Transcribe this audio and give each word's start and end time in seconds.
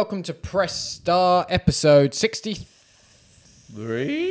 welcome 0.00 0.22
to 0.22 0.32
Press 0.32 0.92
Star 0.92 1.44
episode 1.50 2.14
63 2.14 2.64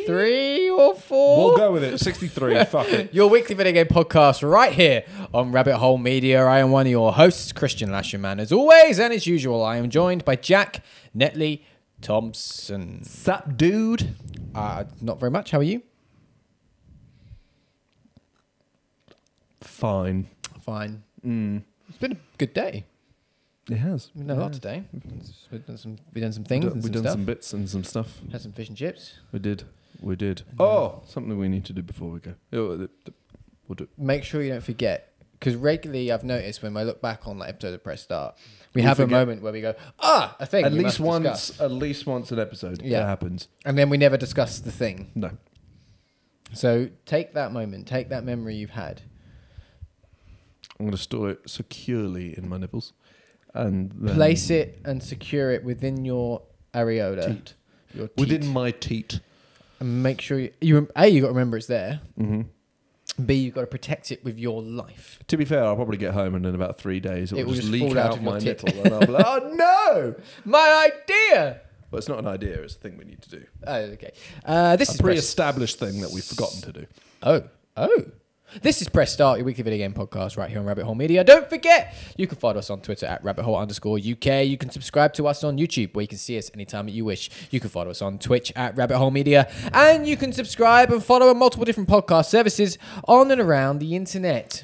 Three? 0.07 0.67
or 0.67 0.95
4. 0.95 1.37
We'll 1.37 1.57
go 1.57 1.71
with 1.71 1.83
it. 1.83 1.99
63. 1.99 2.63
Fuck 2.65 2.87
it. 2.87 3.13
Your 3.13 3.29
weekly 3.29 3.53
video 3.53 3.73
game 3.73 3.85
podcast 3.85 4.41
right 4.41 4.73
here 4.73 5.03
on 5.31 5.51
Rabbit 5.51 5.77
Hole 5.77 5.99
Media. 5.99 6.43
I 6.43 6.57
am 6.57 6.71
one 6.71 6.87
of 6.87 6.91
your 6.91 7.13
hosts, 7.13 7.51
Christian 7.51 7.91
Lasherman. 7.91 8.39
As 8.39 8.51
always, 8.51 8.97
and 8.97 9.13
as 9.13 9.27
usual, 9.27 9.63
I 9.63 9.77
am 9.77 9.91
joined 9.91 10.25
by 10.25 10.37
Jack 10.37 10.83
Netley 11.15 11.61
Thompson. 12.01 13.03
Sup, 13.03 13.55
dude? 13.55 14.15
Uh, 14.55 14.85
not 15.01 15.19
very 15.19 15.29
much. 15.29 15.51
How 15.51 15.59
are 15.59 15.63
you? 15.63 15.83
Fine. 19.61 20.29
Fine. 20.61 21.03
Mm. 21.23 21.61
It's 21.89 21.99
been 21.99 22.13
a 22.13 22.17
good 22.39 22.55
day. 22.55 22.85
It 23.69 23.77
has. 23.77 24.09
We've 24.15 24.25
done 24.27 24.37
a 24.37 24.41
lot 24.41 24.53
today. 24.53 24.83
We've 24.91 25.65
done 25.65 25.77
some, 25.77 25.97
we've 26.13 26.23
done 26.23 26.33
some 26.33 26.43
things. 26.43 26.65
We've 26.65 26.73
and 26.73 26.83
done, 26.83 26.91
some 26.91 26.91
done 26.91 27.03
stuff. 27.03 27.13
some 27.13 27.25
bits 27.25 27.53
and 27.53 27.69
some 27.69 27.83
stuff. 27.83 28.19
Had 28.31 28.41
some 28.41 28.51
fish 28.51 28.67
and 28.69 28.77
chips. 28.77 29.13
We 29.31 29.39
did. 29.39 29.63
We 30.01 30.15
did. 30.15 30.41
Oh, 30.59 31.03
something 31.07 31.37
we 31.37 31.49
need 31.49 31.65
to 31.65 31.73
do 31.73 31.81
before 31.83 32.09
we 32.09 32.19
go. 32.19 32.35
Oh, 32.53 32.75
the- 32.75 32.89
the- 33.05 33.13
We'll 33.67 33.75
do. 33.75 33.87
make 33.99 34.23
sure 34.23 34.41
you 34.41 34.49
don't 34.49 34.63
forget 34.63 35.13
because 35.33 35.55
regularly 35.55 36.11
I've 36.11 36.23
noticed 36.23 36.63
when 36.63 36.75
I 36.75 36.81
look 36.83 37.01
back 37.01 37.27
on 37.27 37.37
that 37.39 37.49
episode 37.49 37.75
of 37.75 37.83
Press 37.83 38.01
Start, 38.01 38.35
we, 38.73 38.81
We 38.81 38.85
have 38.87 38.99
a 38.99 39.05
moment 39.05 39.43
where 39.43 39.53
we 39.53 39.61
go, 39.61 39.75
ah, 39.99 40.35
a 40.39 40.45
thing. 40.47 40.65
At 40.65 40.71
we 40.71 40.79
least 40.79 40.99
must 40.99 41.01
once. 41.01 41.23
discuss." 41.49 41.61
At 41.61 41.71
least 41.71 42.07
once 42.07 42.31
an 42.31 42.39
episode. 42.39 42.81
Yeah. 42.81 43.01
That 43.01 43.05
happens. 43.05 43.47
and 43.65 43.77
then 43.77 43.89
we 43.91 43.97
never 43.97 44.17
discuss 44.17 44.59
the 44.59 44.71
thing. 44.71 45.11
No. 45.13 45.31
So 46.53 46.89
take 47.05 47.33
that 47.35 47.51
moment, 47.51 47.85
take 47.87 48.09
that 48.09 48.23
memory 48.23 48.55
you've 48.55 48.71
had. 48.71 49.03
I'm 50.79 50.85
going 50.85 50.91
to 50.91 50.97
store 50.97 51.29
it 51.31 51.47
securely 51.49 52.35
in 52.37 52.47
my 52.49 52.57
nipples, 52.57 52.93
and 53.53 53.91
then 53.95 54.15
place 54.15 54.49
it 54.49 54.79
and 54.85 55.01
secure 55.03 55.51
it 55.51 55.63
within 55.63 56.05
your 56.05 56.41
areola, 56.73 57.25
Teat. 57.27 57.53
your 57.93 58.07
teat, 58.07 58.17
within 58.17 58.47
my 58.47 58.71
teat. 58.71 59.19
and 59.79 60.03
make 60.03 60.21
sure 60.21 60.39
you, 60.39 60.51
you 60.61 60.87
a 60.95 61.07
you 61.07 61.21
got 61.21 61.27
to 61.27 61.33
remember 61.33 61.57
it's 61.57 61.67
there. 61.67 62.01
hmm 62.17 62.41
B 63.25 63.33
you've 63.33 63.55
got 63.55 63.61
to 63.61 63.67
protect 63.67 64.11
it 64.13 64.23
with 64.23 64.37
your 64.39 64.61
life. 64.61 65.19
To 65.27 65.35
be 65.35 65.43
fair, 65.43 65.65
I'll 65.65 65.75
probably 65.75 65.97
get 65.97 66.13
home 66.13 66.35
and 66.35 66.45
in 66.45 66.55
about 66.55 66.77
three 66.77 67.01
days 67.01 67.33
it, 67.33 67.39
It 67.39 67.45
will 67.47 67.53
just, 67.53 67.63
just 67.67 67.71
leak 67.73 67.81
fall 67.81 67.97
out 67.99 68.05
out, 68.11 68.17
of 68.17 68.23
your 68.23 68.31
my 68.33 68.39
tit. 68.39 68.63
nipple, 68.63 68.81
and 68.85 68.93
I'll 68.93 68.99
be 69.01 69.07
like, 69.11 69.25
"Oh 69.27 69.51
no!" 69.55 70.15
My 70.45 70.89
idea. 70.91 71.59
But 71.91 71.97
it's 71.97 72.07
not 72.07 72.19
an 72.19 72.27
idea; 72.27 72.61
it's 72.61 72.75
a 72.75 72.77
thing 72.77 72.97
we 72.97 73.03
need 73.05 73.21
to 73.23 73.29
do. 73.31 73.43
Oh, 73.67 73.75
okay. 73.75 74.11
Uh, 74.45 74.75
this 74.77 74.89
A 74.89 74.91
is 74.93 74.97
press- 75.01 75.13
pre-established 75.15 75.79
thing 75.79 75.99
that 76.01 76.11
we've 76.11 76.23
forgotten 76.23 76.61
to 76.61 76.71
do. 76.71 76.85
Oh, 77.23 77.43
oh. 77.75 78.05
This 78.55 78.81
is 78.81 78.89
Press 78.89 79.13
Start, 79.13 79.37
your 79.37 79.45
weekly 79.45 79.63
video 79.63 79.77
game 79.77 79.93
podcast 79.93 80.35
right 80.35 80.49
here 80.49 80.57
on 80.57 80.65
Rabbit 80.65 80.83
Hole 80.83 80.95
Media. 80.95 81.23
Don't 81.23 81.47
forget, 81.47 81.93
you 82.17 82.25
can 82.25 82.35
follow 82.35 82.57
us 82.57 82.71
on 82.71 82.81
Twitter 82.81 83.05
at 83.05 83.23
rabbit 83.23 83.43
hole 83.43 83.55
underscore 83.55 83.99
UK. 83.99 84.43
You 84.43 84.57
can 84.57 84.71
subscribe 84.71 85.13
to 85.13 85.27
us 85.27 85.43
on 85.43 85.59
YouTube 85.59 85.93
where 85.93 86.01
you 86.01 86.07
can 86.07 86.17
see 86.17 86.35
us 86.35 86.49
anytime 86.55 86.87
that 86.87 86.93
you 86.93 87.05
wish. 87.05 87.29
You 87.51 87.59
can 87.59 87.69
follow 87.69 87.91
us 87.91 88.01
on 88.01 88.17
Twitch 88.17 88.51
at 88.55 88.75
Rabbit 88.75 88.97
Hole 88.97 89.11
Media. 89.11 89.51
And 89.71 90.07
you 90.07 90.17
can 90.17 90.33
subscribe 90.33 90.91
and 90.91 91.03
follow 91.03 91.29
on 91.29 91.37
multiple 91.37 91.63
different 91.63 91.89
podcast 91.89 92.25
services 92.25 92.79
on 93.07 93.29
and 93.29 93.39
around 93.39 93.77
the 93.79 93.95
internet. 93.95 94.63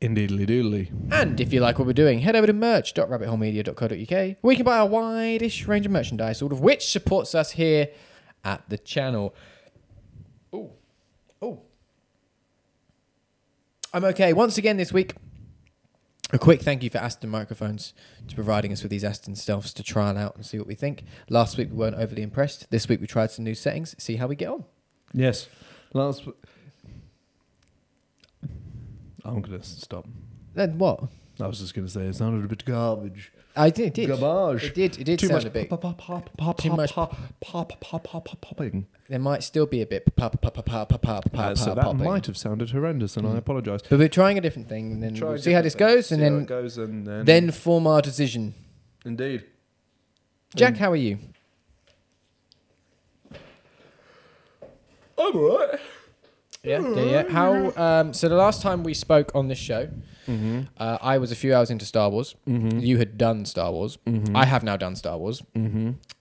Indeedly 0.00 0.46
doodly. 0.46 1.12
And 1.12 1.38
if 1.38 1.52
you 1.52 1.60
like 1.60 1.78
what 1.78 1.86
we're 1.86 1.92
doing, 1.92 2.20
head 2.20 2.34
over 2.34 2.46
to 2.46 2.54
merch.rabbitholemedia.co.uk 2.54 4.36
where 4.40 4.52
you 4.52 4.56
can 4.56 4.64
buy 4.64 4.78
a 4.78 4.86
wide-ish 4.86 5.66
range 5.66 5.84
of 5.84 5.92
merchandise, 5.92 6.40
all 6.40 6.50
of 6.50 6.60
which 6.60 6.90
supports 6.90 7.34
us 7.34 7.50
here 7.50 7.88
at 8.42 8.66
the 8.70 8.78
channel. 8.78 9.34
Oh, 10.50 10.72
oh. 11.42 11.67
I'm 13.92 14.04
okay. 14.04 14.32
Once 14.32 14.58
again 14.58 14.76
this 14.76 14.92
week, 14.92 15.14
a 16.32 16.38
quick 16.38 16.60
thank 16.60 16.82
you 16.82 16.90
for 16.90 16.98
Aston 16.98 17.30
Microphones 17.30 17.94
to 18.28 18.34
providing 18.34 18.72
us 18.72 18.82
with 18.82 18.90
these 18.90 19.04
Aston 19.04 19.34
Stealths 19.34 19.72
to 19.74 19.82
trial 19.82 20.18
out 20.18 20.36
and 20.36 20.44
see 20.44 20.58
what 20.58 20.66
we 20.66 20.74
think. 20.74 21.04
Last 21.30 21.56
week 21.56 21.70
we 21.70 21.76
weren't 21.76 21.96
overly 21.96 22.22
impressed. 22.22 22.70
This 22.70 22.88
week 22.88 23.00
we 23.00 23.06
tried 23.06 23.30
some 23.30 23.44
new 23.44 23.54
settings, 23.54 23.94
see 23.98 24.16
how 24.16 24.26
we 24.26 24.36
get 24.36 24.48
on. 24.48 24.64
Yes. 25.14 25.48
Last. 25.94 26.18
w- 26.26 26.36
I'm 29.24 29.40
gonna 29.40 29.62
stop. 29.62 30.06
Then 30.54 30.76
what? 30.78 31.04
I 31.40 31.46
was 31.46 31.60
just 31.60 31.74
gonna 31.74 31.88
say 31.88 32.02
it 32.02 32.16
sounded 32.16 32.44
a 32.44 32.48
bit 32.48 32.64
garbage. 32.64 33.32
I 33.56 33.70
did. 33.70 33.86
It 33.88 33.94
did. 33.94 34.20
Garbage. 34.20 34.64
It 34.64 34.74
did. 34.74 34.98
It 34.98 35.04
did 35.04 35.18
Too 35.18 35.26
sound 35.28 35.38
much 35.38 35.46
a 35.46 35.50
bit. 35.50 35.70
pop, 35.70 35.80
pop, 35.80 35.98
pop, 35.98 36.36
pop, 36.36 36.58
too 36.58 36.68
pop, 36.68 36.76
much- 36.76 36.92
pop, 36.92 37.16
pop, 37.40 37.80
pop, 37.80 38.04
pop, 38.04 38.24
pop, 38.26 38.40
popping. 38.42 38.86
There 39.08 39.18
might 39.18 39.42
still 39.42 39.64
be 39.64 39.80
a 39.80 39.86
bit 39.86 40.14
pop, 40.16 40.40
pop, 40.42 40.52
pop, 40.54 40.66
pop, 40.66 40.88
pop, 40.90 41.00
pop, 41.02 41.26
Uh, 41.26 41.28
pop, 41.30 41.56
so 41.58 41.74
that 41.74 41.82
popping. 41.84 42.04
might 42.04 42.26
have 42.26 42.36
sounded 42.36 42.70
horrendous, 42.70 43.16
and 43.16 43.26
I 43.26 43.30
Mm. 43.30 43.38
apologise. 43.38 43.80
But 43.88 43.98
we're 43.98 44.08
trying 44.08 44.36
a 44.36 44.40
different 44.42 44.68
thing, 44.68 44.92
and 44.92 45.02
then 45.02 45.14
Try 45.14 45.30
we'll 45.30 45.38
see 45.38 45.52
how 45.52 45.62
this 45.62 45.72
different 45.72 45.96
goes, 45.96 46.12
and 46.12 46.18
see 46.20 46.24
then 46.24 46.44
goes, 46.44 46.76
and 46.78 47.06
then 47.06 47.24
then 47.24 47.50
form 47.50 47.86
our 47.86 48.02
decision. 48.02 48.54
indeed. 49.06 49.44
Jack, 50.54 50.74
Mm. 50.74 50.78
how 50.78 50.92
are 50.92 50.96
you? 50.96 51.18
I'm 55.18 55.36
alright. 55.36 55.80
Yeah, 56.62 56.80
yeah, 56.94 57.02
yeah. 57.02 57.28
How? 57.30 57.72
Um, 57.76 58.12
so 58.12 58.28
the 58.28 58.34
last 58.36 58.62
time 58.62 58.82
we 58.82 58.92
spoke 58.94 59.30
on 59.34 59.48
this 59.48 59.58
show, 59.58 59.88
Mm-hmm. 60.26 60.60
uh, 60.76 60.98
I 61.00 61.16
was 61.16 61.32
a 61.32 61.34
few 61.36 61.54
hours 61.54 61.70
into 61.70 61.86
Star 61.86 62.10
Wars. 62.10 62.34
Mm-hmm. 62.46 62.80
You 62.80 62.98
had 62.98 63.16
done 63.16 63.46
Star 63.46 63.72
Wars. 63.72 63.96
Mm-hmm. 64.06 64.36
I 64.36 64.44
have 64.44 64.62
now 64.62 64.76
done 64.76 64.94
Star 64.96 65.16
Wars. 65.16 65.42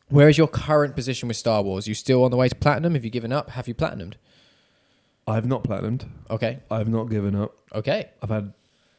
Where 0.10 0.30
is 0.30 0.38
your 0.38 0.48
current 0.48 0.96
position 0.96 1.28
with 1.28 1.38
Star 1.38 1.62
Wars? 1.62 1.88
You 1.88 1.94
still 1.94 2.24
on 2.24 2.32
the 2.32 2.38
way 2.38 2.48
to 2.48 2.56
platinum? 2.56 2.94
Have 2.94 3.04
you 3.04 3.12
given 3.12 3.34
up? 3.34 3.50
Have 3.52 3.68
you 3.68 3.76
platinumed? 3.76 4.14
I've 5.28 5.46
not 5.46 5.64
platinumed. 5.64 6.08
Okay, 6.30 6.60
I've 6.72 6.88
not 6.88 7.06
given 7.06 7.36
up. 7.36 7.54
okay, 7.76 8.10
I've 8.22 8.30
had 8.30 8.54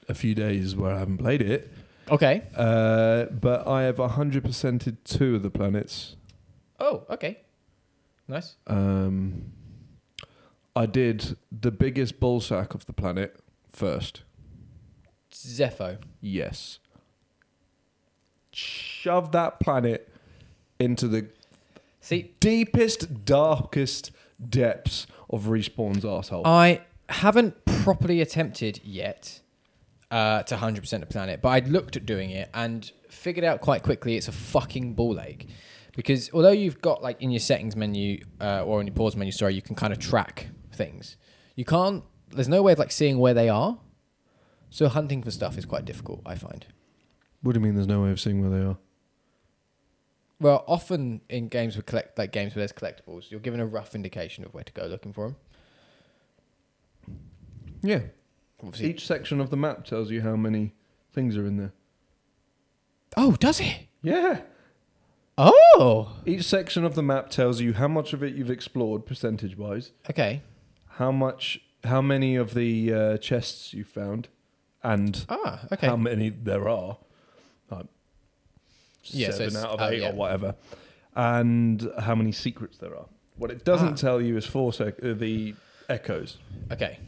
a 0.09 0.15
few 0.15 0.35
days 0.35 0.77
where 0.77 0.95
I 0.95 0.99
haven't 0.99 1.19
played 1.19 1.41
it, 1.41 1.73
okay. 2.11 2.43
uh, 2.55 3.25
but 3.27 3.67
I 3.67 3.83
have 3.85 3.97
100%ed 3.97 5.05
two 5.05 5.37
of 5.37 5.43
the 5.43 5.51
planets. 5.51 6.17
Oh, 6.79 7.05
okay. 7.11 7.39
Nice. 8.29 8.57
Um, 8.67 9.53
I 10.77 10.85
did 10.87 11.37
the 11.51 11.71
biggest 11.71 12.21
ballsack 12.21 12.75
of 12.75 12.85
the 12.87 12.93
planet 12.93 13.41
first. 13.71 14.23
Zeffo. 15.33 15.99
Yes. 16.21 16.79
Shove 18.53 19.33
that 19.33 19.61
planet 19.61 20.13
into 20.79 21.09
the 21.09 21.29
See, 22.01 22.35
deepest, 22.41 23.25
darkest 23.25 24.13
depths 24.49 25.07
of 25.29 25.45
Respawn's 25.45 26.05
arsehole. 26.05 26.43
I 26.47 26.83
haven't 27.09 27.65
properly 27.65 28.21
attempted 28.21 28.81
yet 28.85 29.41
uh, 30.11 30.43
to 30.45 30.57
100% 30.57 31.01
the 31.01 31.07
planet, 31.07 31.43
but 31.43 31.51
I'd 31.51 31.69
looked 31.69 31.97
at 31.97 32.07
doing 32.07 32.31
it 32.31 32.49
and 32.55 32.91
figured 33.11 33.45
out 33.45 33.61
quite 33.61 33.83
quickly 33.83 34.17
it's 34.17 34.29
a 34.29 34.33
fucking 34.33 34.95
ball 34.95 35.21
ache. 35.21 35.49
Because 35.97 36.31
although 36.33 36.53
you've 36.53 36.81
got, 36.81 37.03
like, 37.03 37.21
in 37.21 37.31
your 37.31 37.41
settings 37.41 37.75
menu 37.75 38.25
uh, 38.41 38.63
or 38.65 38.81
in 38.81 38.87
your 38.87 38.95
pause 38.95 39.17
menu, 39.17 39.33
sorry, 39.33 39.55
you 39.55 39.63
can 39.63 39.75
kind 39.75 39.93
of 39.93 39.99
track 39.99 40.49
things, 40.73 41.17
you 41.57 41.65
can't, 41.65 42.05
there's 42.31 42.49
no 42.49 42.63
way 42.63 42.73
of, 42.73 42.79
like, 42.79 42.93
seeing 42.93 43.19
where 43.19 43.35
they 43.35 43.49
are. 43.49 43.79
So 44.71 44.89
hunting 44.89 45.23
for 45.23 45.31
stuff 45.31 45.59
is 45.59 45.65
quite 45.65 45.85
difficult, 45.85 46.23
I 46.25 46.37
find. 46.37 46.65
what 47.43 47.53
do 47.53 47.61
you 47.61 47.65
mean 47.65 47.75
there's 47.75 47.89
no 47.89 48.03
way 48.03 48.13
of 48.13 48.21
seeing 48.21 48.41
where 48.41 48.51
they 48.51 48.65
are? 48.65 48.79
Well, 50.41 50.65
often 50.69 51.21
in 51.29 51.49
games 51.49 51.77
with 51.77 51.87
collect 51.87 52.17
like 52.19 52.31
games 52.33 52.55
where 52.55 52.61
there's 52.61 52.73
collectibles, 52.73 53.31
you're 53.31 53.41
given 53.41 53.59
a 53.61 53.67
rough 53.67 53.95
indication 53.95 54.45
of 54.45 54.55
where 54.55 54.63
to 54.65 54.73
go 54.73 54.87
looking 54.87 55.13
for 55.13 55.27
them. 57.07 57.17
Yeah. 57.83 58.01
Obviously, 58.63 58.91
Each 58.91 59.07
section 59.07 59.41
of 59.41 59.51
the 59.51 59.57
map 59.57 59.85
tells 59.85 60.11
you 60.11 60.23
how 60.23 60.37
many 60.37 60.75
things 61.13 61.37
are 61.37 61.47
in 61.47 61.57
there. 61.57 61.73
oh, 63.17 63.33
does 63.37 63.61
it? 63.61 63.87
Yeah. 64.03 64.41
Oh, 65.37 66.17
Each 66.27 66.45
section 66.45 66.85
of 66.85 66.95
the 66.97 67.03
map 67.03 67.31
tells 67.31 67.61
you 67.61 67.75
how 67.75 67.87
much 67.87 68.13
of 68.13 68.23
it 68.25 68.35
you've 68.35 68.51
explored 68.51 69.07
percentage 69.07 69.57
wise, 69.57 69.93
okay. 70.11 70.43
how 70.97 71.13
much 71.13 71.61
how 71.85 72.03
many 72.03 72.35
of 72.35 72.55
the 72.55 72.93
uh, 72.93 73.17
chests 73.19 73.73
you 73.73 73.85
found, 73.85 74.27
and 74.83 75.25
Ah, 75.29 75.61
okay. 75.73 75.87
how 75.87 75.97
many 75.97 76.29
there 76.31 76.69
are. 76.69 76.99
Yeah, 79.13 79.31
seven 79.31 79.47
it's- 79.49 79.65
out 79.65 79.71
of 79.71 79.81
oh, 79.81 79.89
eight 79.89 80.01
yeah. 80.03 80.11
or 80.11 80.15
whatever. 80.15 80.55
And 81.17 81.91
how 81.99 82.15
many 82.15 82.33
secrets 82.33 82.79
there 82.79 82.95
are. 82.97 83.07
What 83.37 83.51
it 83.51 83.65
doesn't 83.65 83.95
Ah. 83.95 83.97
tell 83.97 84.21
you 84.21 84.37
is 84.37 84.47
four 84.47 84.73
sec- 84.73 85.03
uh, 85.03 85.15
the 85.15 85.55
echoes. 85.89 86.39
Okay. 86.73 86.99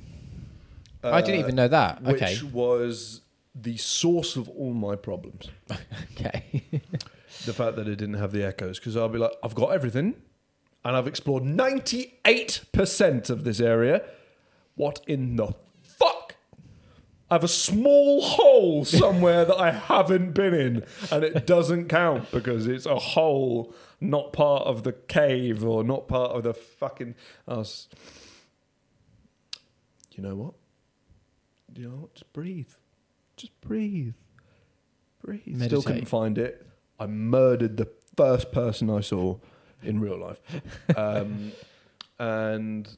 I 1.03 1.21
didn't 1.23 1.37
Uh, 1.37 1.45
even 1.45 1.55
know 1.55 1.69
that. 1.69 2.03
Which 2.03 2.23
Okay. 2.23 2.39
was 2.53 3.21
the 3.55 3.77
source 3.77 4.37
of 4.37 4.49
all 4.51 4.73
my 4.75 4.97
problems. 4.97 5.49
Okay. 6.13 6.63
the 7.47 7.53
fact 7.55 7.77
that 7.77 7.89
it 7.89 7.97
didn't 7.97 8.15
have 8.15 8.33
the 8.33 8.45
echoes 8.45 8.79
because 8.79 8.97
I'll 8.97 9.09
be 9.09 9.19
like, 9.19 9.33
I've 9.43 9.55
got 9.55 9.69
everything, 9.73 10.15
and 10.85 10.97
I've 10.97 11.07
explored 11.07 11.45
ninety 11.45 12.19
eight 12.25 12.63
percent 12.73 13.31
of 13.31 13.45
this 13.45 13.61
area. 13.61 14.03
What 14.75 15.01
in 15.07 15.37
the? 15.37 15.55
I 17.31 17.35
have 17.35 17.45
a 17.45 17.49
small 17.49 18.23
hole 18.23 18.85
somewhere 18.85 19.45
that 19.45 19.57
I 19.57 19.71
haven't 19.71 20.33
been 20.33 20.53
in, 20.53 20.85
and 21.13 21.23
it 21.23 21.47
doesn't 21.47 21.89
count 21.89 22.31
because 22.33 22.67
it's 22.67 22.87
a 22.87 22.97
hole, 22.99 23.73
not 24.01 24.33
part 24.33 24.65
of 24.65 24.83
the 24.83 24.93
cave 24.93 25.65
or 25.65 25.85
not 25.85 26.09
part 26.09 26.33
of 26.33 26.43
the 26.43 26.53
fucking. 26.53 27.15
I 27.47 27.55
was, 27.59 27.89
you 30.13 30.25
know 30.25 30.35
what? 30.35 30.55
You 31.77 31.89
know 31.89 31.97
what? 31.97 32.15
Just 32.15 32.33
breathe. 32.33 32.73
Just 33.37 33.61
breathe. 33.61 34.15
Breathe. 35.25 35.63
Still 35.63 35.83
couldn't 35.83 36.07
find 36.07 36.37
it. 36.37 36.67
I 36.99 37.07
murdered 37.07 37.77
the 37.77 37.89
first 38.17 38.51
person 38.51 38.91
I 38.91 39.01
saw 39.01 39.37
in 39.83 40.01
real 40.01 40.19
life. 40.19 40.41
Um, 40.97 41.53
and 42.19 42.89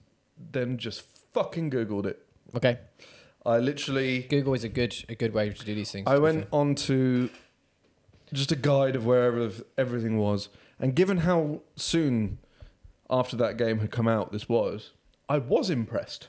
then 0.50 0.78
just 0.78 1.02
fucking 1.32 1.70
Googled 1.70 2.06
it. 2.06 2.26
Okay. 2.56 2.78
I 3.44 3.58
literally 3.58 4.20
Google 4.22 4.54
is 4.54 4.64
a 4.64 4.68
good 4.68 4.94
a 5.08 5.14
good 5.14 5.34
way 5.34 5.50
to 5.50 5.64
do 5.64 5.74
these 5.74 5.90
things. 5.90 6.06
I 6.06 6.18
went 6.18 6.42
fair. 6.42 6.48
on 6.52 6.74
to 6.76 7.30
just 8.32 8.52
a 8.52 8.56
guide 8.56 8.96
of 8.96 9.04
where 9.04 9.50
everything 9.76 10.16
was. 10.18 10.48
And 10.78 10.94
given 10.94 11.18
how 11.18 11.60
soon 11.76 12.38
after 13.10 13.36
that 13.36 13.56
game 13.56 13.80
had 13.80 13.90
come 13.90 14.08
out 14.08 14.32
this 14.32 14.48
was, 14.48 14.92
I 15.28 15.38
was 15.38 15.70
impressed. 15.70 16.28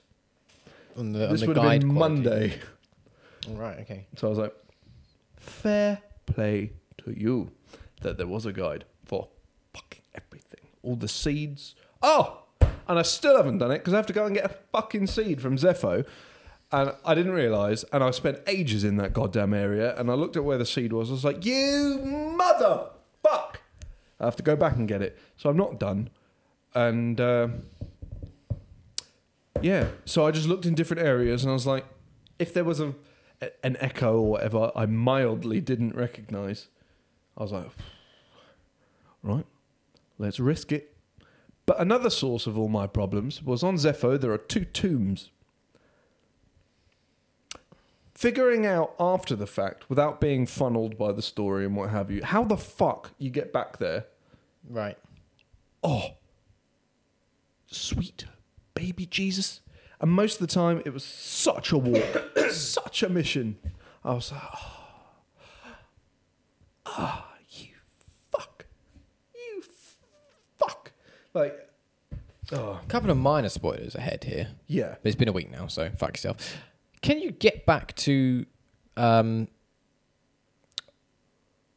on 0.98 1.14
the, 1.14 1.26
on 1.26 1.32
this 1.32 1.42
the 1.42 1.48
would 1.48 1.58
have 1.58 1.80
been 1.80 1.96
quality. 1.96 2.16
Monday. 2.16 2.60
All 3.50 3.56
right. 3.56 3.80
Okay. 3.80 4.08
So 4.16 4.28
I 4.28 4.30
was 4.30 4.40
like, 4.40 4.56
fair 5.38 6.02
play 6.26 6.74
to 7.00 7.18
you 7.18 7.52
that 8.02 8.18
there 8.18 8.28
was 8.28 8.46
a 8.46 8.54
guide 8.54 8.86
for 9.06 9.30
fucking 9.74 10.04
everything. 10.14 10.62
All 10.82 10.96
the 10.96 11.08
seeds. 11.08 11.76
Oh! 12.02 12.44
And 12.88 13.00
I 13.00 13.02
still 13.02 13.38
haven't 13.38 13.60
done 13.60 13.72
it 13.72 13.80
because 13.80 13.94
I 13.94 13.98
have 13.98 14.08
to 14.08 14.14
go 14.14 14.26
and 14.26 14.36
get 14.36 14.46
a 14.46 14.56
fucking 14.72 15.08
seed 15.08 15.42
from 15.42 15.58
Zeffo. 15.58 16.06
And 16.74 16.92
I 17.06 17.14
didn't 17.14 17.34
realise, 17.34 17.86
and 17.94 18.04
I 18.04 18.10
spent 18.10 18.40
ages 18.48 18.84
in 18.84 18.98
that 18.98 19.14
goddamn 19.14 19.54
area, 19.54 19.96
and 19.96 20.10
I 20.10 20.16
looked 20.16 20.36
at 20.36 20.44
where 20.44 20.58
the 20.58 20.66
seed 20.66 20.92
was. 20.92 21.12
I 21.12 21.14
was 21.14 21.24
like, 21.24 21.46
you 21.46 22.00
mother 22.04 22.90
fuck! 23.22 23.62
I 24.20 24.26
have 24.26 24.36
to 24.38 24.44
go 24.44 24.56
back 24.56 24.76
and 24.76 24.88
get 24.88 25.04
it. 25.04 25.16
So 25.38 25.52
I'm 25.52 25.56
not 25.56 25.80
done. 25.80 26.10
And 26.74 27.22
uh, 27.22 27.50
yeah, 29.62 29.90
so 30.06 30.26
I 30.26 30.32
just 30.32 30.48
looked 30.48 30.66
in 30.66 30.74
different 30.74 31.04
areas, 31.04 31.44
and 31.44 31.52
I 31.52 31.54
was 31.54 31.68
like, 31.68 31.86
if 32.40 32.52
there 32.56 32.64
was 32.64 32.80
a 32.80 32.96
an 33.62 33.78
echo 33.80 34.16
or 34.16 34.32
whatever 34.32 34.72
I 34.76 34.88
mildly 34.88 35.62
didn't 35.62 35.96
recognise, 35.96 36.70
I 37.38 37.44
was 37.44 37.52
like, 37.52 37.70
right, 39.22 39.46
let's 40.18 40.40
risk 40.40 40.72
it. 40.72 40.96
But 41.68 41.80
another 41.80 42.10
source 42.10 42.48
of 42.48 42.58
all 42.58 42.68
my 42.68 42.88
problems 42.88 43.44
was 43.44 43.62
on 43.62 43.76
Zeffo. 43.76 44.20
There 44.20 44.32
are 44.32 44.40
two 44.40 44.66
tombs. 44.66 45.30
Figuring 48.24 48.66
out 48.66 48.96
after 49.02 49.36
the 49.36 49.46
fact, 49.46 49.90
without 49.90 50.22
being 50.22 50.46
funneled 50.46 50.98
by 50.98 51.12
the 51.12 51.22
story 51.22 51.66
and 51.66 51.76
what 51.76 51.90
have 51.90 52.10
you, 52.10 52.24
how 52.24 52.46
the 52.46 52.56
fuck 52.56 53.12
you 53.18 53.30
get 53.30 53.52
back 53.52 53.80
there 53.80 54.06
Right. 54.70 54.98
oh, 55.84 56.12
sweet 57.68 58.24
baby 58.76 59.06
Jesus. 59.06 59.60
And 60.00 60.10
most 60.10 60.40
of 60.40 60.48
the 60.48 60.54
time, 60.54 60.82
it 60.86 60.94
was 60.94 61.04
such 61.04 61.74
a 61.74 61.78
walk, 61.78 62.24
such 62.52 63.04
a 63.04 63.10
mission. 63.10 63.58
I 64.06 64.14
was 64.14 64.32
like, 64.32 64.42
oh, 64.42 64.86
ah, 66.86 67.28
you 67.50 67.74
fuck, 68.32 68.68
you 69.36 69.64
fuck. 70.58 70.94
Like, 71.34 71.70
oh, 72.54 72.80
A 72.82 72.88
couple 72.88 73.10
of 73.10 73.18
minor 73.18 73.50
spoilers 73.50 73.96
ahead 73.96 74.24
here. 74.24 74.48
yeah. 74.68 74.96
But 75.04 75.10
it's 75.10 75.18
been 75.18 75.28
a 75.28 75.34
week 75.34 75.52
now, 75.52 75.68
so 75.68 75.90
fuck 75.98 76.12
yourself. 76.12 76.38
Can 77.04 77.20
you 77.20 77.32
get 77.32 77.66
back 77.66 77.94
to 77.98 78.46
um 78.96 79.50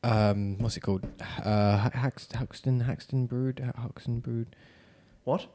um 0.04 0.56
what's 0.58 0.76
it 0.76 0.80
called? 0.80 1.04
Uh 1.42 1.90
Hax- 1.90 2.28
Huxton 2.32 2.80
Haxton 2.80 3.26
Brood 3.26 3.72
Huxton 3.76 4.20
Brood 4.20 4.54
What? 5.24 5.48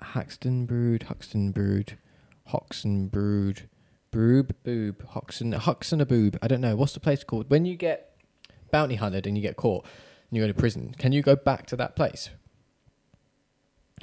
Haxton 0.00 0.64
Brood 0.64 1.04
Huxton 1.04 1.52
Brood 1.52 1.98
Hoxton 2.46 3.08
Brood 3.08 3.68
Broob 4.10 4.52
Boob 4.64 5.06
Hoxton 5.08 5.52
Huxton 5.52 6.00
a 6.00 6.06
Boob. 6.06 6.38
I 6.40 6.48
don't 6.48 6.62
know. 6.62 6.74
What's 6.74 6.94
the 6.94 7.00
place 7.00 7.22
called? 7.22 7.50
When 7.50 7.66
you 7.66 7.76
get 7.76 8.16
bounty 8.70 8.94
hunted 8.94 9.26
and 9.26 9.36
you 9.36 9.42
get 9.42 9.56
caught 9.56 9.84
and 9.84 10.38
you 10.38 10.42
go 10.42 10.46
to 10.48 10.54
prison, 10.58 10.94
can 10.98 11.12
you 11.12 11.20
go 11.20 11.36
back 11.36 11.66
to 11.66 11.76
that 11.76 11.94
place? 11.96 12.30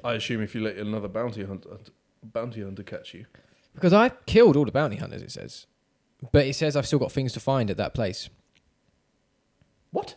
I 0.04 0.14
assume 0.14 0.44
if 0.44 0.54
you 0.54 0.62
let 0.62 0.78
another 0.78 1.08
bounty 1.08 1.44
hunter, 1.44 1.78
bounty 2.24 2.62
hunter 2.64 2.84
catch 2.84 3.16
you. 3.16 3.26
Because 3.80 3.94
I've 3.94 4.26
killed 4.26 4.58
all 4.58 4.66
the 4.66 4.74
bounty 4.74 4.98
hunters, 4.98 5.22
it 5.22 5.32
says. 5.32 5.66
But 6.34 6.46
it 6.46 6.56
says 6.56 6.76
I've 6.76 6.86
still 6.86 7.00
got 7.00 7.14
things 7.14 7.32
to 7.34 7.40
find 7.40 7.72
at 7.72 7.78
that 7.78 7.94
place. 7.94 8.30
What? 9.92 10.16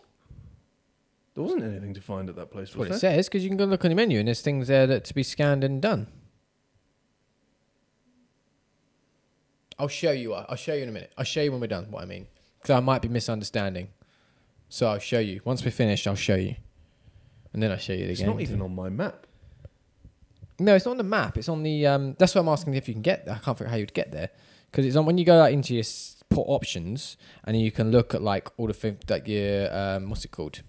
There 1.35 1.45
wasn't 1.45 1.63
anything 1.63 1.95
to 1.95 2.01
find 2.01 2.29
at 2.29 2.35
that 2.35 2.51
place, 2.51 2.71
That's 2.71 2.77
was 2.77 2.89
what 2.89 2.97
it 2.97 3.01
there? 3.01 3.15
says, 3.15 3.29
because 3.29 3.45
you 3.45 3.51
can 3.51 3.57
go 3.57 3.65
look 3.65 3.85
on 3.85 3.91
the 3.91 3.95
menu 3.95 4.19
and 4.19 4.27
there's 4.27 4.41
things 4.41 4.67
there 4.67 4.89
that 4.89 5.05
to 5.05 5.15
be 5.15 5.23
scanned 5.23 5.63
and 5.63 5.81
done. 5.81 6.09
I'll 9.79 9.87
show 9.89 10.11
you. 10.11 10.35
Uh, 10.35 10.45
I'll 10.49 10.57
show 10.57 10.75
you 10.75 10.83
in 10.83 10.89
a 10.89 10.93
minute. 10.93 11.13
I'll 11.17 11.25
show 11.25 11.41
you 11.41 11.53
when 11.53 11.61
we're 11.61 11.69
done 11.69 11.91
what 11.91 12.03
I 12.03 12.07
mean. 12.07 12.27
Because 12.61 12.75
I 12.75 12.81
might 12.81 13.01
be 13.01 13.09
misunderstanding. 13.09 13.89
So 14.69 14.89
I'll 14.89 14.99
show 14.99 15.21
you. 15.21 15.41
Once 15.45 15.65
we're 15.65 15.71
finished, 15.71 16.07
I'll 16.09 16.17
show 16.17 16.35
you. 16.35 16.57
And 17.53 17.63
then 17.63 17.71
I'll 17.71 17.79
show 17.79 17.93
you 17.93 18.05
it 18.05 18.11
It's 18.11 18.21
not 18.23 18.41
even 18.41 18.61
on 18.61 18.75
my 18.75 18.89
map. 18.89 19.27
No, 20.63 20.77
it's 20.77 20.85
not 20.85 20.93
on 20.93 20.97
the 20.99 21.03
map. 21.03 21.37
It's 21.37 21.49
on 21.49 21.63
the. 21.63 21.87
Um, 21.87 22.15
that's 22.19 22.35
why 22.35 22.41
I'm 22.41 22.49
asking 22.49 22.75
if 22.75 22.87
you 22.87 22.95
can 22.95 23.03
get 23.03 23.27
there. 23.27 23.35
I 23.35 23.39
can't 23.39 23.59
figure 23.59 23.69
out 23.69 23.73
how 23.73 23.79
you'd 23.79 23.93
get 23.95 24.13
there 24.13 24.31
because 24.71 24.87
it's 24.87 24.97
on 24.97 25.05
when 25.05 25.19
you 25.19 25.25
go 25.25 25.43
out 25.43 25.51
into 25.51 25.75
your 25.75 25.85
put 26.29 26.43
options 26.43 27.17
and 27.45 27.61
you 27.61 27.71
can 27.71 27.91
look 27.91 28.15
at 28.15 28.23
like 28.23 28.49
all 28.57 28.69
the 28.69 28.73
things 28.73 29.01
like 29.09 29.27
your 29.27 29.75
um, 29.77 30.09
what's 30.09 30.25
it 30.25 30.31
called? 30.31 30.63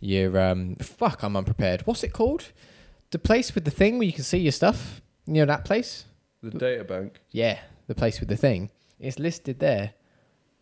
Your 0.00 0.38
um, 0.38 0.74
fuck, 0.76 1.22
I'm 1.22 1.36
unprepared. 1.36 1.86
What's 1.86 2.02
it 2.02 2.12
called? 2.12 2.50
The 3.12 3.18
place 3.18 3.54
with 3.54 3.64
the 3.64 3.70
thing 3.70 3.98
where 3.98 4.06
you 4.06 4.12
can 4.12 4.24
see 4.24 4.38
your 4.38 4.52
stuff. 4.52 5.00
You 5.26 5.34
know 5.34 5.46
that 5.46 5.64
place? 5.64 6.06
The 6.42 6.50
data 6.50 6.82
bank. 6.82 7.20
Yeah, 7.30 7.60
the 7.86 7.94
place 7.94 8.18
with 8.18 8.28
the 8.28 8.36
thing. 8.36 8.70
It's 8.98 9.20
listed 9.20 9.60
there. 9.60 9.92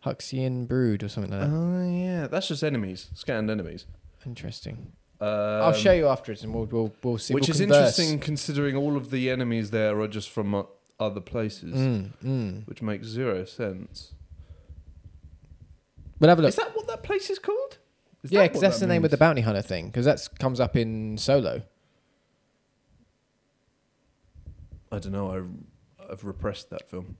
Huxian 0.05 0.67
Brood 0.67 1.03
or 1.03 1.09
something 1.09 1.31
like 1.31 1.41
that. 1.41 1.55
Oh 1.55 1.91
yeah, 1.91 2.27
that's 2.27 2.47
just 2.49 2.63
enemies, 2.63 3.09
scanned 3.15 3.49
enemies. 3.49 3.85
Interesting. 4.25 4.93
Um, 5.21 5.27
I'll 5.63 5.73
show 5.73 5.91
you 5.93 6.07
afterwards, 6.07 6.43
and 6.43 6.51
we'll 6.53 6.65
we'll, 6.65 6.93
we'll 7.03 7.17
see. 7.19 7.33
Which 7.35 7.43
we'll 7.47 7.51
is 7.51 7.59
converse. 7.61 7.77
interesting 7.99 8.19
considering 8.19 8.75
all 8.75 8.97
of 8.97 9.11
the 9.11 9.29
enemies 9.29 9.69
there 9.69 9.99
are 10.01 10.07
just 10.07 10.29
from 10.31 10.55
uh, 10.55 10.63
other 10.99 11.21
places, 11.21 11.75
Mm, 11.75 12.11
mm. 12.23 12.67
which 12.67 12.81
makes 12.81 13.05
zero 13.07 13.45
sense. 13.45 14.13
We'll 16.19 16.29
have 16.29 16.39
a 16.39 16.41
look. 16.41 16.49
Is 16.49 16.55
that 16.55 16.75
what 16.75 16.87
that 16.87 17.03
place 17.03 17.29
is 17.29 17.37
called? 17.39 17.77
Is 18.23 18.31
yeah, 18.31 18.47
because 18.47 18.61
that's 18.61 18.79
that 18.79 18.87
the 18.87 18.93
name 18.93 19.05
of 19.05 19.11
the 19.11 19.17
bounty 19.17 19.41
hunter 19.41 19.61
thing. 19.61 19.87
Because 19.87 20.05
that 20.05 20.27
comes 20.39 20.59
up 20.59 20.75
in 20.75 21.17
Solo. 21.17 21.61
I 24.91 24.99
don't 24.99 25.11
know. 25.11 25.31
I, 25.99 26.11
I've 26.11 26.23
repressed 26.23 26.69
that 26.71 26.89
film. 26.89 27.17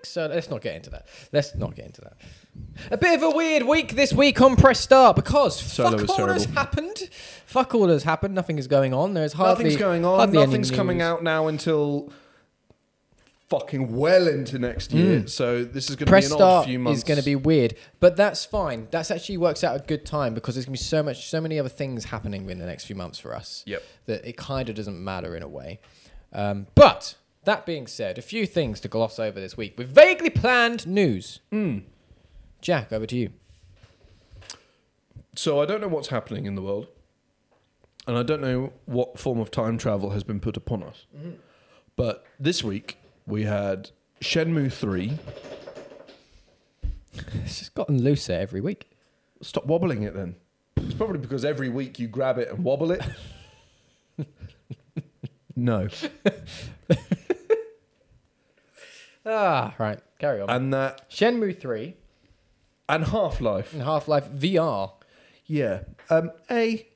Like 0.00 0.06
Solo. 0.06 0.34
Let's 0.34 0.48
not 0.50 0.62
get 0.62 0.76
into 0.76 0.90
that. 0.90 1.06
Let's 1.32 1.54
not 1.54 1.74
get 1.74 1.86
into 1.86 2.00
that. 2.02 2.16
A 2.90 2.96
bit 2.96 3.14
of 3.16 3.22
a 3.22 3.36
weird 3.36 3.64
week 3.64 3.94
this 3.94 4.12
week 4.14 4.40
on 4.40 4.56
Press 4.56 4.80
Start 4.80 5.14
because 5.14 5.60
Solo 5.60 5.90
fuck 5.90 6.00
was 6.00 6.10
all 6.10 6.26
has 6.28 6.44
terrible. 6.46 6.60
happened. 6.60 6.98
Fuck 7.46 7.74
all 7.74 7.88
has 7.88 8.04
happened. 8.04 8.34
Nothing 8.34 8.58
is 8.58 8.66
going 8.66 8.94
on. 8.94 9.12
There's 9.14 9.34
hardly 9.34 9.64
Nothing's 9.64 9.80
going 9.80 10.04
on. 10.06 10.18
hardly 10.18 10.38
any 10.38 10.46
Nothing's 10.46 10.70
coming 10.70 10.98
news. 10.98 11.04
out 11.04 11.22
now 11.22 11.48
until 11.48 12.10
fucking 13.50 13.94
well 13.96 14.26
into 14.28 14.58
next 14.58 14.92
year. 14.92 15.20
Mm. 15.20 15.28
So 15.28 15.64
this 15.64 15.90
is 15.90 15.96
going 15.96 15.98
to 15.98 16.04
be 16.06 16.10
Press 16.10 16.26
an 16.28 16.32
odd 16.34 16.36
start 16.36 16.66
few 16.66 16.78
months. 16.78 16.98
is 16.98 17.04
going 17.04 17.18
to 17.18 17.24
be 17.24 17.36
weird, 17.36 17.74
but 17.98 18.16
that's 18.16 18.44
fine. 18.44 18.88
That's 18.90 19.10
actually 19.10 19.36
works 19.38 19.62
out 19.62 19.76
a 19.76 19.80
good 19.80 20.06
time 20.06 20.32
because 20.34 20.54
there's 20.54 20.64
going 20.66 20.76
to 20.76 20.80
be 20.82 20.84
so 20.84 21.02
much, 21.02 21.28
so 21.28 21.40
many 21.40 21.58
other 21.58 21.68
things 21.68 22.06
happening 22.06 22.48
in 22.48 22.58
the 22.58 22.66
next 22.66 22.84
few 22.84 22.96
months 22.96 23.18
for 23.18 23.34
us. 23.34 23.62
Yep. 23.66 23.82
That 24.06 24.24
it 24.24 24.36
kind 24.38 24.68
of 24.70 24.76
doesn't 24.76 25.02
matter 25.02 25.36
in 25.36 25.42
a 25.42 25.48
way. 25.48 25.80
Um, 26.32 26.68
but 26.74 27.16
that 27.44 27.64
being 27.66 27.86
said, 27.86 28.18
a 28.18 28.22
few 28.22 28.46
things 28.46 28.80
to 28.80 28.88
gloss 28.88 29.18
over 29.18 29.40
this 29.40 29.56
week 29.56 29.78
with 29.78 29.94
vaguely 29.94 30.30
planned 30.30 30.86
news. 30.86 31.40
Mm. 31.52 31.84
Jack, 32.60 32.92
over 32.92 33.06
to 33.06 33.16
you. 33.16 33.30
So 35.34 35.60
I 35.60 35.66
don't 35.66 35.80
know 35.80 35.88
what's 35.88 36.08
happening 36.08 36.44
in 36.46 36.54
the 36.54 36.62
world, 36.62 36.88
and 38.06 38.16
I 38.16 38.22
don't 38.22 38.40
know 38.40 38.72
what 38.84 39.18
form 39.18 39.40
of 39.40 39.50
time 39.50 39.78
travel 39.78 40.10
has 40.10 40.24
been 40.24 40.40
put 40.40 40.56
upon 40.56 40.82
us. 40.82 41.06
But 41.96 42.24
this 42.38 42.62
week 42.64 42.98
we 43.26 43.44
had 43.44 43.90
Shenmue 44.20 44.72
Three. 44.72 45.18
It's 47.44 47.58
just 47.58 47.74
gotten 47.74 48.02
looser 48.02 48.32
every 48.32 48.60
week. 48.60 48.88
Stop 49.42 49.66
wobbling 49.66 50.04
it 50.04 50.14
then. 50.14 50.36
It's 50.76 50.94
probably 50.94 51.18
because 51.18 51.44
every 51.44 51.68
week 51.68 51.98
you 51.98 52.06
grab 52.06 52.38
it 52.38 52.48
and 52.50 52.64
wobble 52.64 52.92
it. 52.92 53.02
no. 55.56 55.88
Ah, 59.32 59.74
right. 59.78 60.00
Carry 60.18 60.40
on. 60.40 60.50
And 60.50 60.74
that 60.74 61.08
Shenmue 61.10 61.58
3 61.60 61.94
and 62.88 63.04
Half 63.04 63.40
Life. 63.40 63.72
and 63.72 63.82
Half 63.82 64.08
Life 64.08 64.28
VR. 64.30 64.92
Yeah. 65.46 65.82
Um. 66.10 66.32
A. 66.50 66.86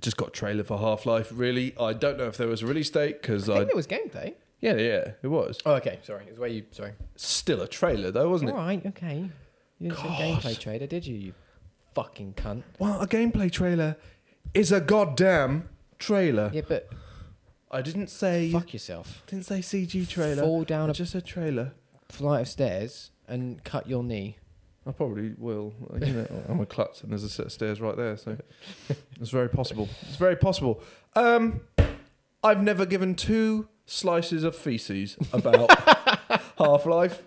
Just 0.00 0.16
got 0.16 0.28
a 0.28 0.32
trailer 0.32 0.64
for 0.64 0.78
Half 0.78 1.04
Life. 1.04 1.30
Really, 1.34 1.74
I 1.78 1.92
don't 1.92 2.16
know 2.16 2.26
if 2.26 2.36
there 2.38 2.48
was 2.48 2.62
a 2.62 2.66
release 2.66 2.88
date 2.90 3.20
because 3.20 3.48
I 3.48 3.54
I. 3.54 3.58
think 3.58 3.70
it 3.70 3.76
was 3.76 3.86
game 3.86 4.08
day. 4.08 4.34
Yeah, 4.60 4.74
yeah, 4.76 5.12
it 5.22 5.28
was. 5.28 5.58
Oh, 5.66 5.74
okay. 5.74 5.98
Sorry. 6.02 6.24
It 6.26 6.30
was 6.30 6.38
where 6.38 6.48
you. 6.48 6.64
Sorry. 6.70 6.92
Still 7.16 7.60
a 7.62 7.68
trailer 7.68 8.10
though, 8.10 8.28
wasn't 8.30 8.50
All 8.50 8.56
it? 8.58 8.60
right. 8.60 8.86
Okay. 8.86 9.30
You 9.78 9.88
didn't 9.90 9.96
say 9.98 10.08
God. 10.08 10.20
gameplay 10.20 10.58
trailer, 10.58 10.86
did 10.86 11.06
you? 11.06 11.16
You 11.16 11.34
fucking 11.94 12.34
cunt. 12.34 12.62
Well, 12.78 13.00
a 13.00 13.06
gameplay 13.06 13.50
trailer 13.50 13.96
is 14.54 14.70
a 14.72 14.80
goddamn 14.80 15.68
trailer. 15.98 16.50
Yeah, 16.52 16.62
but 16.68 16.88
I 17.70 17.82
didn't 17.82 18.08
say. 18.08 18.50
fuck 18.50 18.72
yourself. 18.72 19.22
Didn't 19.26 19.46
say 19.46 19.60
CG 19.60 20.08
trailer. 20.08 20.42
Fall 20.42 20.64
down 20.64 20.90
a 20.90 20.92
just 20.92 21.14
a 21.14 21.20
trailer. 21.20 21.72
flight 22.08 22.42
of 22.42 22.48
stairs 22.48 23.10
and 23.28 23.62
cut 23.64 23.86
your 23.88 24.02
knee. 24.02 24.36
I 24.86 24.92
probably 24.92 25.34
will. 25.38 25.72
You 26.00 26.12
know, 26.12 26.26
I'm 26.48 26.60
a 26.60 26.66
klutz, 26.66 27.02
and 27.02 27.12
there's 27.12 27.22
a 27.22 27.28
set 27.28 27.46
of 27.46 27.52
stairs 27.52 27.80
right 27.80 27.96
there, 27.96 28.16
so 28.16 28.36
it's 29.20 29.30
very 29.30 29.48
possible. 29.48 29.88
It's 30.02 30.16
very 30.16 30.36
possible. 30.36 30.82
Um, 31.14 31.60
I've 32.42 32.62
never 32.62 32.86
given 32.86 33.14
two 33.14 33.68
slices 33.86 34.42
of 34.42 34.56
feces 34.56 35.16
about 35.32 35.70
Half 36.58 36.86
Life. 36.86 37.22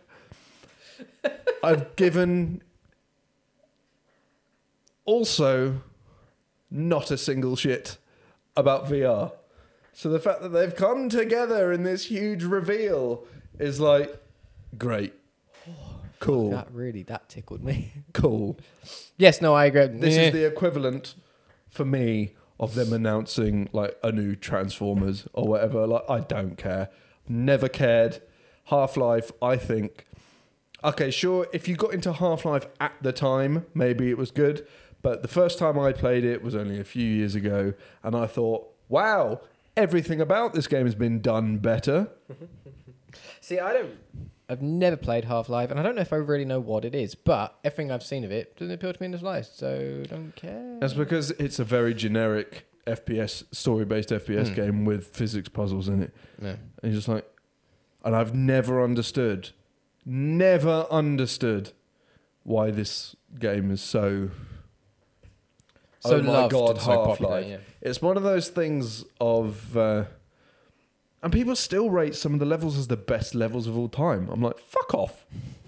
I've 1.64 1.96
given 1.96 2.64
also 5.06 5.82
not 6.72 7.12
a 7.12 7.18
single 7.18 7.56
shit 7.56 7.98
about 8.58 8.88
VR. 8.88 9.32
So 9.94 10.10
the 10.10 10.20
fact 10.20 10.42
that 10.42 10.50
they've 10.50 10.76
come 10.76 11.08
together 11.08 11.72
in 11.72 11.84
this 11.84 12.06
huge 12.06 12.44
reveal 12.44 13.26
is 13.60 13.80
like 13.80 14.16
great. 14.78 15.14
Cool. 16.20 16.52
That 16.52 16.72
really 16.72 17.04
that 17.04 17.30
tickled 17.30 17.64
me. 17.64 17.92
Cool. 18.14 18.58
yes, 19.18 19.42
no, 19.42 19.54
I 19.54 19.66
agree. 19.66 19.88
This 19.88 20.16
is 20.16 20.32
the 20.32 20.46
equivalent 20.46 21.16
for 21.70 21.84
me 21.84 22.36
of 22.60 22.76
them 22.76 22.94
announcing 22.94 23.68
like 23.74 23.98
a 24.04 24.12
new 24.12 24.36
Transformers 24.36 25.28
or 25.34 25.48
whatever. 25.48 25.86
Like 25.86 26.04
I 26.10 26.20
don't 26.22 26.56
care. 26.56 26.90
Never 27.28 27.68
cared. 27.68 28.22
Half 28.66 28.96
Life, 28.96 29.32
I 29.42 29.58
think. 29.58 30.06
Okay, 30.84 31.12
sure. 31.12 31.48
If 31.54 31.68
you 31.68 31.76
got 31.76 31.94
into 31.94 32.14
Half 32.14 32.46
Life 32.46 32.68
at 32.80 32.94
the 33.02 33.12
time, 33.12 33.66
maybe 33.74 34.10
it 34.10 34.18
was 34.18 34.32
good. 34.32 34.66
But 35.02 35.22
the 35.22 35.28
first 35.28 35.60
time 35.60 35.78
I 35.78 35.92
played 35.92 36.24
it 36.24 36.42
was 36.42 36.56
only 36.56 36.80
a 36.80 36.86
few 36.86 37.06
years 37.06 37.36
ago, 37.36 37.74
and 38.04 38.16
I 38.16 38.26
thought, 38.26 38.70
wow, 38.88 39.42
everything 39.75 40.22
about 40.22 40.53
this 40.53 40.68
game 40.68 40.86
has 40.86 40.96
been 40.96 41.22
done 41.22 41.58
better. 41.58 42.10
See, 43.42 43.60
I 43.60 43.74
don't. 43.74 43.92
I've 44.50 44.62
never 44.62 44.98
played 44.98 45.25
Half 45.25 45.50
Life, 45.50 45.72
and 45.72 45.80
I 45.80 45.84
don't 45.84 45.96
know 45.96 46.01
if 46.01 46.12
I 46.13 46.18
really 46.18 46.46
know 46.46 46.60
what 46.60 46.84
it 46.86 46.94
is. 46.94 47.15
But 47.15 47.56
everything 47.63 47.92
I've 47.92 48.03
seen 48.03 48.24
of 48.24 48.32
it 48.32 48.56
doesn't 48.58 48.74
appeal 48.74 48.94
to 48.94 49.01
me 49.01 49.06
in 49.06 49.12
the 49.12 49.18
slightest. 49.20 49.58
So 49.58 50.03
don't 50.10 50.36
care. 50.36 50.77
That's 50.80 50.94
because 50.94 51.32
it's 51.32 51.60
a 51.60 51.63
very 51.63 51.94
generic 51.94 52.65
FPS, 52.86 53.44
story 53.56 53.86
based 53.86 54.10
FPS 54.10 54.50
Hmm. 54.50 54.53
game 54.53 54.86
with 54.86 55.08
physics 55.08 55.50
puzzles 55.50 55.88
in 55.88 56.03
it. 56.03 56.13
Yeah. 56.42 56.56
And 56.82 56.92
you're 56.92 56.94
just 56.94 57.08
like, 57.08 57.25
and 58.03 58.15
I've 58.15 58.36
never 58.36 58.84
understood, 58.84 59.51
never 60.06 60.86
understood 60.92 61.72
why 62.44 62.70
this 62.72 63.15
game 63.39 63.72
is 63.72 63.82
so. 63.82 64.30
So 66.04 66.18
oh 66.18 66.22
my 66.22 66.48
god, 66.50 66.82
so 66.82 67.06
Half-Life. 67.06 67.48
yeah. 67.48 67.58
It's 67.82 68.02
one 68.02 68.18
of 68.18 68.24
those 68.24 68.50
things 68.50 69.06
of. 69.22 69.76
Uh, 69.78 70.06
and 71.22 71.32
people 71.32 71.56
still 71.56 71.90
rate 71.90 72.16
some 72.16 72.34
of 72.34 72.40
the 72.40 72.46
levels 72.46 72.78
as 72.78 72.88
the 72.88 72.98
best 72.98 73.34
levels 73.34 73.66
of 73.68 73.78
all 73.78 73.88
time. 73.88 74.28
I'm 74.30 74.42
like, 74.42 74.60
fuck 74.60 74.94
off. 74.94 75.26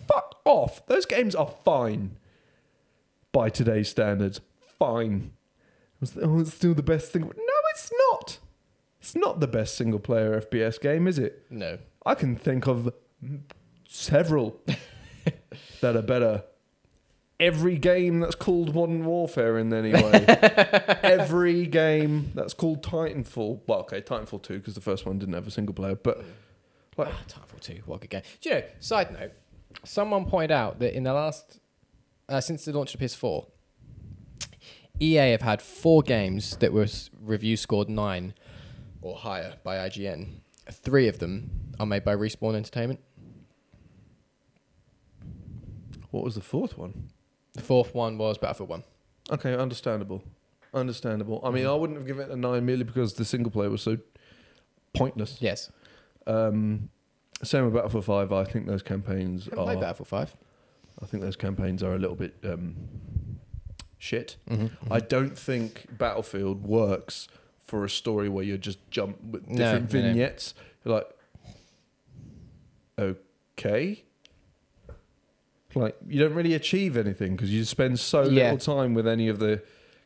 Fuck 0.07 0.41
off. 0.43 0.85
Those 0.87 1.05
games 1.05 1.33
are 1.33 1.53
fine 1.63 2.17
by 3.31 3.49
today's 3.49 3.87
standards. 3.87 4.41
Fine. 4.77 5.31
Oh, 6.21 6.41
it's 6.41 6.53
still 6.53 6.73
the 6.73 6.83
best 6.83 7.13
thing. 7.13 7.21
No, 7.21 7.53
it's 7.73 7.91
not. 8.11 8.39
It's 8.99 9.15
not 9.15 9.39
the 9.39 9.47
best 9.47 9.75
single 9.77 9.99
player 9.99 10.39
FPS 10.41 10.79
game, 10.81 11.07
is 11.07 11.17
it? 11.17 11.45
No. 11.49 11.77
I 12.05 12.15
can 12.15 12.35
think 12.35 12.67
of 12.67 12.93
several 13.87 14.59
that 15.81 15.95
are 15.95 16.01
better. 16.01 16.43
Every 17.39 17.77
game 17.77 18.21
that's 18.21 18.35
called 18.35 18.73
Modern 18.73 19.03
Warfare 19.05 19.57
in 19.57 19.73
any 19.73 19.91
way. 19.93 20.25
Every 21.03 21.65
game 21.65 22.31
that's 22.33 22.53
called 22.53 22.81
Titanfall. 22.81 23.61
Well, 23.67 23.79
okay, 23.79 24.01
Titanfall 24.01 24.41
2 24.41 24.59
because 24.59 24.75
the 24.75 24.81
first 24.81 25.05
one 25.05 25.19
didn't 25.19 25.33
have 25.35 25.45
a 25.47 25.51
single 25.51 25.75
player, 25.75 25.95
but 25.95 26.23
like 26.97 27.09
Ah, 27.09 27.21
Titanfall 27.27 27.59
2, 27.59 27.81
what 27.85 27.97
a 27.97 27.99
good 27.99 28.09
game. 28.09 28.21
Do 28.39 28.49
you 28.49 28.55
know, 28.55 28.63
side 28.79 29.11
note, 29.11 29.33
someone 29.83 30.25
pointed 30.25 30.51
out 30.51 30.79
that 30.79 30.95
in 30.95 31.03
the 31.03 31.13
last, 31.13 31.59
uh, 32.29 32.39
since 32.39 32.63
the 32.63 32.71
launch 32.71 32.93
of 32.93 33.01
PS4, 33.01 33.45
EA 35.01 35.31
have 35.31 35.41
had 35.41 35.61
four 35.61 36.01
games 36.01 36.55
that 36.57 36.71
were 36.71 36.87
review 37.21 37.57
scored 37.57 37.89
nine 37.89 38.33
or 39.01 39.13
higher 39.17 39.55
by 39.61 39.75
IGN. 39.89 40.35
Three 40.71 41.09
of 41.09 41.19
them 41.19 41.51
are 41.81 41.85
made 41.85 42.05
by 42.05 42.15
Respawn 42.15 42.55
Entertainment. 42.55 43.01
what 46.11 46.23
was 46.23 46.35
the 46.35 46.41
fourth 46.41 46.77
one? 46.77 47.09
The 47.55 47.61
fourth 47.61 47.93
one 47.95 48.17
was 48.17 48.37
Battlefield 48.37 48.69
1. 48.69 48.83
Okay, 49.31 49.55
understandable. 49.55 50.23
Understandable. 50.73 51.41
I 51.43 51.49
mean, 51.51 51.65
I 51.65 51.73
wouldn't 51.73 51.97
have 51.97 52.05
given 52.07 52.29
it 52.29 52.31
a 52.33 52.35
9 52.35 52.65
merely 52.65 52.83
because 52.83 53.13
the 53.15 53.25
single 53.25 53.51
player 53.51 53.69
was 53.69 53.81
so 53.81 53.97
pointless. 54.93 55.37
Yes. 55.41 55.71
Um, 56.27 56.89
same 57.43 57.65
with 57.65 57.73
Battlefield 57.73 58.05
5. 58.05 58.31
I 58.33 58.43
think 58.43 58.67
those 58.67 58.83
campaigns 58.83 59.47
I 59.47 59.51
haven't 59.51 59.65
played 59.65 59.77
are 59.77 59.81
Battlefield 59.81 60.07
5. 60.07 60.35
I 61.01 61.05
think 61.05 61.23
those 61.23 61.35
campaigns 61.35 61.81
are 61.83 61.93
a 61.93 61.97
little 61.97 62.15
bit 62.15 62.35
um, 62.43 62.75
shit. 63.97 64.35
Mm-hmm. 64.49 64.91
I 64.91 64.99
don't 64.99 65.37
think 65.37 65.85
Battlefield 65.97 66.63
works 66.65 67.27
for 67.59 67.83
a 67.83 67.89
story 67.89 68.29
where 68.29 68.43
you 68.43 68.57
just 68.57 68.79
jump 68.91 69.21
with 69.23 69.47
No, 69.49 69.55
different 69.57 69.93
no, 69.93 69.99
no. 70.01 70.07
vignettes. 70.07 70.53
You're 70.83 70.95
like, 70.95 71.09
okay. 73.57 74.03
Like 75.75 75.95
you 76.07 76.19
don't 76.19 76.33
really 76.33 76.53
achieve 76.53 76.97
anything 76.97 77.35
because 77.35 77.51
you 77.53 77.63
spend 77.65 77.99
so 77.99 78.23
Yeah. 78.23 78.51
little 78.51 78.75
time 78.75 78.93
with 78.93 79.07
any 79.07 79.27
of 79.27 79.39
the 79.39 79.61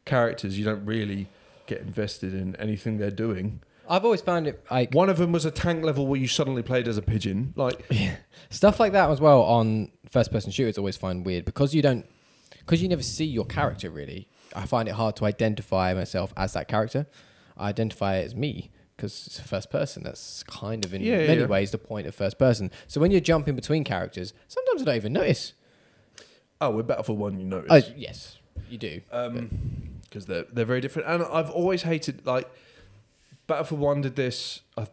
characters. 0.05 0.57
You 0.57 0.65
don't 0.65 0.85
really 0.85 1.27
get 1.67 1.81
invested 1.81 2.33
in 2.33 2.55
anything 2.55 2.97
they're 2.97 3.11
doing. 3.11 3.61
I've 3.87 4.05
always 4.05 4.21
found 4.21 4.47
it 4.47 4.63
like 4.69 4.93
One 4.93 5.09
of 5.09 5.17
them 5.17 5.31
was 5.31 5.45
a 5.45 5.51
tank 5.51 5.83
level 5.83 6.05
where 6.07 6.19
you 6.19 6.27
suddenly 6.27 6.61
played 6.61 6.87
as 6.87 6.97
a 6.97 7.01
pigeon. 7.01 7.53
Like, 7.55 7.89
stuff 8.51 8.79
like 8.79 8.91
that 8.93 9.09
as 9.09 9.19
well 9.19 9.41
on 9.41 9.91
first 10.09 10.31
person 10.31 10.51
shooters. 10.51 10.77
Always 10.77 10.97
find 10.97 11.25
weird 11.25 11.45
because 11.45 11.73
you 11.73 11.81
don't 11.81 12.05
because 12.59 12.81
you 12.81 12.89
never 12.89 13.03
see 13.03 13.25
your 13.25 13.45
character 13.45 13.89
really. 13.89 14.27
I 14.55 14.65
find 14.65 14.87
it 14.87 14.93
hard 14.93 15.15
to 15.17 15.25
identify 15.25 15.93
myself 15.93 16.33
as 16.35 16.53
that 16.53 16.67
character. 16.67 17.07
I 17.57 17.69
identify 17.69 18.17
it 18.17 18.25
as 18.25 18.35
me 18.35 18.71
because 18.95 19.27
it's 19.27 19.39
first 19.39 19.69
person. 19.69 20.03
That's 20.03 20.43
kind 20.43 20.83
of 20.85 20.93
in 20.93 21.01
yeah, 21.01 21.27
many 21.27 21.41
yeah. 21.41 21.45
ways 21.47 21.71
the 21.71 21.77
point 21.77 22.07
of 22.07 22.15
first 22.15 22.37
person. 22.39 22.71
So 22.87 22.99
when 23.01 23.11
you're 23.11 23.21
jumping 23.21 23.55
between 23.55 23.83
characters, 23.83 24.33
sometimes 24.47 24.81
I 24.81 24.85
don't 24.85 24.95
even 24.95 25.13
notice. 25.13 25.53
Oh, 26.61 26.71
we're 26.71 26.83
better 26.83 27.03
for 27.03 27.15
One, 27.15 27.39
you 27.39 27.45
notice. 27.45 27.67
Oh, 27.89 27.93
yes, 27.95 28.37
you 28.69 28.77
do. 28.77 29.01
because 30.03 30.25
they're 30.25 30.45
they're 30.51 30.65
very 30.65 30.81
different. 30.81 31.07
And 31.07 31.23
I've 31.23 31.49
always 31.49 31.83
hated 31.83 32.25
like 32.25 32.49
Battlefield 33.47 33.81
One 33.81 34.01
did 34.01 34.15
this. 34.15 34.61
I 34.77 34.87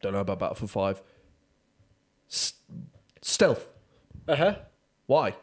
don't 0.00 0.12
know 0.12 0.20
about 0.20 0.38
Battlefield 0.38 0.70
Five. 0.70 1.02
S- 2.30 2.54
stealth. 3.20 3.68
Uh 4.28 4.36
huh. 4.36 4.54
Why? 5.06 5.34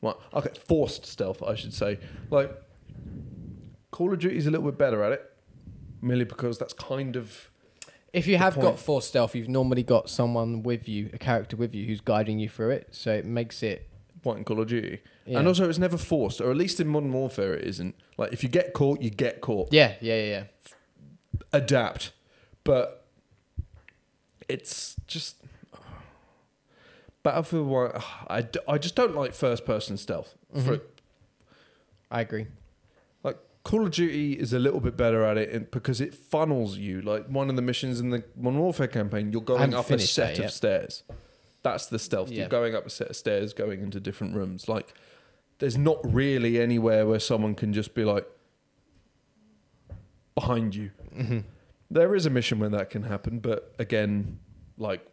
What? 0.00 0.20
Okay, 0.34 0.50
forced 0.66 1.06
stealth, 1.06 1.42
I 1.42 1.54
should 1.54 1.72
say. 1.74 1.98
Like 2.30 2.50
Call 3.90 4.12
of 4.12 4.18
Duty's 4.18 4.46
a 4.46 4.50
little 4.50 4.66
bit 4.66 4.78
better 4.78 5.02
at 5.04 5.12
it, 5.12 5.30
merely 6.00 6.24
because 6.24 6.58
that's 6.58 6.72
kind 6.72 7.14
of 7.14 7.50
If 8.12 8.26
you 8.26 8.36
have 8.38 8.54
point. 8.54 8.66
got 8.66 8.78
forced 8.80 9.08
stealth, 9.08 9.34
you've 9.36 9.48
normally 9.48 9.82
got 9.84 10.10
someone 10.10 10.62
with 10.64 10.88
you, 10.88 11.10
a 11.12 11.18
character 11.18 11.56
with 11.56 11.74
you, 11.74 11.86
who's 11.86 12.00
guiding 12.00 12.38
you 12.40 12.48
through 12.48 12.70
it. 12.70 12.88
So 12.90 13.12
it 13.12 13.24
makes 13.24 13.62
it. 13.62 13.88
What 14.22 14.36
in 14.38 14.44
Call 14.44 14.60
of 14.60 14.68
Duty. 14.68 15.00
Yeah. 15.26 15.38
And 15.40 15.48
also, 15.48 15.68
it's 15.68 15.78
never 15.78 15.96
forced, 15.98 16.40
or 16.40 16.50
at 16.50 16.56
least 16.56 16.80
in 16.80 16.88
Modern 16.88 17.12
Warfare, 17.12 17.54
it 17.54 17.64
isn't. 17.66 17.94
Like 18.18 18.32
if 18.32 18.42
you 18.42 18.48
get 18.48 18.72
caught, 18.72 19.00
you 19.00 19.10
get 19.10 19.40
caught. 19.40 19.72
Yeah, 19.72 19.94
yeah, 20.00 20.16
yeah, 20.16 20.24
yeah. 20.28 20.44
adapt, 21.52 22.12
but 22.64 23.04
it's 24.48 24.96
just 25.06 25.36
Battlefield 27.22 27.66
One. 27.68 27.92
I, 28.28 28.42
d- 28.42 28.60
I 28.68 28.78
just 28.78 28.94
don't 28.94 29.14
like 29.14 29.32
first 29.34 29.64
person 29.64 29.96
stealth. 29.96 30.34
Mm-hmm. 30.54 30.66
For, 30.66 30.80
I 32.10 32.20
agree. 32.20 32.46
like 33.22 33.38
Call 33.64 33.84
of 33.84 33.92
Duty 33.92 34.34
is 34.34 34.52
a 34.52 34.58
little 34.58 34.80
bit 34.80 34.96
better 34.96 35.22
at 35.24 35.38
it 35.38 35.48
in- 35.50 35.68
because 35.70 36.00
it 36.00 36.14
funnels 36.14 36.76
you. 36.78 37.00
Like 37.00 37.26
one 37.28 37.48
of 37.48 37.56
the 37.56 37.62
missions 37.62 38.00
in 38.00 38.10
the 38.10 38.24
Modern 38.36 38.60
Warfare 38.60 38.88
campaign, 38.88 39.32
you're 39.32 39.40
going 39.40 39.72
up 39.74 39.90
a 39.90 39.98
set 39.98 40.36
that 40.36 40.44
of 40.46 40.50
stairs. 40.50 41.02
That's 41.62 41.86
the 41.86 41.98
stealth. 41.98 42.30
Yeah. 42.30 42.40
You're 42.40 42.48
going 42.48 42.74
up 42.74 42.86
a 42.86 42.90
set 42.90 43.08
of 43.08 43.16
stairs, 43.16 43.52
going 43.52 43.80
into 43.82 44.00
different 44.00 44.34
rooms. 44.34 44.68
Like 44.68 44.94
there's 45.58 45.78
not 45.78 45.98
really 46.02 46.60
anywhere 46.60 47.06
where 47.06 47.20
someone 47.20 47.54
can 47.54 47.72
just 47.72 47.94
be 47.94 48.04
like 48.04 48.26
behind 50.34 50.74
you. 50.74 50.90
Mm-hmm. 51.16 51.40
There 51.90 52.14
is 52.14 52.26
a 52.26 52.30
mission 52.30 52.58
where 52.58 52.70
that 52.70 52.90
can 52.90 53.04
happen, 53.04 53.38
but 53.38 53.74
again, 53.78 54.38
like 54.78 55.06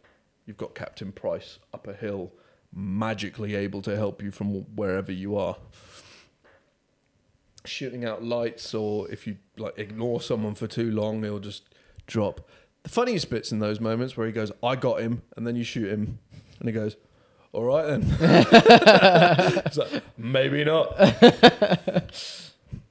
you've 0.46 0.56
got 0.56 0.74
Captain 0.74 1.12
Price 1.12 1.58
up 1.72 1.86
a 1.86 1.92
hill, 1.92 2.32
magically 2.74 3.54
able 3.54 3.82
to 3.82 3.94
help 3.94 4.22
you 4.22 4.30
from 4.30 4.62
wherever 4.74 5.12
you 5.12 5.36
are. 5.36 5.56
Shooting 7.66 8.04
out 8.04 8.24
lights, 8.24 8.74
or 8.74 9.10
if 9.10 9.26
you 9.26 9.36
like 9.58 9.78
ignore 9.78 10.20
someone 10.22 10.54
for 10.54 10.66
too 10.66 10.90
long, 10.90 11.22
he'll 11.22 11.38
just 11.38 11.64
drop. 12.06 12.48
The 12.82 12.88
funniest 12.88 13.30
bits 13.30 13.52
in 13.52 13.58
those 13.58 13.80
moments 13.80 14.16
where 14.16 14.26
he 14.26 14.32
goes, 14.32 14.50
"I 14.62 14.76
got 14.76 15.00
him," 15.00 15.22
and 15.36 15.46
then 15.46 15.56
you 15.56 15.64
shoot 15.64 15.90
him, 15.92 16.18
and 16.58 16.68
he 16.68 16.72
goes, 16.72 16.96
"All 17.52 17.64
right 17.64 17.86
then." 17.86 18.06
it's 19.66 19.76
like 19.76 20.02
maybe 20.16 20.64
not, 20.64 20.96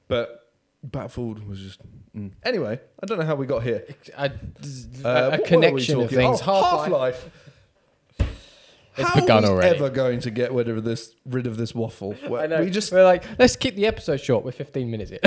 but 0.08 0.52
Battlefield 0.82 1.46
was 1.46 1.60
just. 1.60 1.80
mm. 2.16 2.30
Anyway, 2.44 2.80
I 3.02 3.06
don't 3.06 3.18
know 3.18 3.26
how 3.26 3.34
we 3.34 3.46
got 3.46 3.62
here. 3.62 3.84
A, 4.16 4.26
Uh, 4.26 4.28
a 4.28 5.02
what 5.02 5.04
were 5.04 5.30
we 5.38 5.44
connection 5.44 6.00
of 6.00 6.10
things. 6.10 6.40
Oh, 6.42 6.44
Half-Life. 6.44 7.24
Half-Life. 7.24 7.30
It's 8.96 9.08
How 9.08 9.20
begun 9.20 9.44
are 9.44 9.48
we 9.52 9.54
already. 9.54 9.76
ever 9.76 9.88
going 9.88 10.20
to 10.20 10.30
get 10.30 10.52
rid 10.52 10.68
of 10.68 10.84
this 10.84 11.14
rid 11.24 11.46
of 11.46 11.56
this 11.56 11.74
waffle? 11.74 12.14
We 12.28 12.70
just 12.70 12.92
We're 12.92 13.04
like, 13.04 13.24
let's 13.38 13.56
keep 13.56 13.76
the 13.76 13.86
episode 13.86 14.20
short. 14.20 14.44
We're 14.44 14.52
15 14.52 14.90
minutes 14.90 15.12
in. 15.12 15.18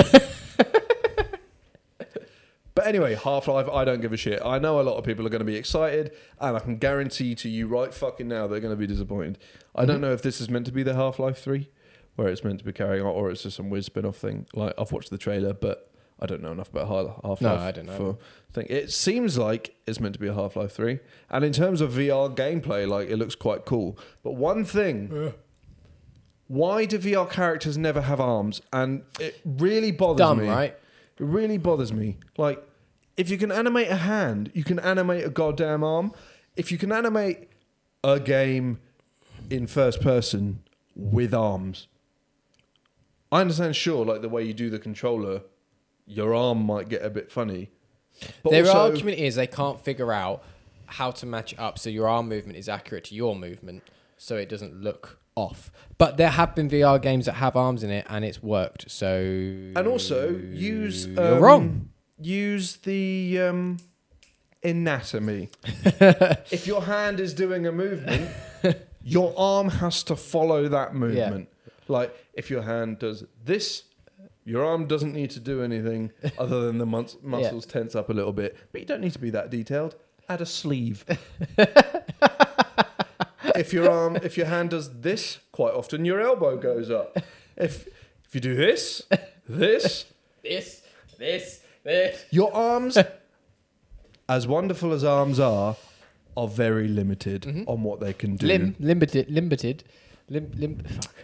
But 2.74 2.86
anyway, 2.88 3.14
Half 3.14 3.46
Life, 3.46 3.68
I 3.68 3.84
don't 3.84 4.00
give 4.00 4.12
a 4.12 4.16
shit. 4.16 4.40
I 4.44 4.58
know 4.58 4.80
a 4.80 4.82
lot 4.82 4.96
of 4.96 5.04
people 5.04 5.24
are 5.24 5.28
going 5.30 5.38
to 5.40 5.44
be 5.44 5.54
excited, 5.56 6.10
and 6.40 6.56
I 6.56 6.60
can 6.60 6.76
guarantee 6.78 7.34
to 7.36 7.48
you 7.48 7.68
right 7.68 7.94
fucking 7.94 8.26
now 8.26 8.46
they're 8.48 8.58
going 8.60 8.72
to 8.74 8.78
be 8.78 8.86
disappointed. 8.86 9.38
I 9.74 9.82
Mm-hmm. 9.82 9.86
don't 9.92 10.00
know 10.00 10.12
if 10.12 10.22
this 10.22 10.40
is 10.40 10.50
meant 10.50 10.66
to 10.66 10.72
be 10.72 10.82
the 10.82 10.94
Half 10.94 11.18
Life 11.20 11.38
3, 11.38 11.70
where 12.16 12.28
it's 12.28 12.42
meant 12.42 12.58
to 12.58 12.64
be 12.64 12.72
carrying 12.72 13.04
on, 13.06 13.12
or 13.14 13.30
it's 13.30 13.44
just 13.44 13.56
some 13.56 13.70
weird 13.70 13.84
spin 13.84 14.04
off 14.04 14.16
thing. 14.16 14.46
Like, 14.54 14.74
I've 14.76 14.90
watched 14.90 15.10
the 15.10 15.18
trailer, 15.18 15.52
but 15.54 15.88
I 16.18 16.26
don't 16.26 16.42
know 16.42 16.50
enough 16.50 16.70
about 16.70 16.88
Half 17.24 17.24
Life. 17.24 17.40
No, 17.42 17.54
I 17.56 17.70
don't 17.70 17.86
know. 17.86 17.96
For 17.96 18.18
thing. 18.52 18.66
It 18.68 18.90
seems 18.90 19.38
like 19.38 19.76
it's 19.86 20.00
meant 20.00 20.14
to 20.14 20.20
be 20.20 20.26
a 20.26 20.34
Half 20.34 20.56
Life 20.56 20.72
3. 20.72 20.98
And 21.30 21.44
in 21.44 21.52
terms 21.52 21.80
of 21.80 21.92
VR 21.92 22.34
gameplay, 22.34 22.88
like, 22.88 23.08
it 23.08 23.18
looks 23.18 23.36
quite 23.36 23.64
cool. 23.64 23.96
But 24.24 24.32
one 24.32 24.64
thing. 24.64 25.32
Why 26.46 26.84
do 26.84 26.98
VR 26.98 27.30
characters 27.30 27.78
never 27.78 28.02
have 28.02 28.20
arms? 28.20 28.60
And 28.72 29.02
it 29.18 29.40
really 29.44 29.92
bothers 29.92 30.18
Dumb, 30.18 30.38
me. 30.40 30.48
right? 30.48 30.76
It 31.18 31.24
really 31.24 31.58
bothers 31.58 31.92
me. 31.92 32.18
Like, 32.36 32.62
if 33.16 33.30
you 33.30 33.38
can 33.38 33.52
animate 33.52 33.88
a 33.88 33.96
hand, 33.96 34.50
you 34.54 34.64
can 34.64 34.78
animate 34.78 35.24
a 35.24 35.30
goddamn 35.30 35.84
arm. 35.84 36.12
If 36.56 36.72
you 36.72 36.78
can 36.78 36.92
animate 36.92 37.48
a 38.02 38.18
game 38.18 38.80
in 39.50 39.66
first 39.66 40.00
person 40.00 40.62
with 40.96 41.32
arms, 41.32 41.86
I 43.30 43.40
understand, 43.40 43.74
sure, 43.76 44.04
like 44.04 44.22
the 44.22 44.28
way 44.28 44.44
you 44.44 44.54
do 44.54 44.70
the 44.70 44.78
controller, 44.78 45.42
your 46.06 46.34
arm 46.34 46.64
might 46.64 46.88
get 46.88 47.04
a 47.04 47.10
bit 47.10 47.30
funny. 47.30 47.70
But 48.42 48.50
Their 48.50 48.66
also, 48.66 48.78
argument 48.78 49.18
is 49.18 49.34
they 49.34 49.46
can't 49.46 49.80
figure 49.80 50.12
out 50.12 50.44
how 50.86 51.10
to 51.10 51.26
match 51.26 51.54
up 51.58 51.78
so 51.78 51.90
your 51.90 52.08
arm 52.08 52.28
movement 52.28 52.58
is 52.58 52.68
accurate 52.68 53.04
to 53.04 53.14
your 53.14 53.34
movement 53.34 53.82
so 54.16 54.36
it 54.36 54.48
doesn't 54.48 54.80
look 54.80 55.18
off. 55.36 55.70
But 55.98 56.16
there 56.16 56.30
have 56.30 56.54
been 56.54 56.68
VR 56.68 57.00
games 57.00 57.26
that 57.26 57.34
have 57.34 57.56
arms 57.56 57.82
in 57.82 57.90
it 57.90 58.06
and 58.08 58.24
it's 58.24 58.42
worked. 58.42 58.90
So 58.90 59.16
and 59.16 59.86
also 59.86 60.30
use 60.30 61.06
You're 61.06 61.34
um, 61.34 61.40
wrong. 61.40 61.88
Use 62.20 62.76
the 62.76 63.40
um, 63.40 63.78
anatomy. 64.62 65.50
if 65.64 66.66
your 66.66 66.82
hand 66.82 67.20
is 67.20 67.34
doing 67.34 67.66
a 67.66 67.72
movement, 67.72 68.30
your 69.02 69.34
arm 69.36 69.68
has 69.68 70.02
to 70.04 70.16
follow 70.16 70.68
that 70.68 70.94
movement. 70.94 71.48
Like 71.86 72.14
if 72.32 72.50
your 72.50 72.62
hand 72.62 72.98
does 72.98 73.24
this, 73.44 73.84
your 74.44 74.64
arm 74.64 74.86
doesn't 74.86 75.12
need 75.12 75.30
to 75.30 75.40
do 75.40 75.62
anything 75.62 76.12
other 76.38 76.66
than 76.66 76.78
the 76.78 76.86
mus- 76.86 77.16
muscles 77.22 77.66
tense 77.66 77.94
up 77.94 78.10
a 78.10 78.12
little 78.12 78.32
bit. 78.32 78.56
But 78.72 78.80
you 78.80 78.86
don't 78.86 79.00
need 79.00 79.12
to 79.12 79.18
be 79.18 79.30
that 79.30 79.50
detailed. 79.50 79.96
Add 80.28 80.40
a 80.40 80.46
sleeve. 80.46 81.04
if 83.54 83.72
your 83.72 83.90
arm, 83.90 84.16
if 84.16 84.36
your 84.36 84.46
hand 84.46 84.70
does 84.70 85.00
this, 85.00 85.38
quite 85.52 85.74
often 85.74 86.04
your 86.04 86.20
elbow 86.20 86.56
goes 86.56 86.90
up. 86.90 87.16
If 87.56 87.86
if 88.26 88.34
you 88.34 88.40
do 88.40 88.54
this, 88.56 89.02
this, 89.48 90.06
This, 90.42 90.82
this, 91.18 91.60
this. 91.84 92.24
your 92.30 92.52
arms, 92.54 92.98
as 94.28 94.46
wonderful 94.46 94.92
as 94.92 95.04
arms 95.04 95.38
are, 95.38 95.76
are 96.36 96.48
very 96.48 96.88
limited 96.88 97.42
mm-hmm. 97.42 97.62
on 97.68 97.82
what 97.82 98.00
they 98.00 98.12
can 98.12 98.36
do. 98.36 98.46
Lim, 98.46 98.76
limited, 98.80 99.30
limited. 99.30 99.84
Lim, 100.28 100.50
lim, 100.56 100.78
fuck. 100.78 101.14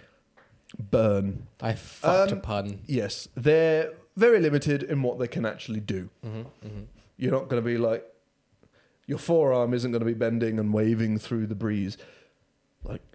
Burn. 0.78 1.46
I 1.60 1.72
fucked 1.74 2.32
Um, 2.32 2.38
a 2.38 2.40
pun. 2.40 2.80
Yes, 2.86 3.28
they're 3.34 3.92
very 4.16 4.38
limited 4.38 4.82
in 4.84 5.02
what 5.02 5.18
they 5.18 5.26
can 5.26 5.44
actually 5.44 5.80
do. 5.80 6.10
Mm-hmm, 6.24 6.38
mm-hmm. 6.66 6.82
You're 7.16 7.32
not 7.32 7.48
going 7.48 7.60
to 7.62 7.66
be 7.66 7.76
like 7.76 8.04
your 9.06 9.18
forearm 9.18 9.74
isn't 9.74 9.90
going 9.90 10.00
to 10.00 10.06
be 10.06 10.14
bending 10.14 10.58
and 10.60 10.72
waving 10.72 11.18
through 11.18 11.46
the 11.48 11.56
breeze. 11.56 11.98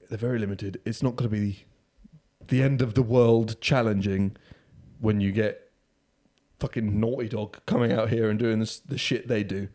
They're 0.10 0.18
very 0.18 0.40
limited. 0.40 0.82
It's 0.86 1.02
not 1.02 1.16
going 1.16 1.30
to 1.30 1.36
be 1.36 1.66
the 2.48 2.62
end 2.62 2.82
of 2.82 2.94
the 2.94 3.02
world 3.02 3.60
challenging 3.62 4.38
when 5.00 5.20
you 5.20 5.32
get 5.32 5.72
fucking 6.60 7.00
Naughty 7.00 7.30
Dog 7.30 7.58
coming 7.66 7.92
out 7.92 8.10
here 8.10 8.30
and 8.30 8.40
doing 8.40 8.60
this, 8.60 8.80
the 8.80 8.98
shit 8.98 9.28
they 9.28 9.44
do. 9.44 9.70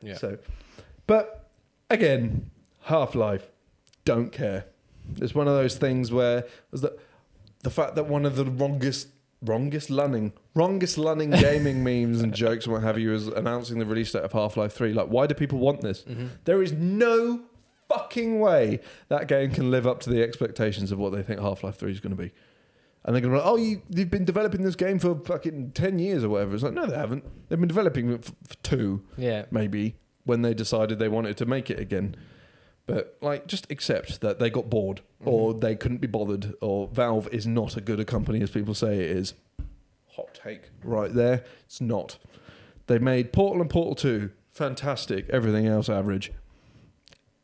Yeah. 0.00 0.16
So, 0.16 0.38
but 1.06 1.50
again, 1.90 2.50
Half 2.82 3.14
Life, 3.14 3.50
don't 4.04 4.30
care. 4.30 4.66
It's 5.16 5.34
one 5.34 5.48
of 5.48 5.54
those 5.54 5.76
things 5.76 6.10
where 6.10 6.44
was 6.70 6.80
that 6.80 6.98
the 7.62 7.70
fact 7.70 7.94
that 7.94 8.06
one 8.06 8.24
of 8.24 8.36
the 8.36 8.44
wrongest, 8.44 9.08
wrongest 9.42 9.90
lunning, 9.90 10.32
wrongest 10.54 10.98
lunning 10.98 11.30
gaming 11.30 11.82
memes 11.82 12.20
and 12.20 12.32
jokes 12.34 12.64
and 12.66 12.74
what 12.74 12.82
have 12.82 12.98
you 12.98 13.12
is 13.12 13.28
announcing 13.28 13.78
the 13.78 13.86
release 13.86 14.12
date 14.12 14.22
of 14.22 14.32
Half 14.32 14.56
Life 14.56 14.72
Three. 14.72 14.92
Like, 14.92 15.08
why 15.08 15.26
do 15.26 15.34
people 15.34 15.58
want 15.58 15.80
this? 15.80 16.02
Mm-hmm. 16.02 16.26
There 16.44 16.62
is 16.62 16.72
no 16.72 17.42
fucking 17.88 18.40
way 18.40 18.80
that 19.08 19.28
game 19.28 19.50
can 19.50 19.70
live 19.70 19.86
up 19.86 20.00
to 20.00 20.10
the 20.10 20.22
expectations 20.22 20.92
of 20.92 20.98
what 20.98 21.12
they 21.12 21.22
think 21.22 21.40
Half 21.40 21.64
Life 21.64 21.76
Three 21.76 21.92
is 21.92 22.00
going 22.00 22.16
to 22.16 22.22
be. 22.22 22.32
And 23.04 23.14
they're 23.14 23.20
going 23.20 23.34
to 23.34 23.38
be 23.38 23.44
like, 23.44 23.52
oh, 23.52 23.56
you, 23.56 23.82
you've 23.90 24.10
been 24.10 24.24
developing 24.24 24.62
this 24.62 24.76
game 24.76 24.98
for 24.98 25.14
fucking 25.14 25.72
10 25.72 25.98
years 25.98 26.24
or 26.24 26.30
whatever. 26.30 26.54
It's 26.54 26.62
like, 26.64 26.72
no, 26.72 26.86
they 26.86 26.96
haven't. 26.96 27.24
They've 27.48 27.58
been 27.58 27.68
developing 27.68 28.10
it 28.10 28.24
for, 28.24 28.32
for 28.48 28.54
two 28.62 29.04
Yeah. 29.18 29.44
maybe 29.50 29.96
when 30.24 30.40
they 30.40 30.54
decided 30.54 30.98
they 30.98 31.08
wanted 31.08 31.36
to 31.36 31.44
make 31.44 31.68
it 31.68 31.78
again. 31.78 32.16
But 32.86 33.18
like, 33.20 33.46
just 33.46 33.70
accept 33.70 34.22
that 34.22 34.38
they 34.38 34.48
got 34.48 34.70
bored 34.70 35.02
mm-hmm. 35.20 35.28
or 35.28 35.54
they 35.54 35.76
couldn't 35.76 35.98
be 35.98 36.06
bothered, 36.06 36.54
or 36.62 36.88
Valve 36.88 37.28
is 37.30 37.46
not 37.46 37.76
as 37.76 37.82
good 37.82 38.00
a 38.00 38.04
company 38.04 38.40
as 38.42 38.50
people 38.50 38.74
say 38.74 38.98
it 38.98 39.10
is. 39.10 39.34
Hot 40.16 40.32
take 40.32 40.70
right 40.82 41.12
there. 41.12 41.44
It's 41.66 41.80
not. 41.80 42.18
They 42.86 42.98
made 42.98 43.32
Portal 43.32 43.60
and 43.60 43.70
Portal 43.70 43.94
Two 43.94 44.30
fantastic. 44.54 45.28
Everything 45.30 45.66
else 45.66 45.88
average, 45.88 46.32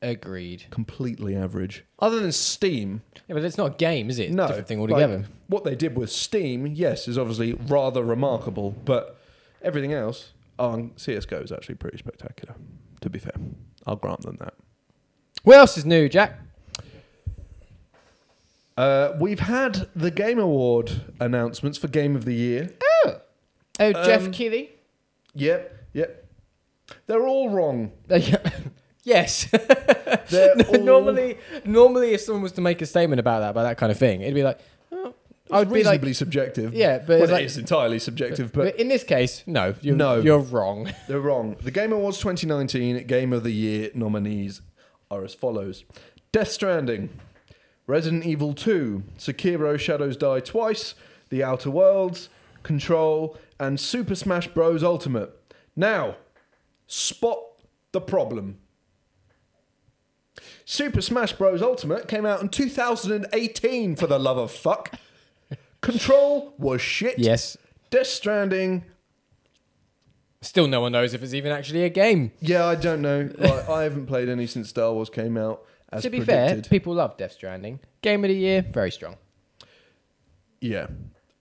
Agreed. 0.02 0.64
completely 0.70 1.36
average. 1.36 1.84
Other 1.98 2.20
than 2.20 2.32
Steam, 2.32 3.02
Yeah, 3.28 3.34
but 3.34 3.44
it's 3.44 3.58
not 3.58 3.72
a 3.72 3.76
game, 3.76 4.08
is 4.08 4.18
it? 4.18 4.30
No 4.30 4.46
different 4.46 4.66
thing 4.68 4.80
like, 4.80 4.90
altogether. 4.92 5.24
what 5.48 5.64
they 5.64 5.74
did 5.74 5.96
with 5.96 6.10
Steam, 6.10 6.66
yes, 6.66 7.06
is 7.06 7.18
obviously 7.18 7.52
rather 7.52 8.02
remarkable. 8.02 8.70
But 8.84 9.20
everything 9.62 9.92
else, 9.92 10.32
on 10.58 10.92
CS:GO 10.96 11.40
is 11.40 11.52
actually 11.52 11.74
pretty 11.74 11.98
spectacular. 11.98 12.54
To 13.02 13.10
be 13.10 13.18
fair, 13.18 13.34
I'll 13.86 13.96
grant 13.96 14.22
them 14.22 14.36
that. 14.40 14.54
what 15.42 15.56
else 15.58 15.76
is 15.76 15.84
new, 15.84 16.08
Jack? 16.08 16.38
Uh, 18.76 19.12
we've 19.20 19.40
had 19.40 19.88
the 19.94 20.10
Game 20.10 20.38
Award 20.38 21.02
announcements 21.20 21.76
for 21.76 21.88
Game 21.88 22.16
of 22.16 22.24
the 22.24 22.34
Year. 22.34 22.70
Oh, 23.04 23.20
oh, 23.80 23.92
Jeff 23.92 24.22
Um, 24.24 24.32
Keighley. 24.32 24.70
Yep, 25.34 25.84
yep. 25.92 26.26
They're 27.06 27.26
all 27.26 27.50
wrong. 27.50 27.92
yes. 29.04 29.48
All 30.68 30.80
normally, 30.82 31.38
normally, 31.64 32.14
if 32.14 32.20
someone 32.22 32.42
was 32.42 32.52
to 32.52 32.60
make 32.60 32.80
a 32.82 32.86
statement 32.86 33.20
about 33.20 33.40
that, 33.40 33.50
about 33.50 33.62
that 33.64 33.78
kind 33.78 33.90
of 33.92 33.98
thing, 33.98 34.20
it'd 34.20 34.34
be 34.34 34.42
like, 34.42 34.58
oh, 34.92 35.14
I 35.50 35.58
would 35.60 35.70
reasonably 35.70 35.78
be 35.80 35.84
like, 35.84 35.92
reasonably 36.02 36.12
subjective. 36.14 36.74
yeah, 36.74 36.98
but 36.98 37.08
Well, 37.08 37.22
it's 37.24 37.32
like, 37.32 37.44
is 37.44 37.58
entirely 37.58 37.98
subjective, 37.98 38.52
but, 38.52 38.64
but 38.64 38.76
in 38.76 38.88
this 38.88 39.02
case, 39.04 39.42
no, 39.46 39.74
you're, 39.80 39.96
No. 39.96 40.20
you're 40.20 40.38
wrong. 40.38 40.92
they're 41.08 41.20
wrong. 41.20 41.56
The 41.62 41.70
Game 41.70 41.92
Awards 41.92 42.18
2019 42.18 43.06
Game 43.06 43.32
of 43.32 43.42
the 43.42 43.50
Year 43.52 43.90
nominees 43.94 44.60
are 45.10 45.24
as 45.24 45.34
follows: 45.34 45.84
Death 46.32 46.50
Stranding, 46.50 47.08
Resident 47.86 48.24
Evil 48.24 48.54
2, 48.54 49.02
Sekiro: 49.18 49.78
Shadows 49.78 50.16
Die 50.16 50.40
Twice, 50.40 50.94
The 51.30 51.42
Outer 51.42 51.70
Worlds, 51.70 52.28
Control, 52.62 53.36
and 53.58 53.80
Super 53.80 54.14
Smash 54.14 54.46
Bros. 54.48 54.84
Ultimate. 54.84 55.30
Now, 55.74 56.16
spot 56.86 57.38
the 57.92 58.00
problem. 58.00 58.58
Super 60.64 61.00
Smash 61.00 61.32
Bros. 61.32 61.62
Ultimate 61.62 62.08
came 62.08 62.24
out 62.24 62.40
in 62.40 62.48
2018 62.48 63.96
for 63.96 64.06
the 64.06 64.18
love 64.18 64.38
of 64.38 64.50
fuck. 64.50 64.92
Control 65.80 66.54
was 66.58 66.80
shit. 66.80 67.18
Yes. 67.18 67.56
Death 67.90 68.06
Stranding, 68.06 68.84
Still, 70.42 70.66
no 70.68 70.80
one 70.80 70.92
knows 70.92 71.12
if 71.12 71.22
it's 71.22 71.34
even 71.34 71.52
actually 71.52 71.84
a 71.84 71.90
game. 71.90 72.32
yeah, 72.40 72.64
I 72.64 72.74
don't 72.74 73.02
know. 73.02 73.28
Like, 73.36 73.68
I 73.68 73.82
haven't 73.82 74.06
played 74.06 74.28
any 74.30 74.46
since 74.46 74.70
Star 74.70 74.92
Wars 74.94 75.10
came 75.10 75.36
out. 75.36 75.62
As 75.92 76.02
to 76.02 76.08
be 76.10 76.18
predicted. 76.18 76.66
fair, 76.66 76.70
people 76.70 76.94
love 76.94 77.16
Death 77.18 77.32
Stranding. 77.32 77.80
Game 78.00 78.24
of 78.24 78.28
the 78.28 78.36
year, 78.36 78.62
very 78.62 78.90
strong. 78.90 79.16
yeah. 80.60 80.86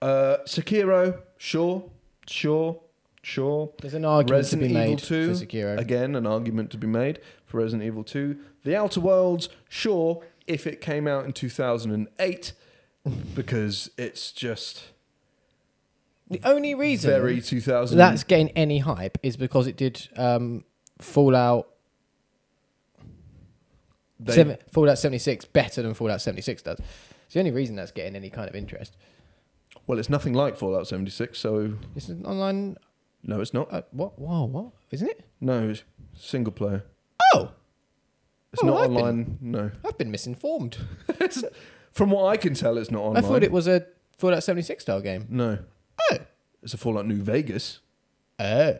Uh, 0.02 0.38
Sekiro, 0.46 1.20
sure, 1.38 1.84
sure, 2.26 2.80
sure. 3.22 3.70
There's 3.80 3.92
an 3.94 4.04
argument 4.06 4.38
Resident 4.38 4.68
to 4.70 4.74
be 4.74 4.80
Evil 4.80 4.90
made 4.90 4.98
2, 4.98 5.34
for 5.34 5.44
Sekiro. 5.46 5.78
again, 5.78 6.16
an 6.16 6.26
argument 6.26 6.70
to 6.70 6.78
be 6.78 6.86
made 6.86 7.20
for 7.46 7.58
Resident 7.58 7.86
Evil 7.86 8.02
2. 8.04 8.38
The 8.64 8.76
Outer 8.76 9.00
Worlds, 9.00 9.48
sure, 9.68 10.22
if 10.46 10.66
it 10.66 10.80
came 10.80 11.06
out 11.08 11.24
in 11.24 11.32
2008, 11.32 12.52
because 13.34 13.90
it's 13.96 14.32
just 14.32 14.90
The 16.28 16.40
only 16.44 16.74
reason 16.74 17.10
very 17.10 17.40
2000. 17.40 17.96
that's 17.96 18.24
getting 18.24 18.50
any 18.50 18.78
hype 18.80 19.18
is 19.22 19.36
because 19.36 19.66
it 19.66 19.76
did 19.76 20.08
um, 20.16 20.64
Fallout 21.00 21.68
they- 24.18 24.34
seven, 24.34 24.58
Fallout 24.72 24.98
76 24.98 25.46
better 25.46 25.82
than 25.82 25.94
Fallout 25.94 26.20
76 26.20 26.62
does. 26.62 26.78
It's 27.24 27.34
the 27.34 27.40
only 27.40 27.52
reason 27.52 27.76
that's 27.76 27.92
getting 27.92 28.16
any 28.16 28.28
kind 28.30 28.48
of 28.48 28.54
interest. 28.54 28.96
well, 29.86 29.98
it's 29.98 30.10
nothing 30.10 30.34
like 30.34 30.56
Fallout 30.56 30.86
76, 30.86 31.38
so 31.38 31.74
It's 31.96 32.08
an 32.08 32.26
online. 32.26 32.76
no, 33.22 33.40
it's 33.40 33.54
not. 33.54 33.72
Uh, 33.72 33.82
what? 33.92 34.18
Whoa, 34.18 34.44
what? 34.44 34.66
Isn't 34.90 35.08
it? 35.08 35.24
No, 35.40 35.68
it's 35.70 35.84
single 36.14 36.52
player. 36.52 36.84
Oh, 37.34 37.52
It's 38.52 38.62
Oh, 38.62 38.66
not 38.66 38.80
I've 38.82 38.88
been- 38.88 38.96
online. 38.96 39.38
No. 39.40 39.70
I've 39.84 39.98
been 39.98 40.10
misinformed. 40.10 40.78
It's- 41.20 41.44
from 41.92 42.10
what 42.10 42.26
I 42.26 42.36
can 42.36 42.54
tell, 42.54 42.78
it's 42.78 42.90
not 42.90 43.02
online. 43.02 43.24
I 43.24 43.26
thought 43.26 43.42
it 43.42 43.50
was 43.52 43.66
a 43.66 43.84
Fallout 44.16 44.42
76 44.44 44.82
style 44.82 45.00
game. 45.00 45.26
No. 45.28 45.58
Oh. 46.12 46.16
It's 46.62 46.72
a 46.74 46.78
Fallout 46.78 47.06
New 47.06 47.20
Vegas. 47.22 47.80
Oh. 48.38 48.74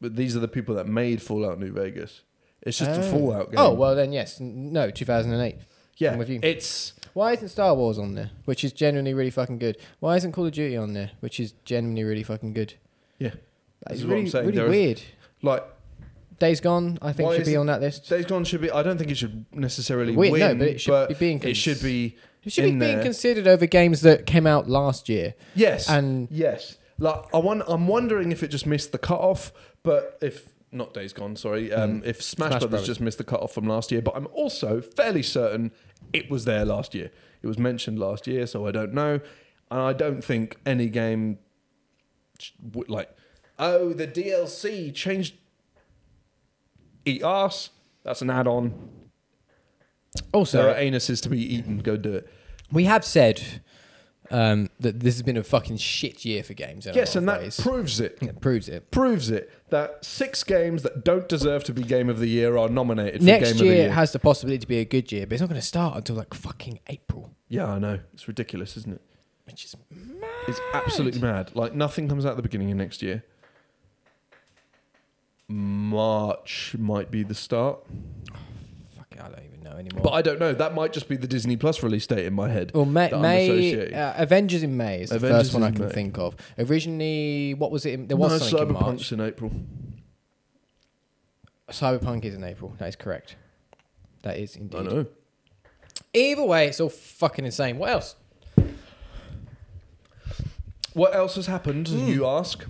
But 0.00 0.14
these 0.16 0.36
are 0.36 0.40
the 0.40 0.46
people 0.48 0.74
that 0.76 0.86
made 0.86 1.20
Fallout 1.20 1.58
New 1.58 1.72
Vegas. 1.72 2.22
It's 2.62 2.78
just 2.78 2.90
a 3.00 3.04
Oh. 3.06 3.10
Fallout 3.10 3.40
oh, 3.48 3.50
game. 3.50 3.58
Oh, 3.58 3.72
well 3.74 3.94
then, 3.96 4.12
yes. 4.12 4.40
N- 4.40 4.72
No, 4.72 4.90
2008. 4.90 5.56
yeah. 5.96 6.12
I'm 6.12 6.18
with 6.18 6.28
you. 6.28 6.38
It's 6.42 6.92
Why 7.14 7.32
isn't 7.32 7.48
Star 7.48 7.74
Wars 7.74 7.98
on 7.98 8.14
there, 8.14 8.30
which 8.44 8.62
is 8.62 8.72
genuinely 8.72 9.14
really 9.14 9.30
fucking 9.30 9.58
good? 9.58 9.76
Why 9.98 10.16
isn't 10.16 10.32
Call 10.32 10.46
of 10.46 10.52
Duty 10.52 10.76
on 10.76 10.92
there, 10.92 11.10
which 11.20 11.40
is 11.40 11.52
genuinely 11.64 12.04
really 12.04 12.22
fucking 12.22 12.52
good? 12.52 12.74
Yeah. 13.18 13.30
This 13.88 13.98
is 14.00 14.04
what 14.04 14.10
I'm 14.12 14.16
really, 14.18 14.30
saying. 14.30 14.46
really 14.46 14.56
There 14.58 14.66
is- 14.66 14.70
weird. 14.70 15.02
like 15.42 15.64
Days 16.38 16.60
Gone, 16.60 16.98
I 17.02 17.12
think, 17.12 17.28
Why 17.28 17.34
should 17.36 17.44
be 17.46 17.50
isn't- 17.52 17.60
on 17.60 17.66
that 17.66 17.80
list. 17.80 18.08
Days 18.08 18.24
Gone 18.26 18.44
should 18.44 18.60
be. 18.60 18.70
I 18.70 18.82
don't 18.82 18.96
think 18.98 19.10
it 19.10 19.16
should 19.16 19.46
necessarily 19.52 20.14
Win, 20.14 20.32
win. 20.32 20.40
no, 20.40 20.54
but 20.54 20.68
it 20.68 20.80
should 20.80 21.08
be 21.08 21.14
being 21.14 21.38
It 21.38 21.42
cons- 21.42 21.56
should 21.56 21.82
be. 21.82 22.16
It 22.44 22.52
should 22.52 22.62
be 22.62 22.68
in 22.70 22.78
being 22.78 22.94
there. 22.96 23.02
considered 23.02 23.46
over 23.48 23.66
games 23.66 24.00
that 24.02 24.24
came 24.26 24.46
out 24.46 24.68
last 24.68 25.08
year. 25.08 25.34
Yes. 25.54 25.88
And 25.88 26.28
yes. 26.30 26.78
Like 26.98 27.24
I 27.34 27.38
want. 27.38 27.62
I'm 27.66 27.86
wondering 27.88 28.32
if 28.32 28.42
it 28.42 28.48
just 28.48 28.66
missed 28.66 28.92
the 28.92 28.98
cutoff, 28.98 29.52
but 29.82 30.16
if 30.22 30.48
not 30.70 30.94
Days 30.94 31.12
Gone, 31.12 31.34
sorry. 31.36 31.72
Um, 31.72 32.02
if 32.04 32.22
Smash, 32.22 32.22
Mm. 32.22 32.22
Smash 32.22 32.50
Brothers, 32.50 32.68
Brothers. 32.70 32.86
just 32.86 33.00
missed 33.00 33.18
the 33.18 33.24
cutoff 33.24 33.52
from 33.52 33.66
last 33.66 33.90
year, 33.92 34.02
but 34.02 34.14
I'm 34.16 34.28
also 34.32 34.80
fairly 34.80 35.22
certain 35.22 35.72
it 36.12 36.30
was 36.30 36.44
there 36.44 36.64
last 36.64 36.94
year. 36.94 37.10
It 37.42 37.46
was 37.46 37.58
mentioned 37.58 37.98
last 37.98 38.26
year, 38.26 38.46
so 38.46 38.66
I 38.66 38.70
don't 38.72 38.92
know, 38.94 39.20
and 39.70 39.80
I 39.80 39.92
don't 39.92 40.22
think 40.22 40.56
any 40.66 40.88
game 40.88 41.38
sh- 42.38 42.50
would 42.72 42.88
like. 42.88 43.10
Oh, 43.58 43.92
the 43.92 44.06
DLC 44.06 44.92
changed. 44.94 45.34
Eat 47.08 47.22
ass. 47.22 47.70
That's 48.04 48.22
an 48.22 48.30
add-on. 48.30 48.72
also, 50.32 50.62
There 50.62 50.70
are 50.74 50.78
anuses 50.80 51.22
to 51.22 51.28
be 51.28 51.54
eaten. 51.54 51.78
Go 51.78 51.96
do 51.96 52.14
it. 52.14 52.28
we 52.72 52.84
have 52.84 53.04
said 53.04 53.42
um, 54.30 54.68
that 54.80 55.00
this 55.00 55.14
has 55.14 55.22
been 55.22 55.36
a 55.36 55.42
fucking 55.42 55.76
shit 55.78 56.24
year 56.24 56.42
for 56.42 56.54
games. 56.54 56.86
In 56.86 56.92
a 56.92 56.96
Yes, 56.96 57.14
lot 57.14 57.20
and 57.22 57.28
of 57.30 57.34
that 57.36 57.42
ways. 57.42 57.60
proves 57.60 58.00
it. 58.00 58.18
It 58.20 58.40
proves 58.40 58.68
it. 58.68 58.90
proves 58.90 59.30
it 59.30 59.50
that 59.70 60.04
six 60.04 60.44
games 60.44 60.82
that 60.82 61.04
don't 61.04 61.28
deserve 61.28 61.64
to 61.64 61.72
be 61.72 61.82
game 61.82 62.08
of 62.08 62.18
the 62.18 62.26
year 62.28 62.56
are 62.56 62.68
nominated 62.68 63.20
for 63.20 63.26
Next 63.26 63.44
game 63.48 63.52
of 63.52 63.58
the 63.58 63.64
year 63.66 63.74
year. 63.76 63.90
has 63.92 64.12
the 64.12 64.18
possibility 64.18 64.58
to 64.58 64.66
be 64.66 64.78
a 64.78 64.84
good 64.84 65.10
year, 65.12 65.26
but 65.26 65.34
it's 65.34 65.40
not 65.40 65.48
going 65.48 65.60
to 65.60 65.66
start 65.66 65.96
until 65.96 66.16
like 66.16 66.34
fucking 66.34 66.80
April, 66.88 67.34
yeah, 67.48 67.66
I 67.66 67.78
know. 67.78 68.00
It's 68.12 68.28
ridiculous, 68.28 68.76
isn't 68.76 68.94
it? 68.94 69.02
which 69.46 69.64
is 69.64 69.74
mad. 69.90 70.28
It's 70.46 70.60
absolutely 70.74 71.22
mad. 71.22 71.52
Like 71.54 71.74
nothing 71.74 72.06
comes 72.06 72.26
out 72.26 72.32
at 72.32 72.36
the 72.36 72.42
beginning 72.42 72.70
of 72.70 72.76
next 72.76 73.00
year. 73.00 73.24
March 75.48 76.74
might 76.78 77.10
be 77.10 77.22
the 77.22 77.34
start, 77.34 77.80
fuck. 78.90 79.06
it, 79.12 79.20
I 79.20 79.28
don't 79.28 79.44
even 79.46 79.62
know 79.62 79.72
anymore. 79.72 80.02
but 80.02 80.10
I 80.12 80.20
don't 80.20 80.38
know. 80.38 80.52
That 80.52 80.74
might 80.74 80.92
just 80.92 81.08
be 81.08 81.16
the 81.16 81.26
Disney 81.26 81.56
Plus 81.56 81.82
release 81.82 82.06
date 82.06 82.26
in 82.26 82.34
my 82.34 82.50
head. 82.50 82.70
Well, 82.74 82.84
May, 82.84 83.10
May 83.10 83.92
uh, 83.94 84.22
Avengers 84.22 84.62
in 84.62 84.76
May 84.76 85.00
is 85.02 85.10
the 85.10 85.16
Avengers 85.16 85.38
first 85.38 85.54
one 85.54 85.62
I 85.62 85.70
can 85.70 85.86
May. 85.86 85.90
think 85.92 86.18
of. 86.18 86.36
Originally, 86.58 87.54
what 87.54 87.70
was 87.70 87.86
it? 87.86 87.94
In, 87.94 88.08
there 88.08 88.18
was 88.18 88.32
no, 88.32 88.58
something 88.58 88.76
in. 88.76 89.20
In 89.20 89.26
April. 89.26 89.52
Cyberpunk 91.70 92.24
is 92.24 92.34
in 92.34 92.44
April. 92.44 92.74
That 92.78 92.88
is 92.88 92.96
correct. 92.96 93.36
That 94.22 94.38
is 94.38 94.54
indeed. 94.56 94.78
I 94.78 94.82
know. 94.82 95.06
Either 96.12 96.44
way, 96.44 96.68
it's 96.68 96.80
all 96.80 96.88
fucking 96.88 97.44
insane. 97.44 97.78
What 97.78 97.90
else? 97.90 98.16
What 100.92 101.14
else 101.14 101.36
has 101.36 101.46
happened? 101.46 101.88
Hmm. 101.88 102.06
You 102.06 102.26
ask. 102.26 102.64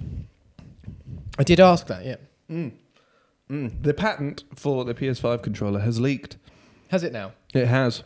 I 1.38 1.44
did 1.44 1.60
ask 1.60 1.86
that. 1.86 2.04
Yeah. 2.04 2.16
Mm. 2.50 2.72
Mm. 3.50 3.82
The 3.82 3.94
patent 3.94 4.44
for 4.54 4.84
the 4.84 4.94
PS5 4.94 5.42
controller 5.42 5.80
has 5.80 6.00
leaked. 6.00 6.36
Has 6.88 7.02
it 7.02 7.12
now? 7.12 7.32
It 7.54 7.66
has. 7.66 8.04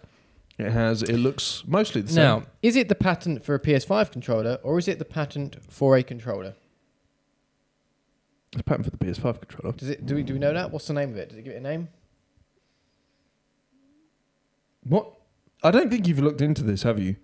It 0.59 0.70
has. 0.70 1.02
It 1.02 1.16
looks 1.16 1.64
mostly 1.66 2.02
the 2.02 2.12
same. 2.12 2.22
Now, 2.22 2.42
is 2.62 2.76
it 2.76 2.88
the 2.88 2.94
patent 2.94 3.44
for 3.44 3.55
a 3.55 3.61
PS5 3.61 4.12
controller 4.12 4.59
or 4.62 4.78
is 4.78 4.88
it 4.88 4.98
the 4.98 5.05
patent 5.05 5.57
for 5.68 5.96
a 5.96 6.02
controller? 6.02 6.55
It's 8.52 8.61
a 8.61 8.64
patent 8.64 8.85
for 8.85 8.90
the 8.90 8.98
PS5 8.98 9.40
controller. 9.40 9.74
Does 9.76 9.88
it? 9.88 10.05
Do 10.05 10.14
we 10.14 10.22
do 10.22 10.35
we 10.35 10.38
know 10.38 10.52
that? 10.52 10.70
What's 10.70 10.87
the 10.87 10.92
name 10.92 11.11
of 11.11 11.16
it? 11.16 11.31
Does 11.31 11.38
it 11.38 11.42
give 11.42 11.55
it 11.55 11.57
a 11.57 11.61
name? 11.61 11.88
What? 14.85 15.12
I 15.62 15.70
don't 15.70 15.90
think 15.90 16.07
you've 16.07 16.18
looked 16.18 16.40
into 16.40 16.62
this, 16.62 16.83
have 16.83 16.98
you? 16.98 17.16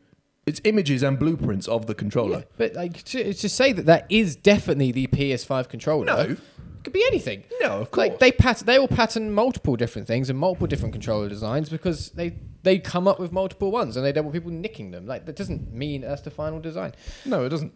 It's 0.47 0.61
images 0.65 1.03
and 1.03 1.19
blueprints 1.19 1.69
of 1.69 1.87
the 1.87 1.95
controller. 1.95 2.39
Yeah, 2.39 2.45
but 2.57 2.75
like 2.75 3.03
to, 3.05 3.35
to 3.35 3.49
say 3.49 3.73
that 3.73 3.85
that 3.85 4.07
is 4.09 4.35
definitely 4.35 4.93
the 4.93 5.07
PS5 5.09 5.69
controller. 5.69 6.07
No. 6.07 6.37
Could 6.85 6.93
be 6.93 7.05
anything. 7.07 7.45
No, 7.61 7.81
of 7.81 7.91
course. 7.91 8.09
Like 8.09 8.19
they 8.19 8.33
pat, 8.33 8.59
they 8.59 8.79
will 8.79 8.89
pattern 8.89 9.33
multiple 9.33 9.77
different 9.77 10.07
things 10.07 10.31
and 10.31 10.39
multiple 10.39 10.67
different 10.67 10.93
controller 10.93 11.29
designs 11.29 11.69
because 11.69 12.11
they 12.11 12.37
they 12.63 12.79
come 12.79 13.09
up 13.09 13.19
with 13.19 13.33
multiple 13.33 13.71
ones 13.71 13.97
and 13.97 14.05
they 14.05 14.13
don't 14.13 14.25
want 14.25 14.35
people 14.35 14.51
nicking 14.51 14.91
them. 14.91 15.07
Like 15.07 15.27
that 15.27 15.37
doesn't 15.37 15.73
mean 15.73 16.03
that's 16.03 16.23
the 16.23 16.31
final 16.31 16.61
design. 16.61 16.93
no, 17.25 17.45
it 17.45 17.49
doesn't. 17.49 17.73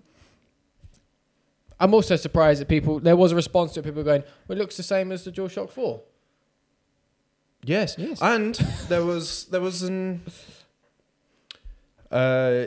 I'm 1.81 1.95
also 1.95 2.15
surprised 2.17 2.61
that 2.61 2.69
people. 2.69 3.01
There 3.01 3.17
was 3.17 3.33
a 3.33 3.37
response 3.37 3.73
to 3.75 3.83
people 3.83 4.05
going, 4.05 4.23
"Well, 4.47 4.57
it 4.57 4.61
looks 4.61 4.77
the 4.77 4.83
same 4.85 5.11
as 5.11 5.25
the 5.25 5.33
DualShock 5.33 5.71
4." 5.71 6.01
Yes. 7.65 7.97
Yes. 7.99 8.21
And 8.21 8.55
there 8.89 9.05
was 9.05 9.47
there 9.47 9.61
was 9.61 9.83
an 9.83 10.23
uh 12.11 12.67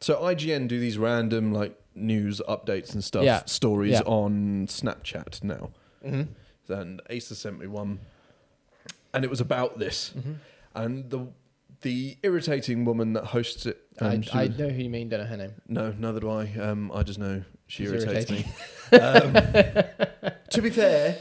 so 0.00 0.16
IGN 0.22 0.68
do 0.68 0.78
these 0.80 0.96
random 0.96 1.52
like 1.52 1.78
news 2.00 2.40
updates 2.48 2.92
and 2.94 3.02
stuff, 3.04 3.24
Yeah. 3.24 3.44
stories 3.46 3.92
Yeah. 3.92 4.00
on 4.06 4.66
Snapchat 4.66 5.42
now. 5.42 5.70
Mm-hmm. 6.04 6.72
And 6.72 7.00
Acer 7.10 7.34
sent 7.34 7.58
me 7.58 7.66
one 7.66 8.00
and 9.14 9.24
it 9.24 9.30
was 9.30 9.40
about 9.40 9.78
this. 9.78 10.12
Mm-hmm. 10.16 10.32
And 10.74 11.10
the 11.10 11.28
the 11.82 12.16
irritating 12.24 12.84
woman 12.84 13.12
that 13.12 13.26
hosts 13.26 13.64
it 13.64 13.78
I, 14.00 14.14
um, 14.16 14.22
she 14.22 14.30
I 14.32 14.46
was- 14.46 14.58
know 14.58 14.68
who 14.68 14.82
you 14.82 14.90
mean. 14.90 15.08
Don't 15.08 15.20
know 15.20 15.26
her 15.26 15.36
name. 15.36 15.52
No, 15.68 15.94
neither 15.96 16.18
do 16.20 16.28
I. 16.30 16.52
Um, 16.60 16.90
I 16.92 17.02
just 17.04 17.18
know 17.20 17.42
she 17.68 17.84
She's 17.84 17.92
irritates 18.04 18.30
me. 18.30 18.44
um, 18.98 19.32
to 20.50 20.60
be 20.62 20.70
fair, 20.70 21.18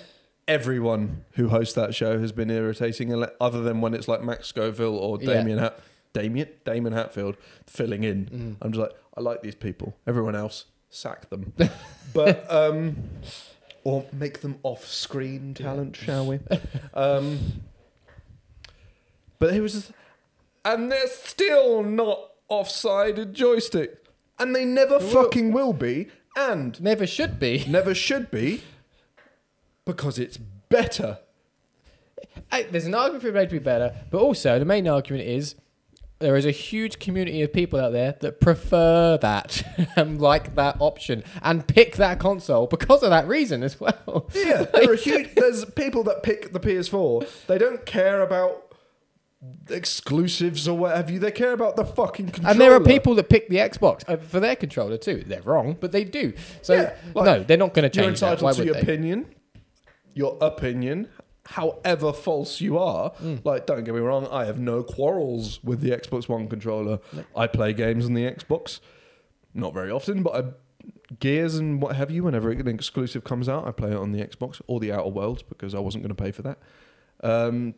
everyone 0.47 1.25
who 1.33 1.49
hosts 1.49 1.75
that 1.75 1.93
show 1.93 2.19
has 2.19 2.31
been 2.31 2.49
irritating, 2.49 3.11
ele- 3.11 3.29
other 3.39 3.61
than 3.61 3.81
when 3.81 3.93
it's 3.93 4.07
like 4.07 4.23
Max 4.23 4.47
Scoville 4.47 4.95
or 4.97 5.17
Yeah. 5.21 5.33
Damien 5.35 5.59
Hat, 5.59 5.79
Damien, 6.13 6.47
Damon 6.65 6.93
Hatfield 6.93 7.37
filling 7.67 8.03
in. 8.03 8.25
Mhm. 8.25 8.55
I'm 8.61 8.71
just 8.71 8.81
like, 8.81 8.91
I 9.17 9.21
like 9.21 9.41
these 9.41 9.55
people. 9.55 9.97
Everyone 10.05 10.35
else, 10.35 10.65
sack 10.91 11.29
them. 11.31 11.53
but 12.13 12.45
um, 12.53 12.97
or 13.83 14.05
make 14.13 14.41
them 14.41 14.59
off-screen 14.63 15.55
talent, 15.55 15.95
shall 15.95 16.27
we? 16.27 16.39
Um, 16.93 17.39
but 19.39 19.53
it 19.53 19.61
was, 19.61 19.73
just, 19.73 19.91
and 20.65 20.91
they're 20.91 21.07
still 21.07 21.83
not 21.83 22.31
offsided 22.49 23.33
joystick, 23.33 24.03
and 24.39 24.55
they 24.55 24.65
never 24.65 24.99
fucking 24.99 25.51
will 25.51 25.73
be, 25.73 26.07
and 26.35 26.79
Never 26.81 27.05
should 27.07 27.39
be. 27.39 27.65
never 27.67 27.93
should 27.95 28.29
be, 28.31 28.61
because 29.85 30.17
it's 30.17 30.37
better. 30.37 31.19
I, 32.51 32.63
there's 32.63 32.85
an 32.85 32.95
argument 32.95 33.21
for 33.23 33.29
it 33.29 33.45
to 33.45 33.51
be 33.51 33.59
better, 33.59 33.95
but 34.09 34.19
also 34.19 34.57
the 34.59 34.65
main 34.65 34.87
argument 34.87 35.27
is 35.27 35.55
there 36.19 36.35
is 36.35 36.45
a 36.45 36.51
huge 36.51 36.99
community 36.99 37.41
of 37.41 37.53
people 37.53 37.79
out 37.79 37.91
there 37.91 38.15
that 38.21 38.41
prefer 38.41 39.17
that 39.17 39.63
and 39.95 40.19
like 40.19 40.55
that 40.55 40.77
option 40.79 41.23
and 41.41 41.67
pick 41.67 41.97
that 41.97 42.19
console 42.19 42.67
because 42.67 43.03
of 43.03 43.09
that 43.09 43.27
reason 43.27 43.63
as 43.63 43.79
well. 43.79 44.29
Yeah, 44.33 44.63
there 44.73 44.91
are 44.91 44.95
huge. 44.95 45.35
There's 45.35 45.65
people 45.65 46.03
that 46.03 46.23
pick 46.23 46.53
the 46.53 46.59
PS4. 46.59 47.45
They 47.47 47.57
don't 47.57 47.85
care 47.85 48.21
about 48.21 48.63
exclusives 49.69 50.67
or 50.67 50.77
what 50.77 50.95
have 50.95 51.09
you. 51.09 51.19
They 51.19 51.31
care 51.31 51.53
about 51.53 51.75
the 51.75 51.85
fucking 51.85 52.27
controller. 52.27 52.51
And 52.51 52.59
there 52.59 52.73
are 52.73 52.79
people 52.79 53.15
that 53.15 53.29
pick 53.29 53.49
the 53.49 53.57
Xbox 53.57 54.03
uh, 54.07 54.17
for 54.17 54.39
their 54.39 54.55
controller 54.55 54.97
too. 54.97 55.23
They're 55.25 55.41
wrong, 55.41 55.77
but 55.79 55.91
they 55.91 56.03
do. 56.03 56.33
So 56.61 56.73
Yeah, 56.73 56.95
like, 57.13 57.25
no, 57.25 57.43
they're 57.43 57.57
not 57.57 57.73
going 57.73 57.83
to 57.83 57.89
change. 57.89 58.21
You're 58.21 58.31
entitled 58.31 58.55
to 58.55 58.65
your 58.65 58.73
they? 58.73 58.81
opinion. 58.81 59.27
Your 60.13 60.35
opinion, 60.41 61.09
however 61.47 62.11
false 62.13 62.61
you 62.61 62.77
are. 62.77 63.11
Mm. 63.21 63.43
Like, 63.45 63.65
don't 63.65 63.83
get 63.83 63.93
me 63.93 64.01
wrong. 64.01 64.27
I 64.27 64.45
have 64.45 64.59
no 64.59 64.83
quarrels 64.83 65.63
with 65.63 65.81
the 65.81 65.91
Xbox 65.91 66.27
One 66.27 66.47
controller. 66.47 66.99
I 67.35 67.47
play 67.47 67.73
games 67.73 68.05
on 68.05 68.13
the 68.13 68.23
Xbox, 68.23 68.79
not 69.53 69.73
very 69.73 69.91
often, 69.91 70.23
but 70.23 70.35
I. 70.35 70.49
Gears 71.19 71.55
and 71.55 71.81
what 71.81 71.95
have 71.95 72.11
you, 72.11 72.25
whenever 72.25 72.51
an 72.51 72.67
exclusive 72.67 73.23
comes 73.23 73.47
out, 73.47 73.65
I 73.65 73.71
play 73.71 73.91
it 73.91 73.95
on 73.95 74.11
the 74.11 74.21
Xbox 74.21 74.61
or 74.67 74.81
the 74.81 74.91
Outer 74.91 75.07
Worlds 75.07 75.41
because 75.41 75.73
I 75.73 75.79
wasn't 75.79 76.03
going 76.03 76.13
to 76.13 76.21
pay 76.21 76.31
for 76.31 76.41
that. 76.41 76.59
Um, 77.23 77.75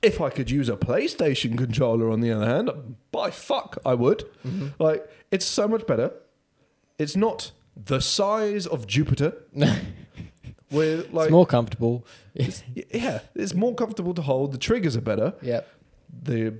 if 0.00 0.22
I 0.22 0.30
could 0.30 0.50
use 0.50 0.70
a 0.70 0.76
PlayStation 0.76 1.58
controller, 1.58 2.10
on 2.10 2.20
the 2.20 2.32
other 2.32 2.46
hand, 2.46 2.96
by 3.12 3.30
fuck, 3.30 3.76
I 3.84 3.92
would. 3.92 4.20
Mm-hmm. 4.46 4.82
Like, 4.82 5.06
it's 5.30 5.44
so 5.44 5.68
much 5.68 5.86
better. 5.86 6.12
It's 6.98 7.14
not 7.14 7.52
the 7.76 8.00
size 8.00 8.66
of 8.66 8.86
Jupiter. 8.86 9.34
with 10.70 11.12
like, 11.12 11.26
it's 11.26 11.32
more 11.32 11.46
comfortable. 11.46 12.04
yeah, 12.34 13.20
it's 13.34 13.54
more 13.54 13.74
comfortable 13.74 14.14
to 14.14 14.22
hold. 14.22 14.52
The 14.52 14.58
triggers 14.58 14.96
are 14.96 15.00
better. 15.02 15.34
yeah. 15.42 15.60
The 16.22 16.54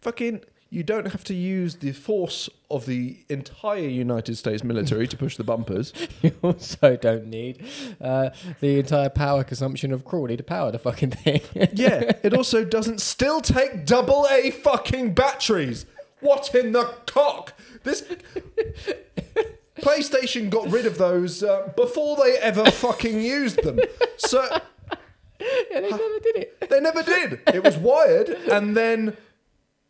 fucking 0.00 0.42
you 0.70 0.82
don't 0.82 1.06
have 1.12 1.24
to 1.24 1.34
use 1.34 1.76
the 1.76 1.92
force 1.92 2.50
of 2.70 2.84
the 2.84 3.24
entire 3.30 3.88
United 3.88 4.36
States 4.36 4.62
military 4.62 5.06
to 5.08 5.16
push 5.16 5.36
the 5.36 5.44
bumpers. 5.44 5.92
You 6.22 6.32
also 6.42 6.96
don't 6.96 7.26
need 7.28 7.64
uh, 8.00 8.30
the 8.60 8.80
entire 8.80 9.08
power 9.08 9.44
consumption 9.44 9.92
of 9.92 10.04
Crawley 10.04 10.36
to 10.36 10.42
power 10.42 10.70
the 10.70 10.78
fucking 10.78 11.10
thing. 11.10 11.40
Yeah, 11.72 12.12
it 12.22 12.34
also 12.34 12.64
doesn't 12.64 13.00
still 13.00 13.40
take 13.40 13.86
double 13.86 14.26
A 14.30 14.50
fucking 14.50 15.14
batteries. 15.14 15.86
What 16.20 16.54
in 16.54 16.72
the 16.72 16.84
cock? 17.06 17.54
This 17.84 18.02
PlayStation 19.78 20.50
got 20.50 20.70
rid 20.70 20.86
of 20.86 20.98
those 20.98 21.42
uh, 21.42 21.72
before 21.76 22.16
they 22.16 22.36
ever 22.38 22.70
fucking 22.70 23.20
used 23.20 23.62
them. 23.62 23.80
So 24.16 24.42
yeah, 25.40 25.80
they 25.80 25.90
never 25.90 26.18
did 26.22 26.36
it. 26.36 26.70
they 26.70 26.80
never 26.80 27.02
did. 27.02 27.40
It 27.54 27.64
was 27.64 27.76
wired 27.76 28.28
and 28.28 28.76
then 28.76 29.16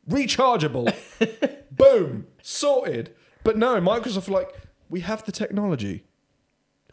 rechargeable. 0.08 0.94
Boom, 1.70 2.26
sorted. 2.42 3.14
But 3.44 3.56
no, 3.56 3.80
Microsoft 3.80 4.28
like 4.28 4.50
we 4.88 5.00
have 5.00 5.24
the 5.24 5.32
technology. 5.32 6.04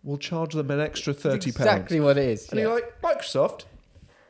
We'll 0.04 0.18
charge 0.18 0.54
them 0.54 0.70
an 0.70 0.80
extra 0.80 1.14
thirty 1.14 1.52
pounds. 1.52 1.68
Exactly 1.68 2.00
what 2.00 2.18
it 2.18 2.30
is. 2.30 2.50
And 2.50 2.60
yeah. 2.60 2.68
you're 2.68 2.76
like, 2.76 3.02
Microsoft, 3.02 3.66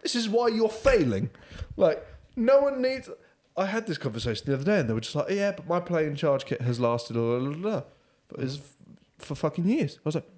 this 0.02 0.16
is 0.16 0.30
why 0.30 0.48
you're 0.48 0.70
failing. 0.70 1.30
Like, 1.76 2.06
no 2.36 2.62
one 2.62 2.82
needs. 2.82 3.10
I 3.58 3.66
had 3.66 3.88
this 3.88 3.98
conversation 3.98 4.46
the 4.46 4.54
other 4.54 4.64
day, 4.64 4.80
and 4.80 4.90
they 4.90 4.94
were 4.94 5.02
just 5.02 5.16
like, 5.16 5.30
yeah, 5.30 5.52
but 5.52 5.68
my 5.68 5.80
Play 5.80 6.06
and 6.06 6.18
Charge 6.18 6.46
Kit 6.46 6.62
has 6.62 6.80
lasted, 6.80 7.14
blah, 7.14 7.40
blah, 7.40 7.50
blah, 7.54 7.82
blah, 8.30 8.38
but 8.38 8.46
it's 8.46 8.58
f- 8.58 8.76
for 9.20 9.36
fucking 9.36 9.66
years. 9.68 9.98
I 9.98 10.02
was 10.06 10.16
like, 10.16 10.30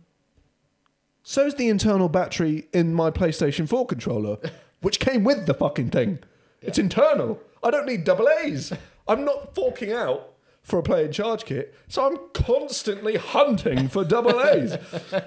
so's 1.23 1.55
the 1.55 1.69
internal 1.69 2.09
battery 2.09 2.67
in 2.73 2.93
my 2.93 3.11
PlayStation 3.11 3.67
4 3.67 3.85
controller, 3.85 4.37
which 4.81 4.99
came 4.99 5.23
with 5.23 5.45
the 5.45 5.53
fucking 5.53 5.89
thing. 5.89 6.19
It's 6.61 6.77
internal. 6.79 7.39
I 7.63 7.71
don't 7.71 7.85
need 7.85 8.03
double 8.03 8.27
A's. 8.43 8.73
I'm 9.07 9.23
not 9.25 9.55
forking 9.55 9.91
out 9.93 10.33
for 10.63 10.79
a 10.79 10.83
Play 10.83 11.05
and 11.05 11.13
Charge 11.13 11.45
Kit, 11.45 11.73
so 11.87 12.05
I'm 12.05 12.17
constantly 12.33 13.15
hunting 13.15 13.87
for 13.87 14.03
double 14.03 14.41
A's. 14.41 14.75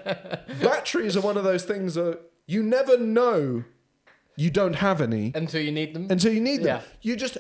Batteries 0.62 1.16
are 1.16 1.20
one 1.22 1.36
of 1.38 1.44
those 1.44 1.64
things 1.64 1.94
that 1.94 2.20
you 2.46 2.62
never 2.62 2.98
know 2.98 3.64
you 4.36 4.50
don't 4.50 4.74
have 4.76 5.00
any 5.00 5.32
Until 5.34 5.62
you 5.62 5.72
need 5.72 5.94
them. 5.94 6.08
until 6.10 6.32
you 6.32 6.40
need 6.40 6.58
them. 6.58 6.66
Yeah. 6.66 6.82
You 7.02 7.16
just 7.16 7.38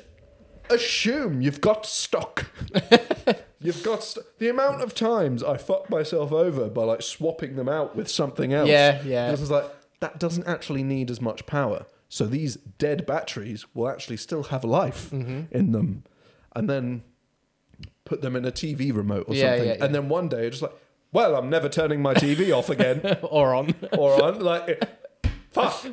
assume 0.70 1.40
you've 1.42 1.60
got 1.60 1.84
stock. 1.86 2.46
you've 3.60 3.82
got 3.82 4.02
st- 4.02 4.26
the 4.38 4.48
amount 4.48 4.82
of 4.82 4.94
times 4.94 5.42
I 5.42 5.56
fuck 5.56 5.90
myself 5.90 6.32
over 6.32 6.68
by 6.68 6.84
like 6.84 7.02
swapping 7.02 7.56
them 7.56 7.68
out 7.68 7.94
with 7.96 8.08
something 8.10 8.52
else. 8.52 8.68
Yeah, 8.68 9.02
yeah. 9.04 9.26
Because 9.28 9.42
it's 9.42 9.50
like 9.50 9.70
that 10.00 10.18
doesn't 10.18 10.46
actually 10.46 10.82
need 10.82 11.10
as 11.10 11.20
much 11.20 11.46
power. 11.46 11.86
So 12.08 12.26
these 12.26 12.56
dead 12.56 13.06
batteries 13.06 13.66
will 13.74 13.88
actually 13.88 14.16
still 14.16 14.44
have 14.44 14.64
life 14.64 15.10
Mm-hmm. 15.10 15.42
in 15.56 15.72
them, 15.72 16.04
and 16.56 16.68
then 16.68 17.02
put 18.04 18.22
them 18.22 18.34
in 18.34 18.44
a 18.44 18.50
TV 18.50 18.94
remote 18.94 19.26
or 19.28 19.34
Yeah, 19.34 19.50
something. 19.52 19.68
yeah, 19.68 19.76
yeah. 19.78 19.84
And 19.84 19.94
then 19.94 20.08
one 20.08 20.28
day, 20.28 20.42
you're 20.42 20.50
just 20.50 20.62
like, 20.62 20.72
well, 21.12 21.36
I'm 21.36 21.48
never 21.50 21.68
turning 21.68 22.02
my 22.02 22.14
TV 22.14 22.52
off 22.56 22.68
again 22.70 23.18
or 23.22 23.54
on. 23.54 23.74
or 23.98 24.20
on 24.22 24.40
like 24.40 24.82
fuck. 25.50 25.86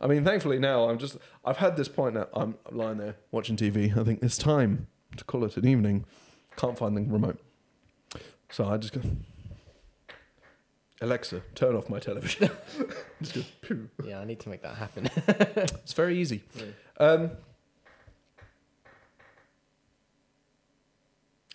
I 0.00 0.06
mean, 0.06 0.24
thankfully 0.24 0.58
now 0.60 0.88
I'm 0.88 0.98
just 0.98 1.16
I've 1.44 1.56
had 1.56 1.76
this 1.76 1.88
point 1.88 2.14
now. 2.14 2.28
I'm 2.34 2.54
lying 2.70 2.98
there 2.98 3.16
watching 3.32 3.56
TV. 3.56 3.96
I 3.98 4.04
think 4.04 4.22
it's 4.22 4.38
time 4.38 4.86
to 5.16 5.24
call 5.24 5.42
it 5.44 5.56
an 5.56 5.66
evening. 5.66 6.04
Can't 6.58 6.76
find 6.76 6.94
the 6.96 7.02
remote, 7.02 7.40
so 8.50 8.66
I 8.66 8.76
just 8.76 8.92
go. 8.92 9.00
Alexa, 11.00 11.42
turn 11.54 11.76
off 11.76 11.88
my 11.88 12.00
television. 12.00 12.50
just 13.22 13.34
go, 13.34 13.42
poo. 13.62 13.88
yeah, 14.04 14.18
I 14.18 14.24
need 14.24 14.40
to 14.40 14.48
make 14.48 14.62
that 14.62 14.74
happen. 14.76 15.08
It's 15.56 15.92
very 15.92 16.18
easy. 16.18 16.42
Yeah. 16.56 16.64
Um, 16.98 17.30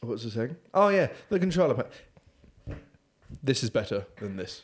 what 0.02 0.12
was 0.14 0.26
I 0.26 0.30
saying? 0.30 0.56
Oh 0.74 0.88
yeah, 0.90 1.08
the 1.30 1.40
controller 1.40 1.76
pad. 1.76 1.88
This 3.42 3.64
is 3.64 3.70
better 3.70 4.06
than 4.20 4.38
this. 4.38 4.64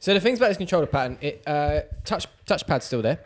so 0.00 0.12
the 0.12 0.20
things 0.20 0.38
about 0.38 0.48
this 0.48 0.56
controller 0.58 0.86
pattern, 0.86 1.18
it 1.20 1.42
uh, 1.46 1.80
touch 2.04 2.26
touchpad's 2.46 2.84
still 2.84 3.02
there, 3.02 3.20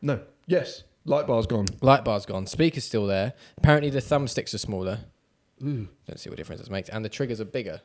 No. 0.00 0.20
Yes. 0.46 0.82
Light 1.04 1.26
bar's 1.26 1.46
gone. 1.46 1.66
light 1.80 2.04
bar's 2.04 2.26
gone, 2.26 2.46
speaker's 2.46 2.84
still 2.84 3.06
there. 3.06 3.32
Apparently 3.58 3.90
the 3.90 4.00
thumbsticks 4.00 4.54
are 4.54 4.58
smaller. 4.58 5.00
Ooh. 5.64 5.88
Don't 6.06 6.18
see 6.18 6.28
what 6.30 6.36
difference 6.36 6.60
this 6.60 6.70
makes, 6.70 6.88
and 6.88 7.04
the 7.04 7.08
triggers 7.08 7.40
are 7.40 7.44
bigger. 7.44 7.80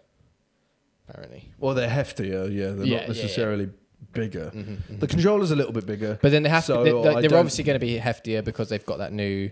Apparently, 1.09 1.51
Well, 1.57 1.73
they're 1.73 1.89
heftier, 1.89 2.51
yeah. 2.53 2.71
They're 2.71 2.85
Yeah, 2.85 3.01
yeah, 3.01 3.07
not 3.07 3.15
yeah. 3.15 3.23
necessarily 3.23 3.69
bigger. 4.13 4.51
Mhm, 4.53 4.99
The 4.99 5.07
mhm. 5.07 5.09
controller's 5.09 5.51
a 5.51 5.55
little 5.55 5.71
bit 5.71 5.85
bigger. 5.85 6.19
but 6.21 6.31
then 6.31 6.43
they 6.43 6.49
have 6.49 6.65
So, 6.65 6.83
to. 6.83 6.83
They, 6.83 6.89
I 7.09 7.21
they're 7.21 7.29
don't- 7.29 7.39
obviously 7.39 7.63
going 7.63 7.79
to 7.79 7.85
be 7.85 7.97
heftier 7.97 8.43
because 8.43 8.67
they've 8.69 8.85
got 8.85 8.97
that 8.97 9.13
new 9.13 9.51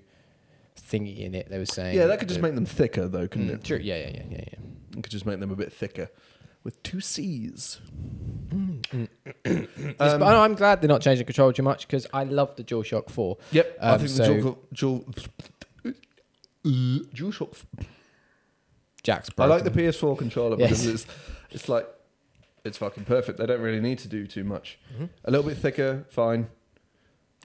thingy 0.78 1.20
in 1.20 1.34
it. 1.34 1.50
They 1.50 1.58
were 1.58 1.66
saying. 1.66 1.96
Yeah, 1.96 2.08
that 2.08 2.20
could 2.20 2.28
just 2.28 2.42
make 2.42 2.56
them 2.56 2.66
thicker, 2.66 3.08
though, 3.08 3.28
couldn't 3.28 3.48
Mm, 3.50 3.54
it? 3.56 3.64
True. 3.64 3.78
Yeah, 3.82 3.98
yeah, 3.98 4.10
yeah, 4.16 4.24
yeah, 4.30 4.38
yeah. 4.52 4.98
It 4.98 5.04
could 5.04 5.12
just 5.12 5.26
make 5.26 5.40
them 5.40 5.52
a 5.52 5.56
bit 5.56 5.72
thicker 5.72 6.10
with 6.64 6.82
two 6.84 7.00
C's. 7.00 7.80
But 9.98 10.00
I- 10.22 10.44
I'm 10.44 10.56
glad 10.56 10.82
they're 10.82 10.90
not 10.90 11.02
changing 11.02 11.20
the 11.26 11.32
control 11.32 11.54
too 11.54 11.64
much 11.64 11.88
because 11.88 12.06
I 12.14 12.24
love 12.26 12.56
the 12.58 12.64
DualShock 12.64 13.10
4. 13.10 13.38
Yep, 13.52 13.78
I 13.82 13.90
Um, 13.92 14.00
think 14.00 14.10
so- 14.10 14.24
the 14.34 14.42
Dual, 14.42 14.60
Dual, 14.74 15.06
uh. 15.86 15.92
Jack's 19.06 19.30
I 19.38 19.46
like 19.46 19.64
the. 19.64 19.72
PS4 19.72 20.18
controller 20.18 20.58
Yes. 20.60 20.70
because 20.70 20.86
it's 20.88 21.06
it's 21.52 21.70
like 21.70 21.88
it's 22.66 22.78
fucking 22.78 23.06
perfect. 23.06 23.38
They 23.40 23.46
don't 23.46 23.62
really 23.62 23.80
need 23.80 24.00
to 24.00 24.08
do 24.08 24.26
too 24.28 24.44
much. 24.44 24.78
Mhm. 25.00 25.10
A 25.24 25.32
little 25.32 25.48
bit 25.48 25.58
thicker, 25.58 26.06
fine. 26.10 26.48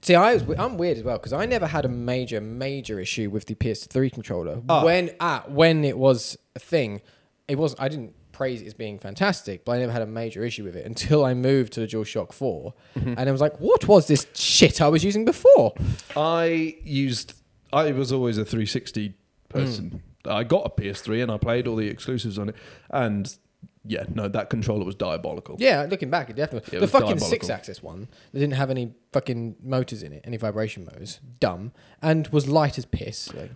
See, 0.01 0.15
I 0.15 0.33
was, 0.33 0.43
I'm 0.57 0.77
weird 0.77 0.97
as 0.97 1.03
well 1.03 1.17
because 1.17 1.31
I 1.33 1.45
never 1.45 1.67
had 1.67 1.85
a 1.85 1.89
major, 1.89 2.41
major 2.41 2.99
issue 2.99 3.29
with 3.29 3.45
the 3.45 3.53
PS3 3.53 4.11
controller 4.11 4.61
Ah. 4.67 4.83
when 4.83 5.11
ah, 5.19 5.43
when 5.47 5.85
it 5.85 5.97
was 5.97 6.37
a 6.55 6.59
thing. 6.59 7.01
It 7.47 7.57
was 7.59 7.75
I 7.77 7.87
didn't 7.87 8.15
praise 8.31 8.61
it 8.63 8.65
as 8.65 8.73
being 8.73 8.97
fantastic, 8.97 9.63
but 9.63 9.73
I 9.73 9.79
never 9.79 9.91
had 9.91 10.01
a 10.01 10.07
major 10.07 10.43
issue 10.43 10.63
with 10.63 10.75
it 10.75 10.85
until 10.87 11.23
I 11.23 11.35
moved 11.35 11.73
to 11.73 11.81
the 11.81 11.85
DualShock 11.87 12.31
4, 12.33 12.73
Mm-hmm. 12.97 13.13
and 13.17 13.29
I 13.29 13.31
was 13.31 13.41
like, 13.41 13.59
"What 13.59 13.87
was 13.87 14.07
this 14.07 14.25
shit 14.33 14.81
I 14.81 14.87
was 14.87 15.03
using 15.03 15.23
before?" 15.25 15.73
I 16.15 16.77
used. 16.83 17.33
I 17.71 17.91
was 17.91 18.11
always 18.11 18.37
a 18.39 18.43
360 18.45 19.13
person. 19.49 20.01
I 20.25 20.43
got 20.43 20.65
a 20.65 20.69
PS3 20.69 21.23
and 21.23 21.31
I 21.31 21.37
played 21.37 21.67
all 21.67 21.75
the 21.75 21.87
exclusives 21.87 22.37
on 22.39 22.49
it, 22.49 22.55
and 22.89 23.35
yeah, 23.83 24.03
no, 24.13 24.27
that 24.27 24.49
controller 24.49 24.85
was 24.85 24.93
diabolical. 24.95 25.55
Yeah, 25.59 25.87
looking 25.89 26.09
back, 26.11 26.29
it 26.29 26.35
definitely 26.35 26.67
It 26.69 26.79
the 26.79 26.81
was 26.81 26.91
fucking 26.91 27.17
diabolical. 27.17 27.47
Sixaxis 27.49 27.81
one 27.81 28.07
that 28.31 28.39
didn't 28.39 28.53
have 28.55 28.69
any 28.69 28.93
fucking 29.11 29.55
motors 29.63 30.03
in 30.03 30.13
it, 30.13 30.21
any 30.23 30.37
vibration 30.37 30.85
motors, 30.85 31.19
dumb, 31.39 31.71
and 32.01 32.27
was 32.27 32.47
light 32.47 32.77
as 32.77 32.85
piss. 32.85 33.33
Like, 33.33 33.51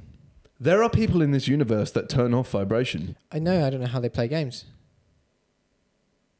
There 0.59 0.81
are 0.81 0.89
people 0.89 1.21
in 1.21 1.31
this 1.31 1.47
universe 1.47 1.91
that 1.91 2.09
turn 2.09 2.33
off 2.33 2.49
vibration. 2.49 3.15
I 3.31 3.37
know, 3.39 3.65
I 3.65 3.69
don't 3.69 3.81
know 3.81 3.87
how 3.87 3.99
they 3.99 4.09
play 4.09 4.27
games. 4.27 4.65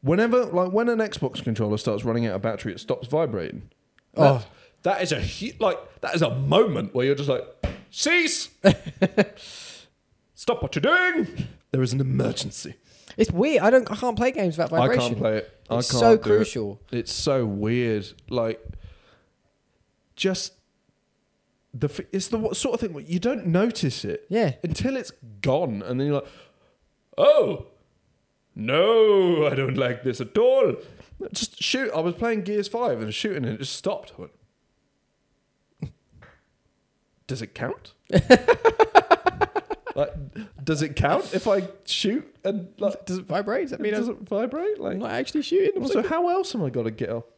Whenever, 0.02 0.46
like, 0.46 0.72
when 0.72 0.88
an 0.90 1.00
Xbox 1.00 1.44
controller 1.44 1.78
starts 1.78 2.04
running 2.04 2.26
out 2.26 2.36
of 2.36 2.42
battery, 2.42 2.72
it 2.74 2.80
stops 2.80 3.08
vibrating. 3.08 3.70
Oh. 4.16 4.24
That- 4.40 4.48
that 4.84 5.02
is 5.02 5.12
a 5.12 5.20
hu- 5.20 5.58
like 5.60 5.80
that 6.02 6.14
is 6.14 6.22
a 6.22 6.30
moment 6.36 6.94
where 6.94 7.08
you're 7.08 7.16
just 7.16 7.28
like, 7.28 7.44
cease, 7.90 8.50
stop 10.46 10.62
what 10.62 10.76
you're 10.76 10.82
doing. 10.82 11.48
There 11.72 11.82
is 11.82 11.92
an 11.92 12.00
emergency. 12.02 12.76
It's 13.18 13.32
weird. 13.32 13.64
I 13.64 13.72
don't. 13.72 13.90
I 13.92 13.96
can't 13.96 14.16
play 14.16 14.32
games 14.32 14.58
without 14.58 14.70
vibration. 14.70 15.02
I 15.04 15.08
can't 15.08 15.18
play 15.18 15.38
it. 15.38 15.62
I 15.72 15.78
It's 15.80 15.90
can't 15.90 16.00
so 16.00 16.16
do 16.18 16.22
it. 16.22 16.22
crucial. 16.24 16.80
It's 16.92 17.12
so 17.12 17.46
weird. 17.48 18.06
Like, 18.30 18.62
just 20.16 20.54
the 21.74 21.88
f- 21.88 22.06
it's 22.12 22.28
the 22.28 22.54
sort 22.54 22.76
of 22.76 22.80
thing 22.80 22.94
where 22.94 23.04
you 23.04 23.18
don't 23.20 23.48
notice 23.48 24.06
it 24.06 24.26
Yeah. 24.30 24.54
until 24.64 24.96
it's 24.98 25.12
gone, 25.42 25.82
and 25.82 26.00
then 26.00 26.06
you're 26.08 26.16
like, 26.22 26.28
oh, 27.18 27.66
no, 28.54 29.48
I 29.48 29.56
don't 29.56 29.76
like 29.78 30.04
this 30.04 30.22
at 30.22 30.38
all. 30.38 30.76
Just 31.34 31.62
shoot. 31.64 31.90
I 31.96 32.02
was 32.02 32.14
playing 32.14 32.44
Gears 32.44 32.68
Five 32.68 33.02
and 33.02 33.12
shooting, 33.14 33.46
and 33.46 33.56
it 33.56 33.60
just 33.60 33.76
stopped. 33.76 34.14
I 34.18 34.22
went, 34.22 34.32
Does 37.28 37.42
it 37.42 37.56
count? 37.56 37.94
like, 39.96 40.14
does 40.64 40.82
it 40.82 40.96
count 40.96 41.34
if 41.34 41.48
I 41.48 41.68
shoot 41.86 42.36
and 42.44 42.68
like, 42.78 43.06
Does 43.06 43.18
it 43.20 43.26
vibrate? 43.26 43.64
Does 43.64 43.72
that 43.72 43.80
mean 43.82 43.94
does 43.94 44.08
I'm 44.08 44.18
it 44.18 44.30
vibrate? 44.30 44.80
Like, 44.80 44.98
not 44.98 45.12
actually 45.12 45.42
shooting? 45.44 45.72
I'm 45.82 45.88
so 45.88 46.00
like, 46.02 46.08
how 46.08 46.30
else 46.30 46.54
am 46.54 46.64
I 46.64 46.70
gonna 46.70 46.92
get 46.92 47.10
up? 47.10 47.30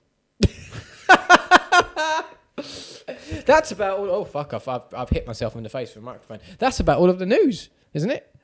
That's 3.46 3.72
about 3.72 4.00
all. 4.00 4.10
Oh 4.10 4.26
fuck 4.26 4.54
off! 4.54 4.68
I've 4.68 4.84
I've 4.94 5.10
hit 5.10 5.26
myself 5.28 5.56
in 5.56 5.64
the 5.64 5.70
face 5.70 5.90
with 5.90 6.04
a 6.04 6.06
microphone. 6.06 6.40
That's 6.58 6.80
about 6.80 7.00
all 7.00 7.10
of 7.10 7.20
the 7.20 7.26
news, 7.26 7.70
isn't 7.94 8.10
it? 8.10 8.36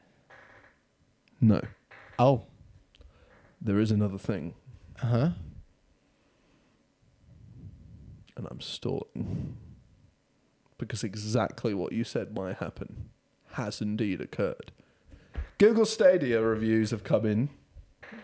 No, 1.41 1.61
Oh. 2.19 2.43
there 3.61 3.79
is 3.79 3.91
another 3.91 4.17
thing, 4.17 4.53
Uh 5.01 5.07
huh. 5.07 5.29
and 8.37 8.47
I'm 8.49 8.61
stalling 8.61 9.57
because 10.77 11.03
exactly 11.03 11.73
what 11.73 11.91
you 11.91 12.03
said 12.03 12.33
might 12.35 12.57
happen 12.57 13.09
has 13.53 13.81
indeed 13.81 14.21
occurred. 14.21 14.71
Google 15.57 15.85
Stadia 15.85 16.41
reviews 16.41 16.91
have 16.91 17.03
come 17.03 17.25
in. 17.25 17.49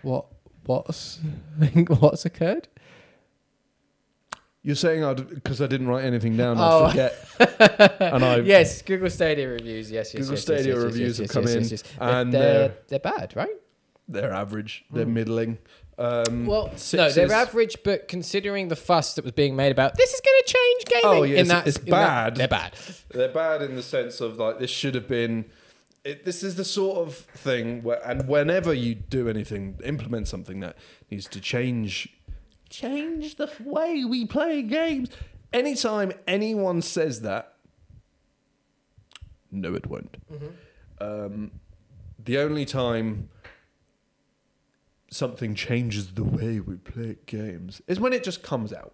What? 0.01 0.25
What's 0.65 1.19
what's 1.99 2.25
occurred? 2.25 2.67
You're 4.61 4.75
saying 4.75 5.03
I 5.03 5.13
because 5.13 5.61
I 5.61 5.67
didn't 5.67 5.87
write 5.87 6.03
anything 6.03 6.35
down, 6.35 6.57
Oh. 6.59 6.85
I 6.85 6.89
forget. 6.91 7.99
and 8.01 8.23
I 8.25 8.37
yes, 8.37 8.81
Google 8.81 9.09
Stadia 9.09 9.47
reviews. 9.47 9.89
Yes, 9.89 10.13
yes, 10.13 10.21
Google 10.21 10.35
yes, 10.35 10.41
Stadia 10.41 10.73
yes, 10.73 10.83
reviews 10.83 11.17
have 11.17 11.29
come 11.29 11.47
in, 11.47 11.57
and 11.99 12.33
they're, 12.33 12.41
they're- 12.41 12.67
they're 12.67 12.73
they're 12.87 12.99
bad, 12.99 13.35
right? 13.35 13.55
they're 14.09 14.33
average, 14.33 14.83
they're 14.91 15.05
hmm. 15.05 15.13
middling. 15.13 15.57
Um, 15.99 16.45
Well, 16.45 16.67
no, 16.67 16.75
sixes- 16.77 17.15
they're 17.15 17.31
average, 17.31 17.75
but 17.83 18.07
considering 18.07 18.69
the 18.69 18.75
fuss 18.77 19.15
that 19.15 19.23
was 19.25 19.33
being 19.33 19.55
made 19.55 19.71
about 19.73 19.95
this 19.97 20.13
is 20.13 20.21
going 20.21 20.41
to 20.45 20.53
change 20.53 20.85
gaming, 20.85 21.19
Oh, 21.19 21.23
yeah, 21.23 21.33
in 21.33 21.45
it's- 21.45 21.47
that, 21.49 21.67
it's 21.67 21.77
in 21.77 21.85
that- 21.91 21.91
bad. 21.91 22.35
they're 22.37 22.47
bad. 22.47 22.73
They're 23.09 23.27
bad 23.33 23.61
in 23.63 23.75
the 23.75 23.83
sense 23.83 24.21
of 24.21 24.37
like 24.37 24.59
this 24.59 24.69
should 24.71 24.95
have 24.95 25.07
been. 25.09 25.45
It, 26.05 26.23
this 26.23 26.41
is 26.41 26.55
the 26.55 26.63
sort 26.63 26.99
of 27.05 27.15
thing 27.15 27.83
where, 27.83 28.01
and 28.07 28.29
whenever 28.29 28.73
you 28.73 28.95
do 28.95 29.27
anything, 29.27 29.77
implement 29.83 30.29
something 30.29 30.61
that 30.61 30.77
needs 31.11 31.27
to 31.27 31.41
change, 31.41 32.07
change 32.69 33.35
the 33.35 33.51
way 33.61 34.05
we 34.05 34.25
play 34.25 34.61
games. 34.61 35.09
Anytime 35.51 36.13
anyone 36.25 36.81
says 36.81 37.19
that, 37.21 37.55
no, 39.51 39.73
it 39.73 39.87
won't. 39.87 40.15
Um, 41.01 41.51
the 42.23 42.37
only 42.37 42.63
time 42.65 43.29
something 45.11 45.55
changes 45.55 46.13
the 46.13 46.23
way 46.23 46.59
we 46.59 46.75
play 46.75 47.17
games 47.25 47.81
is 47.87 47.99
when 47.99 48.13
it 48.13 48.23
just 48.23 48.43
comes 48.43 48.71
out. 48.73 48.93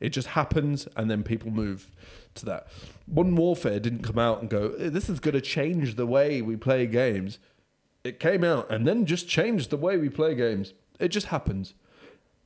It 0.00 0.10
just 0.10 0.28
happens, 0.28 0.86
and 0.96 1.10
then 1.10 1.22
people 1.22 1.50
move 1.50 1.90
to 2.34 2.44
that. 2.46 2.66
Modern 3.06 3.36
Warfare 3.36 3.80
didn't 3.80 4.02
come 4.02 4.18
out 4.18 4.40
and 4.40 4.50
go, 4.50 4.74
"Eh, 4.78 4.90
"This 4.90 5.08
is 5.08 5.20
going 5.20 5.34
to 5.34 5.40
change 5.40 5.94
the 5.94 6.06
way 6.06 6.42
we 6.42 6.56
play 6.56 6.86
games." 6.86 7.38
It 8.02 8.20
came 8.20 8.44
out 8.44 8.70
and 8.70 8.86
then 8.86 9.06
just 9.06 9.28
changed 9.28 9.70
the 9.70 9.78
way 9.78 9.96
we 9.96 10.10
play 10.10 10.34
games. 10.34 10.74
It 11.00 11.08
just 11.08 11.28
happens. 11.28 11.74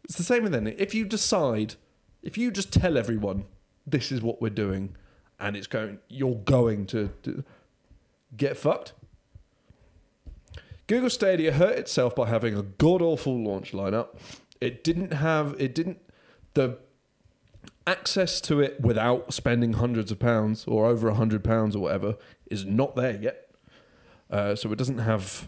It's 0.04 0.16
the 0.16 0.22
same 0.22 0.44
with 0.44 0.54
anything. 0.54 0.78
If 0.78 0.94
you 0.94 1.04
decide, 1.04 1.74
if 2.22 2.38
you 2.38 2.50
just 2.50 2.72
tell 2.72 2.96
everyone, 2.96 3.46
"This 3.86 4.12
is 4.12 4.22
what 4.22 4.40
we're 4.40 4.50
doing," 4.50 4.94
and 5.40 5.56
it's 5.56 5.66
going, 5.66 5.98
you're 6.08 6.36
going 6.36 6.86
to, 6.86 7.10
to 7.22 7.44
get 8.36 8.56
fucked. 8.56 8.92
Google 10.88 11.10
Stadia 11.10 11.52
hurt 11.52 11.78
itself 11.78 12.16
by 12.16 12.28
having 12.28 12.56
a 12.56 12.62
god 12.62 13.02
awful 13.02 13.38
launch 13.44 13.72
lineup. 13.72 14.18
It 14.60 14.82
didn't 14.82 15.12
have 15.12 15.54
it 15.58 15.74
didn't 15.74 16.00
the 16.54 16.78
access 17.86 18.40
to 18.40 18.60
it 18.60 18.80
without 18.80 19.32
spending 19.32 19.74
hundreds 19.74 20.10
of 20.10 20.18
pounds 20.18 20.64
or 20.66 20.86
over 20.86 21.08
a 21.08 21.14
hundred 21.14 21.44
pounds 21.44 21.76
or 21.76 21.80
whatever 21.80 22.16
is 22.50 22.64
not 22.64 22.96
there 22.96 23.16
yet. 23.20 23.50
Uh, 24.30 24.56
so 24.56 24.72
it 24.72 24.76
doesn't 24.76 24.98
have 24.98 25.46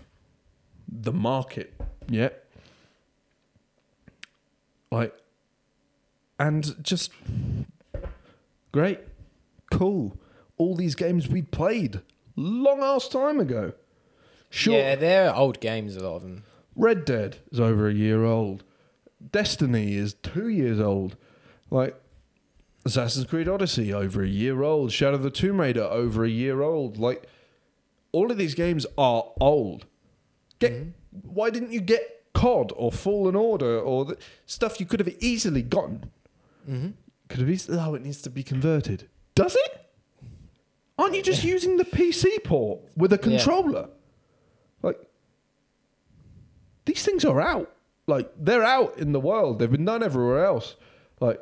the 0.86 1.12
market 1.12 1.74
yet. 2.08 2.44
Like, 4.90 5.14
and 6.38 6.82
just 6.82 7.12
great, 8.72 9.00
cool. 9.70 10.18
All 10.58 10.74
these 10.74 10.94
games 10.94 11.28
we 11.28 11.42
played 11.42 12.00
long 12.36 12.82
ass 12.82 13.08
time 13.08 13.40
ago. 13.40 13.72
Sure, 14.50 14.74
Yeah, 14.76 14.96
they're 14.96 15.34
old 15.34 15.60
games. 15.60 15.96
A 15.96 16.00
lot 16.00 16.16
of 16.16 16.22
them. 16.22 16.44
Red 16.76 17.04
Dead 17.04 17.38
is 17.50 17.60
over 17.60 17.88
a 17.88 17.94
year 17.94 18.24
old. 18.24 18.64
Destiny 19.32 19.94
is 19.94 20.14
two 20.14 20.48
years 20.48 20.80
old. 20.80 21.16
Like 21.70 21.94
Assassin's 22.84 23.26
Creed 23.26 23.48
Odyssey 23.48 23.92
over 23.92 24.22
a 24.22 24.28
year 24.28 24.62
old. 24.62 24.92
Shadow 24.92 25.16
of 25.16 25.22
the 25.22 25.30
Tomb 25.30 25.60
Raider 25.60 25.84
over 25.84 26.24
a 26.24 26.28
year 26.28 26.62
old. 26.62 26.98
Like 26.98 27.28
all 28.12 28.30
of 28.30 28.38
these 28.38 28.54
games 28.54 28.86
are 28.98 29.24
old. 29.40 29.86
Get 30.58 30.86
why 31.22 31.50
didn't 31.50 31.72
you 31.72 31.80
get 31.80 32.24
COD 32.34 32.72
or 32.76 32.90
Fallen 32.92 33.36
Order 33.36 33.78
or 33.78 34.04
the 34.04 34.18
stuff 34.46 34.80
you 34.80 34.86
could 34.86 35.00
have 35.00 35.14
easily 35.20 35.62
gotten? 35.62 36.10
Mm-hmm. 36.68 36.90
Could 37.28 37.40
have 37.40 37.50
easily. 37.50 37.78
Oh, 37.78 37.94
it 37.94 38.02
needs 38.02 38.22
to 38.22 38.30
be 38.30 38.42
converted. 38.42 39.08
Does 39.34 39.54
it? 39.54 39.86
Aren't 40.98 41.14
you 41.14 41.22
just 41.22 41.44
using 41.44 41.76
the 41.76 41.84
PC 41.84 42.44
port 42.44 42.80
with 42.96 43.12
a 43.12 43.18
controller? 43.18 43.82
Like 43.82 43.90
these 46.90 47.04
things 47.04 47.24
are 47.24 47.40
out. 47.40 47.72
Like 48.06 48.32
they're 48.36 48.64
out 48.64 48.98
in 48.98 49.12
the 49.12 49.20
world. 49.20 49.58
They've 49.58 49.70
been 49.70 49.84
done 49.84 50.02
everywhere 50.02 50.44
else. 50.44 50.74
Like, 51.20 51.40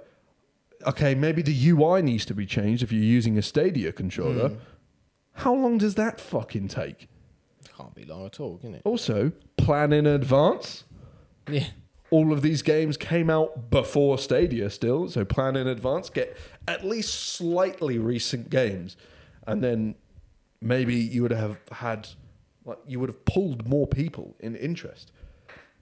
okay, 0.87 1.15
maybe 1.15 1.43
the 1.43 1.71
UI 1.71 2.03
needs 2.03 2.25
to 2.27 2.35
be 2.35 2.47
changed 2.47 2.83
if 2.83 2.93
you're 2.93 3.03
using 3.03 3.39
a 3.39 3.43
Stadia 3.43 3.93
controller. 3.93 4.51
Hmm. 4.51 4.57
How 5.33 5.55
long 5.55 5.79
does 5.79 5.95
that 5.95 6.21
fucking 6.21 6.69
take? 6.69 7.09
Can't 7.77 7.95
be 7.95 8.05
long 8.05 8.27
at 8.27 8.41
all, 8.41 8.59
can 8.59 8.75
it? 8.75 8.83
Also, 8.85 9.33
plan 9.57 9.93
in 9.93 10.05
advance. 10.07 10.85
Yeah. 11.49 11.69
All 12.11 12.33
of 12.33 12.43
these 12.43 12.63
games 12.63 12.97
came 12.97 13.31
out 13.31 13.71
before 13.71 14.19
Stadia 14.19 14.69
still, 14.71 15.09
so 15.09 15.25
plan 15.25 15.57
in 15.57 15.67
advance. 15.67 16.11
Get 16.11 16.37
at 16.67 16.85
least 16.85 17.15
slightly 17.15 17.99
recent 17.99 18.51
games, 18.51 18.97
and 19.47 19.63
then 19.63 19.95
maybe 20.61 20.97
you 20.97 21.23
would 21.23 21.31
have 21.31 21.61
had, 21.71 22.09
like, 22.65 22.79
you 22.87 22.99
would 22.99 23.11
have 23.11 23.25
pulled 23.25 23.69
more 23.69 23.87
people 23.87 24.35
in 24.41 24.57
interest. 24.57 25.13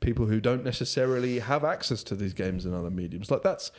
People 0.01 0.27
who 0.27 0.41
don't 0.41 0.65
necessarily 0.65 1.39
have 1.41 1.65
access 1.65 2.03
to 2.05 2.15
these 2.15 2.33
games 2.35 2.65
in 2.67 2.75
other 2.75 2.91
mediums. 2.91 3.31
Like 3.31 3.43
that's 3.43 3.71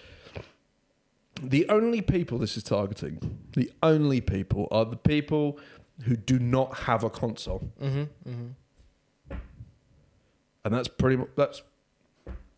the 1.42 1.68
only 1.70 2.02
people 2.02 2.38
this 2.40 2.58
is 2.58 2.64
targeting. 2.64 3.40
The 3.54 3.72
only 3.84 4.22
people 4.22 4.68
are 4.72 4.86
the 4.86 4.98
people 4.98 5.60
who 6.04 6.16
do 6.16 6.40
not 6.40 6.76
have 6.80 7.04
a 7.04 7.10
console 7.10 7.72
Mm-hmm. 7.82 8.30
Mm-hmm. 8.30 9.36
and 10.66 10.74
that's 10.74 10.88
pretty 10.88 11.18
much 11.18 11.30
that's 11.36 11.62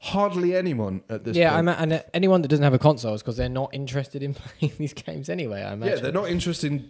hardly 0.02 0.56
anyone 0.56 1.02
at 1.10 1.24
this 1.26 1.36
Yeah, 1.36 1.56
point. 1.56 1.69
And 1.69 1.93
uh, 1.93 2.00
anyone 2.13 2.41
that 2.41 2.48
doesn't 2.48 2.63
have 2.63 2.74
a 2.74 2.80
console 2.80 3.13
is 3.13 3.22
because 3.22 3.38
they're 3.38 3.50
not 3.50 3.74
interested 3.74 4.24
in 4.24 4.34
playing 4.60 4.74
these 4.78 4.93
games 4.93 5.30
anyway. 5.30 5.62
I 5.62 5.74
imagine. 5.74 5.98
yeah, 5.98 6.02
they're 6.02 6.12
not 6.12 6.30
interested. 6.30 6.72
In, 6.72 6.89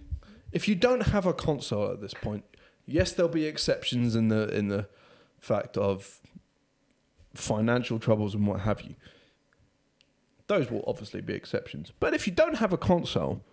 if 0.52 0.68
you 0.68 0.76
don't 0.76 1.08
have 1.08 1.26
a 1.26 1.34
console 1.34 1.92
at 1.92 2.02
this 2.02 2.14
point, 2.14 2.44
yes, 2.86 3.12
there'll 3.12 3.32
be 3.32 3.46
exceptions 3.46 4.16
in 4.16 4.28
the 4.30 4.48
in 4.56 4.68
the 4.68 4.88
fact 5.40 5.78
of 5.78 6.20
financial 7.34 8.00
troubles 8.00 8.36
and 8.36 8.46
what 8.48 8.62
have 8.62 8.82
you. 8.82 8.96
Those 10.48 10.72
will 10.72 10.84
obviously 10.88 11.22
be 11.22 11.34
exceptions. 11.34 11.92
But 12.00 12.14
if 12.14 12.26
you 12.26 12.34
don't 12.34 12.56
have 12.56 12.74
a 12.74 12.78
console, 12.78 13.44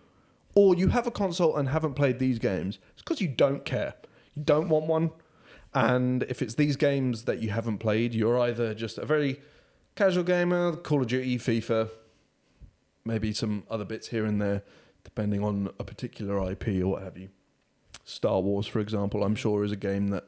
or 0.55 0.75
you 0.75 0.87
have 0.87 1.05
a 1.05 1.11
console 1.11 1.55
and 1.55 1.69
haven't 1.69 1.93
played 1.93 2.17
these 2.17 2.39
games, 2.39 2.79
it's 2.93 3.03
because 3.03 3.21
you 3.21 3.27
don't 3.27 3.63
care. 3.63 3.93
You 4.33 4.43
don't 4.43 4.69
want 4.69 4.87
one. 4.87 5.11
And 5.73 6.23
if 6.23 6.41
it's 6.41 6.55
these 6.55 6.75
games 6.75 7.25
that 7.25 7.39
you 7.39 7.51
haven't 7.51 7.77
played, 7.77 8.15
you're 8.15 8.39
either 8.39 8.73
just 8.73 8.97
a 8.97 9.05
very 9.05 9.39
casual 9.95 10.23
gamer, 10.23 10.75
Call 10.75 11.01
of 11.01 11.07
Duty, 11.07 11.37
FIFA, 11.37 11.89
maybe 13.05 13.31
some 13.33 13.63
other 13.69 13.85
bits 13.85 14.07
here 14.07 14.25
and 14.25 14.41
there, 14.41 14.63
depending 15.03 15.43
on 15.43 15.69
a 15.79 15.83
particular 15.83 16.51
IP 16.51 16.67
or 16.81 16.87
what 16.87 17.03
have 17.03 17.17
you. 17.17 17.29
Star 18.03 18.41
Wars, 18.41 18.65
for 18.65 18.79
example, 18.79 19.23
I'm 19.23 19.35
sure 19.35 19.63
is 19.63 19.71
a 19.71 19.75
game 19.75 20.07
that 20.07 20.23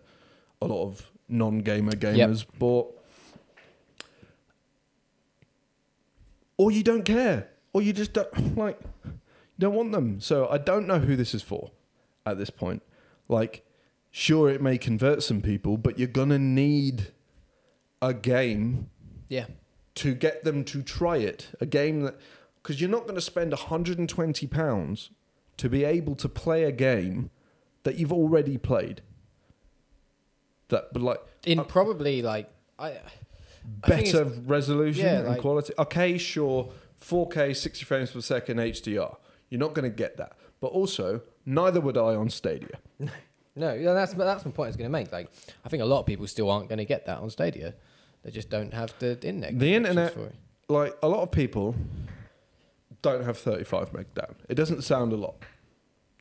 a 0.62 0.68
lot 0.68 0.84
of 0.86 1.12
non-gamer 1.28 1.94
gamers 1.94 2.46
bought. 2.60 2.99
Or 6.60 6.72
you 6.72 6.84
don't 6.84 7.06
care, 7.06 7.48
or 7.72 7.82
you 7.82 7.94
just 7.94 8.12
don't 8.12 8.58
like, 8.58 8.80
you 9.06 9.12
don't 9.58 9.74
want 9.74 9.94
them. 9.94 10.20
So 10.20 10.48
I 10.50 10.58
don't 10.58 10.86
know 10.86 11.00
who 11.00 11.16
this 11.16 11.34
is 11.34 11.42
for 11.42 11.72
at 12.26 12.38
this 12.38 12.50
point. 12.50 12.84
Like, 13.30 13.66
sure, 14.12 14.50
it 14.50 14.62
may 14.62 14.78
convert 14.78 15.24
some 15.24 15.42
people, 15.42 15.78
but 15.78 15.98
you're 15.98 16.10
gonna 16.10 16.38
need 16.38 17.14
a 18.02 18.14
game 18.14 18.90
yeah. 19.30 19.46
to 19.96 20.14
get 20.14 20.44
them 20.44 20.66
to 20.66 20.82
try 20.82 21.18
it. 21.18 21.48
A 21.62 21.66
game 21.66 22.02
that 22.02 22.20
because 22.62 22.82
you're 22.82 22.90
not 22.90 23.04
going 23.04 23.16
to 23.16 23.22
spend 23.22 23.52
120 23.52 24.48
pounds 24.48 25.12
to 25.58 25.70
be 25.70 25.86
able 25.86 26.16
to 26.16 26.28
play 26.28 26.66
a 26.66 26.72
game 26.72 27.30
that 27.84 27.96
you've 27.96 28.12
already 28.14 28.58
played. 28.58 29.02
That 30.68 30.94
but 30.94 31.02
like 31.02 31.22
In 31.46 31.60
Uh, 31.60 31.64
probably 31.64 32.22
like 32.22 32.50
I. 32.78 33.00
Better 33.88 34.26
resolution 34.46 35.06
yeah, 35.06 35.20
and 35.20 35.28
like- 35.30 35.42
quality. 35.42 35.74
Okay, 35.78 36.18
sure, 36.18 36.72
4K 37.02 37.56
60 37.56 37.86
frames 37.86 38.12
per 38.12 38.22
second 38.22 38.58
HDR. 38.58 39.16
You're 39.50 39.60
not 39.60 39.74
going 39.74 39.90
to 39.90 39.96
get 39.96 40.18
that. 40.18 40.34
But 40.60 40.68
also, 40.68 41.22
neither 41.46 41.80
would 41.82 41.98
I 41.98 42.16
on 42.16 42.30
Stadia. 42.30 42.80
No, 43.56 43.74
yeah, 43.74 43.92
that's 43.92 44.14
that's 44.14 44.46
my 44.46 44.52
point. 44.52 44.68
I 44.68 44.70
was 44.70 44.78
going 44.78 44.90
to 44.90 44.92
make. 44.92 45.12
Like, 45.12 45.30
I 45.66 45.70
think 45.70 45.84
a 45.84 45.86
lot 45.86 46.00
of 46.00 46.06
people 46.06 46.26
still 46.28 46.50
aren't 46.50 46.70
going 46.70 46.78
to 46.78 46.86
get 46.86 47.06
that 47.08 47.18
on 47.18 47.30
Stadia. 47.30 47.74
They 48.24 48.32
just 48.32 48.50
don't 48.50 48.74
have 48.74 48.94
the 49.00 49.20
internet. 49.22 49.60
The 49.60 49.76
internet-. 49.76 50.16
Like 50.70 50.96
a 51.04 51.10
lot 51.10 51.24
of 51.24 51.32
people 51.32 51.76
don't 53.02 53.26
have 53.26 53.38
35 53.38 53.92
meg 53.94 54.14
down. 54.14 54.36
It 54.48 54.56
doesn't 54.56 54.84
sound 54.84 55.12
a 55.12 55.18
lot. 55.18 55.44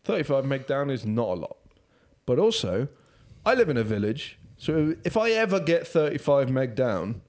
35 0.04 0.46
meg 0.46 0.66
down 0.66 0.90
is 0.90 1.04
not 1.04 1.28
a 1.28 1.34
lot. 1.34 1.58
But 2.26 2.38
also, 2.38 2.88
I 3.44 3.54
live 3.54 3.68
in 3.68 3.76
a 3.76 3.84
village, 3.84 4.38
so 4.56 4.94
if 5.04 5.16
I 5.16 5.30
ever 5.30 5.60
get 5.60 5.86
35 5.86 6.50
meg 6.50 6.74
down, 6.74 7.20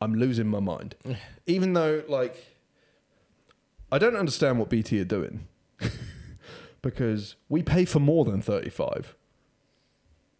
I'm 0.00 0.14
losing 0.14 0.46
my 0.48 0.60
mind. 0.60 0.94
Even 1.46 1.72
though, 1.72 2.02
like, 2.08 2.56
I 3.90 3.98
don't 3.98 4.16
understand 4.16 4.58
what 4.58 4.68
BT 4.68 5.00
are 5.00 5.04
doing 5.04 5.46
because 6.82 7.36
we 7.48 7.62
pay 7.62 7.84
for 7.84 8.00
more 8.00 8.24
than 8.24 8.42
35. 8.42 9.16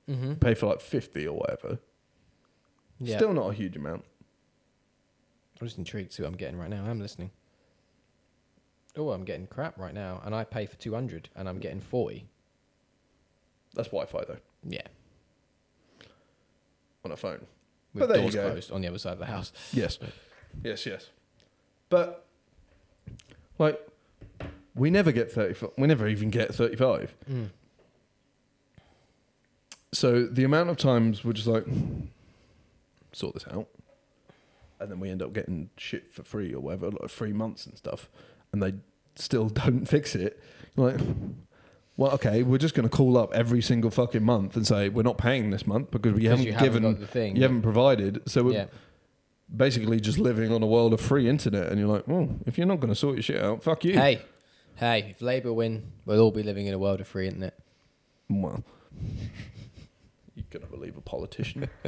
Mm-hmm. 0.08 0.34
Pay 0.34 0.54
for 0.54 0.66
like 0.66 0.80
50 0.80 1.26
or 1.26 1.38
whatever. 1.38 1.78
Yeah. 3.00 3.16
Still 3.16 3.32
not 3.32 3.50
a 3.50 3.54
huge 3.54 3.76
amount. 3.76 4.04
I'm 5.60 5.66
just 5.66 5.78
intrigued 5.78 6.10
to 6.10 6.16
see 6.16 6.22
what 6.22 6.28
I'm 6.28 6.36
getting 6.36 6.58
right 6.58 6.70
now. 6.70 6.84
I'm 6.84 7.00
listening. 7.00 7.30
Oh, 8.96 9.10
I'm 9.10 9.24
getting 9.24 9.46
crap 9.46 9.78
right 9.78 9.92
now, 9.92 10.22
and 10.24 10.34
I 10.34 10.44
pay 10.44 10.64
for 10.64 10.76
200, 10.76 11.28
and 11.36 11.48
I'm 11.48 11.58
getting 11.58 11.80
40. 11.80 12.26
That's 13.74 13.88
Wi-Fi 13.88 14.24
though 14.26 14.38
Yeah, 14.66 14.86
on 17.04 17.12
a 17.12 17.16
phone. 17.16 17.46
With 17.96 18.08
But 18.08 18.14
there 18.14 18.24
you 18.24 18.30
doors 18.30 18.52
closed 18.52 18.72
on 18.72 18.82
the 18.82 18.88
other 18.88 18.98
side 18.98 19.14
of 19.14 19.18
the 19.18 19.26
house. 19.26 19.52
Yes, 19.72 19.98
yes, 20.62 20.86
yes. 20.86 21.10
But 21.88 22.26
like, 23.58 23.80
we 24.74 24.90
never 24.90 25.12
get 25.12 25.30
thirty. 25.30 25.66
We 25.76 25.86
never 25.86 26.06
even 26.06 26.30
get 26.30 26.54
thirty-five. 26.54 27.14
Mm. 27.30 27.50
So 29.92 30.26
the 30.26 30.44
amount 30.44 30.70
of 30.70 30.76
times 30.76 31.24
we're 31.24 31.32
just 31.32 31.46
like 31.46 31.64
sort 33.12 33.34
this 33.34 33.46
out, 33.50 33.68
and 34.78 34.90
then 34.90 35.00
we 35.00 35.10
end 35.10 35.22
up 35.22 35.32
getting 35.32 35.70
shit 35.76 36.12
for 36.12 36.22
free 36.22 36.52
or 36.52 36.60
whatever, 36.60 36.90
like 36.90 37.10
three 37.10 37.32
months 37.32 37.66
and 37.66 37.76
stuff, 37.78 38.08
and 38.52 38.62
they 38.62 38.74
still 39.14 39.48
don't 39.48 39.86
fix 39.86 40.14
it. 40.14 40.40
Like, 40.76 41.00
well, 41.96 42.12
okay, 42.12 42.42
we're 42.42 42.58
just 42.58 42.74
going 42.74 42.88
to 42.88 42.94
call 42.94 43.16
up 43.16 43.32
every 43.32 43.62
single 43.62 43.90
fucking 43.90 44.22
month 44.22 44.56
and 44.56 44.66
say 44.66 44.88
we're 44.88 45.02
not 45.02 45.18
paying 45.18 45.50
this 45.50 45.66
month 45.66 45.90
because 45.90 46.12
we 46.12 46.24
haven't 46.24 46.44
you 46.44 46.52
haven't 46.52 46.82
given, 46.82 47.00
the 47.00 47.06
thing. 47.06 47.36
you 47.36 47.42
haven't 47.42 47.62
provided. 47.62 48.22
So 48.26 48.42
we're 48.44 48.52
yeah. 48.52 48.66
basically 49.54 50.00
just 50.00 50.18
living 50.18 50.52
on 50.52 50.62
a 50.62 50.66
world 50.66 50.92
of 50.92 51.00
free 51.00 51.28
internet, 51.28 51.68
and 51.68 51.78
you're 51.78 51.88
like, 51.88 52.06
well, 52.06 52.28
if 52.46 52.58
you're 52.58 52.66
not 52.66 52.80
going 52.80 52.92
to 52.92 52.98
sort 52.98 53.16
your 53.16 53.22
shit 53.22 53.42
out, 53.42 53.62
fuck 53.62 53.84
you. 53.84 53.94
Hey, 53.94 54.22
hey, 54.76 55.08
if 55.10 55.22
Labour 55.22 55.52
win, 55.52 55.92
we'll 56.04 56.20
all 56.20 56.30
be 56.30 56.42
living 56.42 56.66
in 56.66 56.74
a 56.74 56.78
world 56.78 57.00
of 57.00 57.08
free 57.08 57.26
internet. 57.28 57.58
Well, 58.28 58.62
you're 60.34 60.46
gonna 60.50 60.66
believe 60.66 60.96
a 60.96 61.00
politician? 61.00 61.68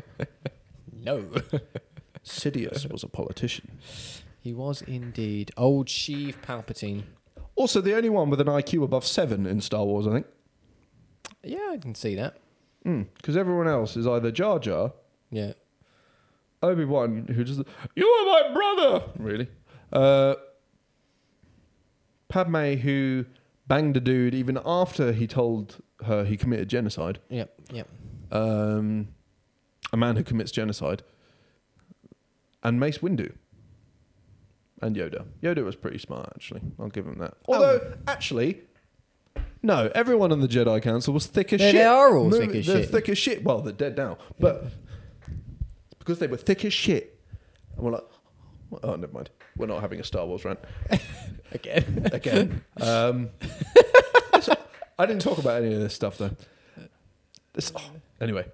No. 1.01 1.23
Sidious 2.25 2.91
was 2.91 3.03
a 3.03 3.09
politician. 3.09 3.79
he 4.41 4.53
was 4.53 4.83
indeed. 4.83 5.53
Old 5.57 5.87
Sheev 5.87 6.37
Palpatine. 6.43 7.05
Also, 7.59 7.81
the 7.81 7.95
only 7.97 8.09
one 8.09 8.31
with 8.31 8.41
an 8.41 8.47
IQ 8.47 8.85
above 8.85 9.05
seven 9.05 9.45
in 9.45 9.61
Star 9.61 9.85
Wars, 9.85 10.07
I 10.07 10.13
think. 10.13 10.27
Yeah, 11.43 11.71
I 11.73 11.77
can 11.77 11.95
see 11.95 12.15
that. 12.15 12.39
Because 12.85 13.37
everyone 13.37 13.67
else 13.69 13.97
is 13.97 14.07
either 14.07 14.31
Jar 14.31 14.59
Jar, 14.59 14.93
Yeah. 15.31 15.53
Obi 16.63 16.85
Wan, 16.85 17.27
who 17.35 17.45
just 17.45 17.61
you 17.95 18.07
are 18.07 18.25
my 18.27 18.55
brother, 18.55 19.05
really. 19.19 19.49
Uh, 19.93 20.35
Padme, 22.29 22.75
who 22.77 23.25
banged 23.67 23.97
a 23.97 24.01
dude 24.01 24.35
even 24.35 24.59
after 24.65 25.13
he 25.13 25.27
told 25.27 25.77
her 26.07 26.25
he 26.25 26.37
committed 26.37 26.69
genocide. 26.69 27.19
Yep. 27.29 27.61
Yep. 27.73 27.89
Um, 28.31 29.09
a 29.93 29.97
man 29.97 30.17
who 30.17 30.23
commits 30.25 30.51
genocide, 30.51 31.03
and 32.63 32.79
Mace 32.81 32.99
Windu. 32.99 33.33
And 34.81 34.95
Yoda. 34.95 35.25
Yoda 35.43 35.65
was 35.65 35.75
pretty 35.77 35.99
smart, 35.99 36.31
actually. 36.35 36.61
I'll 36.79 36.89
give 36.89 37.07
him 37.07 37.19
that. 37.19 37.35
Although, 37.47 37.95
actually, 38.07 38.63
no, 39.63 39.91
everyone 39.95 40.31
on 40.31 40.41
the 40.41 40.47
Jedi 40.49 40.81
Council 40.81 41.13
was 41.13 41.27
thick 41.27 41.53
as 41.53 41.59
They- 41.61 41.73
shit. 41.73 41.75
they 41.81 41.85
are 41.85 42.17
all 42.17 42.31
Mo- 42.31 42.39
thick 42.39 42.51
as 42.55 42.65
shit. 42.65 42.67
they're 42.75 42.83
shit. 42.83 42.91
thick 42.93 43.09
as 43.09 43.19
shit. 43.19 43.45
Well, 43.45 43.61
they're 43.61 43.73
dead 43.73 43.97
now, 43.97 44.19
but 44.39 44.67
because 45.99 46.21
they 46.21 46.29
were 46.29 46.37
thick 46.37 46.65
as 46.65 46.73
shit. 46.73 47.19
And 47.77 47.85
we're 47.85 47.93
like, 47.93 48.05
oh, 48.85 48.95
never 48.97 49.13
mind. 49.13 49.31
We're 49.57 49.67
not 49.67 49.81
having 49.81 49.99
a 49.99 50.05
Star 50.05 50.25
Wars 50.27 50.45
rant 50.45 50.61
Again. 51.53 52.09
again. 52.13 52.65
um, 52.81 53.31
so- 54.41 54.55
I 54.97 55.07
didn't 55.07 55.23
talk 55.23 55.39
about 55.39 55.63
any 55.63 55.75
of 55.75 55.81
this 55.81 55.95
stuff 55.95 56.19
though. 56.19 56.31
This, 57.55 57.73
oh, 57.75 57.91
anyway, 58.21 58.45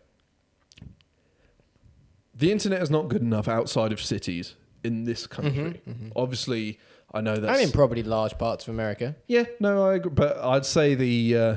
the 2.35 2.51
internet 2.51 2.81
is 2.83 2.91
not 2.91 3.09
good 3.09 3.20
enough 3.22 3.49
outside 3.49 3.93
of 3.93 4.01
cities 4.01 4.55
in 4.85 5.05
this 5.05 5.26
country. 5.26 5.80
Obviously, 6.14 6.78
I 7.12 7.20
know 7.20 7.37
that. 7.37 7.51
and 7.57 7.61
in 7.62 7.72
probably 7.72 8.03
large 8.03 8.37
parts 8.39 8.66
of 8.68 8.74
America. 8.74 9.16
yeah, 9.26 9.45
no, 9.61 9.85
I 9.89 9.95
agree. 9.95 10.12
But 10.12 10.39
I'd 10.39 10.66
say 10.66 10.95
the, 10.95 11.37
uh, 11.37 11.57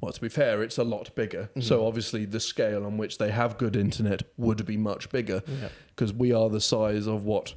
well, 0.00 0.12
to 0.12 0.20
be 0.20 0.28
fair, 0.28 0.62
it's 0.62 0.78
a 0.78 0.84
lot 0.84 1.14
bigger. 1.14 1.44
Mm-hmm. 1.50 1.60
So 1.62 1.86
obviously, 1.86 2.24
the 2.24 2.40
scale 2.40 2.84
on 2.84 2.96
which 2.98 3.18
they 3.18 3.30
have 3.30 3.56
good 3.58 3.76
internet 3.76 4.22
would 4.36 4.64
be 4.66 4.76
much 4.76 5.08
bigger 5.10 5.42
Yeah. 5.46 5.68
because 5.94 6.12
we 6.12 6.32
are 6.32 6.48
the 6.50 6.60
size 6.60 7.06
of 7.06 7.24
what 7.24 7.54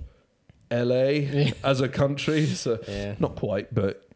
LA 0.72 1.52
as 1.64 1.82
a 1.82 1.90
country. 1.90 2.46
So 2.46 2.80
Yeah. 2.88 3.16
not 3.20 3.36
quite, 3.36 3.74
but 3.74 4.10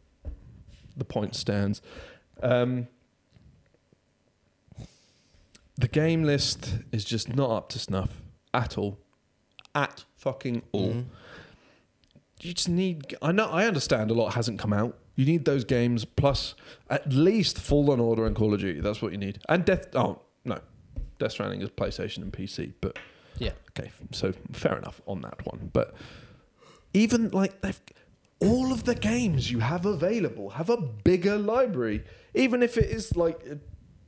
the 0.96 1.04
point 1.04 1.34
stands. 1.34 1.80
Um, 2.42 2.86
the 5.78 5.88
game 5.88 6.22
list 6.22 6.78
is 6.92 7.04
just 7.04 7.34
not 7.34 7.50
up 7.50 7.68
to 7.70 7.78
snuff 7.78 8.20
at 8.52 8.76
all. 8.76 8.98
At 9.74 10.04
fucking 10.16 10.62
all 10.72 10.92
Mhm. 10.92 11.04
you 12.40 12.52
just 12.54 12.68
need. 12.68 13.16
I 13.22 13.32
know. 13.32 13.46
I 13.48 13.66
understand 13.66 14.10
a 14.10 14.14
lot 14.14 14.34
hasn't 14.34 14.58
come 14.58 14.72
out. 14.72 14.98
You 15.14 15.24
need 15.24 15.44
those 15.44 15.64
games 15.64 16.04
plus 16.04 16.54
at 16.90 17.10
least 17.12 17.58
Fallen 17.58 18.00
Order 18.00 18.26
and 18.26 18.34
Call 18.36 18.52
of 18.54 18.60
Duty. 18.60 18.80
That's 18.80 19.00
what 19.02 19.12
you 19.12 19.18
need. 19.18 19.38
And 19.48 19.64
Death. 19.64 19.94
Oh 19.94 20.20
no, 20.44 20.58
Death 21.18 21.32
Stranding 21.32 21.62
is 21.62 21.70
PlayStation 21.70 22.18
and 22.18 22.32
PC. 22.32 22.72
But 22.80 22.98
Yeah. 23.38 23.52
okay, 23.78 23.90
so 24.10 24.32
fair 24.52 24.76
enough 24.76 25.00
on 25.06 25.20
that 25.22 25.46
one. 25.46 25.70
But 25.72 25.94
even 26.92 27.28
like 27.30 27.60
they've 27.62 27.80
all 28.40 28.72
of 28.72 28.84
the 28.84 28.94
games 28.96 29.50
you 29.52 29.60
have 29.60 29.86
available 29.86 30.50
have 30.50 30.68
a 30.68 30.76
bigger 30.76 31.38
library. 31.38 32.04
Even 32.34 32.62
if 32.62 32.76
it 32.76 32.90
is 32.90 33.16
like 33.16 33.40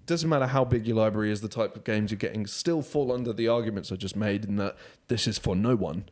doesn't 0.06 0.28
matter 0.28 0.46
how 0.46 0.64
big 0.64 0.86
your 0.86 0.96
library 0.96 1.30
is, 1.32 1.40
the 1.40 1.48
type 1.48 1.76
of 1.76 1.84
games 1.84 2.10
you're 2.10 2.18
getting 2.18 2.46
still 2.46 2.82
fall 2.82 3.12
under 3.12 3.32
the 3.32 3.48
arguments 3.48 3.90
I 3.92 3.96
just 3.96 4.16
made 4.16 4.44
in 4.44 4.56
that 4.56 4.76
this 5.08 5.26
is 5.26 5.38
for 5.38 5.54
no 5.56 5.74
one. 5.76 6.06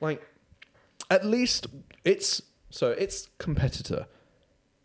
Like 0.00 0.22
at 1.10 1.24
least 1.24 1.66
it's 2.04 2.42
so 2.70 2.90
its 2.90 3.28
competitor 3.38 4.06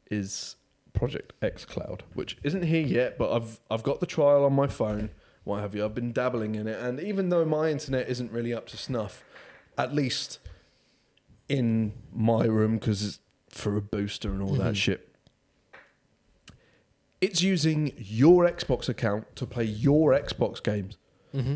is 0.09 0.55
Project 0.93 1.33
X 1.41 1.65
Cloud, 1.65 2.03
which 2.13 2.37
isn't 2.43 2.63
here 2.63 2.85
yet, 2.85 3.17
but 3.17 3.31
I've 3.33 3.59
I've 3.69 3.83
got 3.83 3.99
the 3.99 4.05
trial 4.05 4.45
on 4.45 4.53
my 4.53 4.67
phone, 4.67 5.09
what 5.43 5.61
have 5.61 5.75
you. 5.75 5.83
I've 5.85 5.95
been 5.95 6.11
dabbling 6.13 6.55
in 6.55 6.67
it, 6.67 6.79
and 6.79 6.99
even 6.99 7.29
though 7.29 7.45
my 7.45 7.69
internet 7.69 8.07
isn't 8.09 8.31
really 8.31 8.53
up 8.53 8.67
to 8.67 8.77
snuff, 8.77 9.23
at 9.77 9.93
least 9.93 10.39
in 11.47 11.93
my 12.13 12.45
room 12.45 12.77
because 12.77 13.05
it's 13.05 13.19
for 13.49 13.77
a 13.77 13.81
booster 13.81 14.31
and 14.31 14.41
all 14.41 14.55
that 14.55 14.73
Mhm. 14.73 14.77
shit. 14.77 15.14
It's 17.25 17.41
using 17.41 17.93
your 17.97 18.45
Xbox 18.49 18.87
account 18.89 19.35
to 19.37 19.45
play 19.45 19.63
your 19.65 20.11
Xbox 20.13 20.61
games. 20.63 20.97
Mm-hmm. 21.33 21.55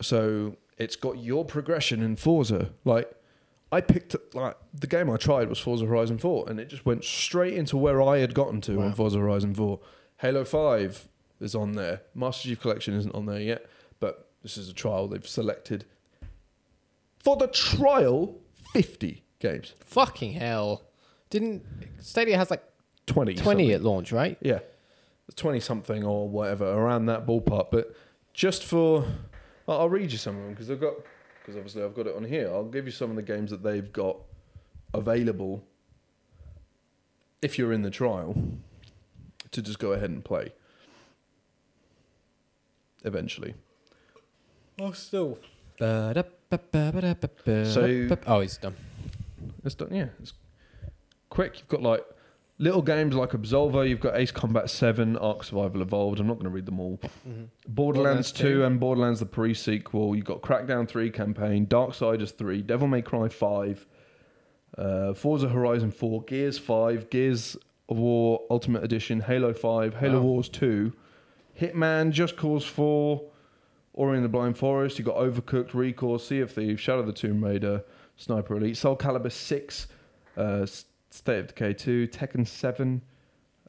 So 0.00 0.56
it's 0.78 0.96
got 0.96 1.18
your 1.18 1.44
progression 1.44 2.02
in 2.02 2.16
Forza. 2.16 2.70
Like 2.84 3.10
I 3.72 3.80
picked 3.80 4.14
like 4.34 4.56
the 4.72 4.86
game 4.86 5.10
I 5.10 5.16
tried 5.16 5.48
was 5.48 5.58
Forza 5.58 5.86
Horizon 5.86 6.18
4 6.18 6.48
and 6.48 6.60
it 6.60 6.68
just 6.68 6.84
went 6.86 7.04
straight 7.04 7.54
into 7.54 7.76
where 7.76 8.00
I 8.02 8.18
had 8.18 8.34
gotten 8.34 8.60
to 8.62 8.76
Wow. 8.78 8.84
on 8.86 8.92
Forza 8.94 9.18
Horizon 9.18 9.54
4. 9.54 9.80
Halo 10.18 10.44
5 10.44 11.08
is 11.40 11.54
on 11.54 11.72
there. 11.72 12.02
Master 12.14 12.48
Chief 12.48 12.60
Collection 12.60 12.94
isn't 12.94 13.14
on 13.14 13.26
there 13.26 13.40
yet, 13.40 13.66
but 14.00 14.30
this 14.42 14.56
is 14.56 14.68
a 14.68 14.72
trial 14.74 15.08
they've 15.08 15.26
selected. 15.26 15.84
For 17.22 17.36
the 17.36 17.48
trial, 17.48 18.36
50 18.72 19.24
games. 19.40 19.74
Fucking 19.84 20.32
hell. 20.32 20.82
Didn't 21.30 21.64
Stadia 22.00 22.36
has 22.38 22.50
like 22.50 22.62
20. 23.06 23.34
20 23.34 23.42
something. 23.44 23.70
at 23.72 23.82
launch, 23.82 24.12
right? 24.12 24.38
Yeah, 24.40 24.60
twenty 25.34 25.60
something 25.60 26.04
or 26.04 26.28
whatever 26.28 26.66
around 26.70 27.06
that 27.06 27.26
ballpark. 27.26 27.70
But 27.70 27.94
just 28.32 28.64
for, 28.64 29.04
I'll 29.66 29.80
I'll 29.80 29.88
read 29.88 30.12
you 30.12 30.18
some 30.18 30.36
of 30.36 30.42
them 30.44 30.50
because 30.52 30.70
I've 30.70 30.80
got 30.80 30.94
because 31.40 31.56
obviously 31.56 31.82
I've 31.82 31.94
got 31.94 32.06
it 32.06 32.16
on 32.16 32.24
here. 32.24 32.48
I'll 32.48 32.64
give 32.64 32.86
you 32.86 32.92
some 32.92 33.10
of 33.10 33.16
the 33.16 33.22
games 33.22 33.50
that 33.50 33.62
they've 33.62 33.92
got 33.92 34.16
available 34.94 35.64
if 37.42 37.58
you're 37.58 37.72
in 37.72 37.82
the 37.82 37.90
trial 37.90 38.34
to 39.50 39.62
just 39.62 39.78
go 39.78 39.92
ahead 39.92 40.10
and 40.10 40.24
play. 40.24 40.52
Eventually, 43.04 43.54
Oh, 44.80 44.92
still. 44.92 45.38
So- 47.66 47.86
oh, 48.26 48.40
he's 48.40 48.56
done. 48.56 48.74
it's 49.64 49.74
done. 49.74 49.94
Yeah, 49.94 50.08
it's 50.20 50.32
quick. 51.30 51.58
You've 51.58 51.68
got 51.68 51.82
like 51.82 52.04
little 52.58 52.82
games 52.82 53.14
like 53.14 53.30
Absolver. 53.30 53.88
You've 53.88 54.00
got 54.00 54.16
Ace 54.16 54.30
Combat 54.30 54.70
Seven, 54.70 55.16
Ark 55.16 55.44
Survival 55.44 55.82
Evolved. 55.82 56.20
I'm 56.20 56.26
not 56.26 56.34
going 56.34 56.44
to 56.44 56.50
read 56.50 56.66
them 56.66 56.80
all. 56.80 56.98
Borderlands, 57.24 57.50
Borderlands 57.68 58.32
2 58.32 58.42
2. 58.58 58.64
and 58.64 58.80
Borderlands 58.80 59.20
the 59.20 59.26
pre-sequel. 59.26 60.16
You've 60.16 60.24
got 60.24 60.40
Crackdown 60.42 60.88
3 60.88 61.10
campaign, 61.10 61.66
Darksiders 61.66 62.34
3, 62.36 62.62
Devil 62.62 62.88
May 62.88 63.02
Cry 63.02 63.28
5, 63.28 63.86
uh, 64.78 65.14
Forza 65.14 65.48
Horizon 65.48 65.90
4, 65.90 66.22
Gears 66.24 66.58
5, 66.58 67.10
Gears 67.10 67.56
of 67.88 67.98
War 67.98 68.42
Ultimate 68.50 68.82
Edition, 68.84 69.20
Halo 69.20 69.52
5, 69.52 69.96
Halo 69.96 70.18
Wow. 70.20 70.22
Wars 70.26 70.48
2, 70.48 70.92
Hitman, 71.60 72.10
Just 72.10 72.36
Cause 72.36 72.64
4, 72.64 73.22
Ori 73.94 74.16
and 74.16 74.24
the 74.24 74.28
Blind 74.28 74.58
Forest. 74.58 74.98
You've 74.98 75.06
got 75.06 75.16
Overcooked, 75.16 75.70
ReCore, 75.70 76.20
Sea 76.20 76.40
of 76.40 76.50
Thieves, 76.50 76.80
Shadow 76.80 77.00
of 77.00 77.06
the 77.06 77.12
Tomb 77.12 77.42
Raider, 77.44 77.82
Sniper 78.16 78.56
Elite, 78.56 78.76
Soul 78.76 78.96
Calibur 78.96 79.32
6, 79.32 79.86
uh, 80.36 80.66
State 81.10 81.38
of 81.38 81.46
Decay 81.48 81.74
2, 81.74 82.08
Tekken 82.08 82.46
7. 82.46 83.02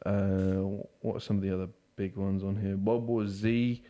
Uh, 0.06 0.12
what 1.02 1.16
are 1.16 1.20
some 1.20 1.38
of 1.38 1.42
the 1.42 1.54
other 1.54 1.70
big 1.96 2.16
ones 2.16 2.44
on 2.44 2.58
here? 2.58 2.76
World 2.78 3.08
War 3.08 3.28
Z. 3.28 3.82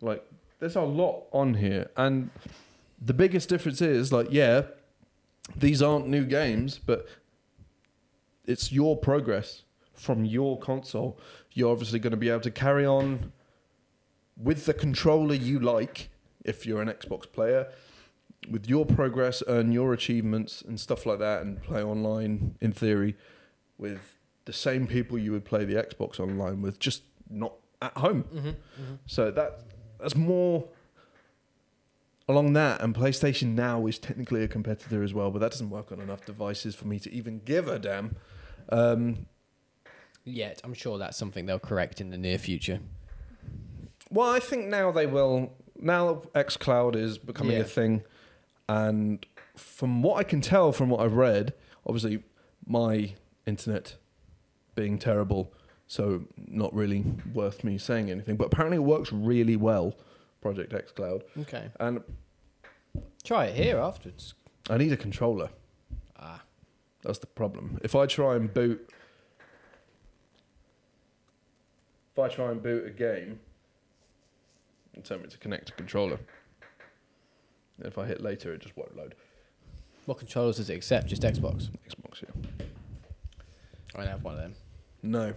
Like, 0.00 0.24
there's 0.58 0.76
a 0.76 0.82
lot 0.82 1.24
on 1.32 1.54
here. 1.54 1.90
And 1.96 2.30
the 3.00 3.14
biggest 3.14 3.48
difference 3.48 3.80
is, 3.80 4.12
like, 4.12 4.28
yeah, 4.30 4.62
these 5.56 5.82
aren't 5.82 6.08
new 6.08 6.24
games, 6.24 6.78
but 6.78 7.06
it's 8.46 8.72
your 8.72 8.96
progress 8.96 9.62
from 9.94 10.24
your 10.24 10.58
console. 10.58 11.18
You're 11.52 11.72
obviously 11.72 11.98
going 11.98 12.12
to 12.12 12.16
be 12.16 12.28
able 12.28 12.40
to 12.40 12.50
carry 12.50 12.86
on 12.86 13.32
with 14.36 14.64
the 14.64 14.74
controller 14.74 15.34
you 15.34 15.58
like 15.58 16.08
if 16.44 16.64
you're 16.64 16.80
an 16.80 16.88
Xbox 16.88 17.30
player, 17.30 17.68
with 18.48 18.68
your 18.68 18.86
progress, 18.86 19.42
earn 19.48 19.72
your 19.72 19.92
achievements 19.92 20.62
and 20.62 20.78
stuff 20.80 21.04
like 21.06 21.18
that, 21.18 21.42
and 21.42 21.62
play 21.62 21.82
online 21.82 22.56
in 22.60 22.72
theory 22.72 23.16
with 23.78 24.16
the 24.46 24.52
same 24.52 24.86
people 24.86 25.18
you 25.18 25.32
would 25.32 25.44
play 25.44 25.64
the 25.64 25.74
Xbox 25.74 26.18
online 26.18 26.62
with, 26.62 26.78
just 26.78 27.02
not 27.28 27.54
at 27.82 27.96
home. 27.98 28.24
Mm-hmm. 28.34 28.50
So 29.06 29.30
that 29.30 29.60
that's 30.00 30.16
more 30.16 30.68
along 32.28 32.52
that. 32.54 32.80
And 32.80 32.94
PlayStation 32.94 33.54
Now 33.54 33.86
is 33.86 33.98
technically 33.98 34.42
a 34.42 34.48
competitor 34.48 35.02
as 35.02 35.12
well, 35.12 35.30
but 35.30 35.40
that 35.40 35.50
doesn't 35.50 35.70
work 35.70 35.92
on 35.92 36.00
enough 36.00 36.24
devices 36.24 36.74
for 36.74 36.86
me 36.86 36.98
to 37.00 37.12
even 37.12 37.40
give 37.44 37.68
a 37.68 37.78
damn. 37.78 38.16
Um, 38.70 39.26
Yet, 40.24 40.60
I'm 40.62 40.74
sure 40.74 40.98
that's 40.98 41.16
something 41.16 41.46
they'll 41.46 41.58
correct 41.58 42.00
in 42.00 42.10
the 42.10 42.18
near 42.18 42.38
future. 42.38 42.80
well, 44.10 44.30
I 44.30 44.38
think 44.40 44.66
now 44.66 44.90
they 44.92 45.06
will. 45.06 45.54
Now 45.78 46.22
XCloud 46.34 46.94
is 46.94 47.16
becoming 47.16 47.56
Yeah. 47.56 47.62
a 47.62 47.64
thing, 47.64 48.02
and 48.70 49.26
from 49.56 50.00
what 50.00 50.18
I 50.18 50.22
can 50.22 50.40
tell, 50.40 50.70
from 50.70 50.90
what 50.90 51.00
I've 51.00 51.14
read, 51.14 51.54
obviously 51.84 52.22
my 52.64 53.14
internet 53.44 53.96
being 54.76 54.96
terrible, 54.96 55.52
so 55.88 56.26
not 56.36 56.72
really 56.72 57.04
worth 57.34 57.64
me 57.64 57.78
saying 57.78 58.12
anything. 58.12 58.36
But 58.36 58.46
apparently, 58.46 58.76
it 58.76 58.84
works 58.84 59.12
really 59.12 59.56
well. 59.56 59.96
Project 60.40 60.72
X 60.72 60.92
Cloud. 60.92 61.24
Okay. 61.40 61.70
and 61.80 62.00
Try 63.24 63.46
it 63.46 63.56
here 63.56 63.78
afterwards. 63.78 64.34
I 64.70 64.78
need 64.78 64.92
a 64.92 64.96
controller. 64.96 65.50
Ah. 66.16 66.42
That's 67.02 67.18
the 67.18 67.26
problem. 67.26 67.80
If 67.82 67.96
I 67.96 68.06
try 68.06 68.36
and 68.36 68.54
boot, 68.54 68.88
if 72.12 72.18
I 72.18 72.28
try 72.28 72.52
and 72.52 72.62
boot 72.62 72.86
a 72.86 72.90
game, 72.90 73.40
and 74.94 75.04
tell 75.04 75.18
me 75.18 75.26
to 75.26 75.38
connect 75.38 75.70
a 75.70 75.72
controller. 75.72 76.20
And 77.80 77.88
if 77.88 77.96
I 77.96 78.06
hit 78.06 78.20
later, 78.20 78.52
it 78.52 78.60
just 78.60 78.76
won't 78.76 78.94
load. 78.96 79.14
What 80.04 80.18
controllers 80.18 80.56
does 80.56 80.68
it 80.68 80.74
accept? 80.74 81.06
Just 81.06 81.22
Xbox. 81.22 81.70
Xbox, 81.88 82.22
yeah. 82.22 82.66
I 83.94 83.98
don't 84.00 84.08
have 84.08 84.22
one 84.22 84.34
of 84.34 84.40
them. 84.40 84.54
No. 85.02 85.32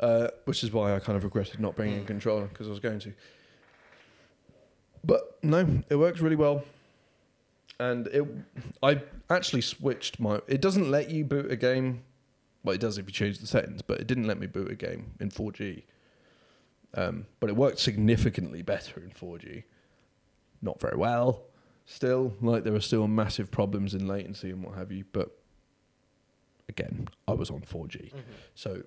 Uh, 0.00 0.28
which 0.44 0.64
is 0.64 0.72
why 0.72 0.94
I 0.94 0.98
kind 0.98 1.16
of 1.16 1.22
regretted 1.22 1.60
not 1.60 1.76
bringing 1.76 2.00
a 2.00 2.04
controller 2.04 2.46
because 2.46 2.66
I 2.66 2.70
was 2.70 2.80
going 2.80 2.98
to. 3.00 3.12
But 5.04 5.38
no, 5.42 5.82
it 5.88 5.96
works 5.96 6.20
really 6.20 6.36
well. 6.36 6.64
And 7.78 8.08
it, 8.08 8.24
I 8.82 9.02
actually 9.30 9.62
switched 9.62 10.18
my. 10.18 10.40
It 10.48 10.60
doesn't 10.60 10.90
let 10.90 11.10
you 11.10 11.24
boot 11.24 11.50
a 11.50 11.56
game. 11.56 12.02
Well, 12.64 12.74
it 12.74 12.80
does 12.80 12.98
if 12.98 13.06
you 13.06 13.12
change 13.12 13.38
the 13.38 13.46
settings, 13.46 13.82
but 13.82 14.00
it 14.00 14.06
didn't 14.06 14.26
let 14.26 14.38
me 14.38 14.46
boot 14.46 14.70
a 14.70 14.74
game 14.74 15.12
in 15.20 15.30
4G. 15.30 15.82
Um, 16.94 17.26
but 17.40 17.50
it 17.50 17.56
worked 17.56 17.78
significantly 17.78 18.62
better 18.62 19.00
in 19.00 19.10
4G. 19.10 19.64
Not 20.60 20.80
very 20.80 20.96
well, 20.96 21.42
still. 21.84 22.34
Like 22.40 22.64
there 22.64 22.74
are 22.74 22.80
still 22.80 23.06
massive 23.08 23.50
problems 23.50 23.94
in 23.94 24.06
latency 24.06 24.50
and 24.50 24.62
what 24.64 24.76
have 24.76 24.92
you. 24.92 25.04
But 25.12 25.36
again, 26.68 27.08
I 27.28 27.32
was 27.32 27.50
on 27.50 27.60
4G. 27.60 28.12
So 28.54 28.82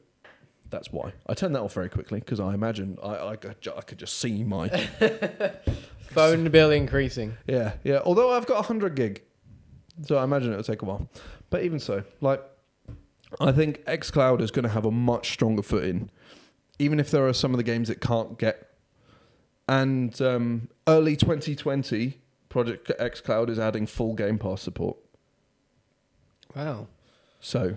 that's 0.69 0.91
why 0.91 1.13
I 1.27 1.33
turned 1.33 1.55
that 1.55 1.61
off 1.61 1.73
very 1.73 1.89
quickly 1.89 2.19
because 2.19 2.39
I 2.39 2.53
imagine 2.53 2.97
I, 3.03 3.29
I, 3.29 3.35
could 3.35 3.55
I 3.75 3.81
could 3.81 3.99
just 3.99 4.17
see 4.19 4.43
my 4.43 4.69
Phone 6.09 6.49
bill 6.49 6.71
increasing. 6.71 7.37
yeah 7.47 7.73
yeah. 7.83 7.99
Although 8.05 8.31
I've 8.31 8.45
got 8.45 8.65
hundred 8.65 8.95
gig, 8.95 9.21
so 10.03 10.17
I 10.17 10.23
imagine 10.23 10.51
it'll 10.51 10.63
take 10.63 10.81
a 10.81 10.85
while. 10.85 11.09
But 11.49 11.63
even 11.63 11.79
so, 11.79 12.03
like 12.21 12.41
I 13.39 13.51
think 13.51 13.83
XCloud 13.85 14.41
is 14.41 14.51
going 14.51 14.63
to 14.63 14.69
have 14.69 14.85
a 14.85 14.91
much 14.91 15.31
stronger 15.31 15.61
footing, 15.61 16.09
even 16.79 16.99
if 16.99 17.11
there 17.11 17.27
are 17.27 17.33
some 17.33 17.51
of 17.51 17.57
the 17.57 17.63
games 17.63 17.89
it 17.89 18.01
can't 18.01 18.37
get. 18.37 18.69
And 19.67 20.19
um, 20.21 20.69
early 20.87 21.15
2020, 21.15 22.19
Project 22.55 22.89
XCloud 22.97 23.49
is 23.49 23.59
adding 23.59 23.85
full 23.85 24.13
Game 24.13 24.37
Pass 24.39 24.61
support. 24.61 24.95
Wow. 26.55 26.87
So 27.41 27.75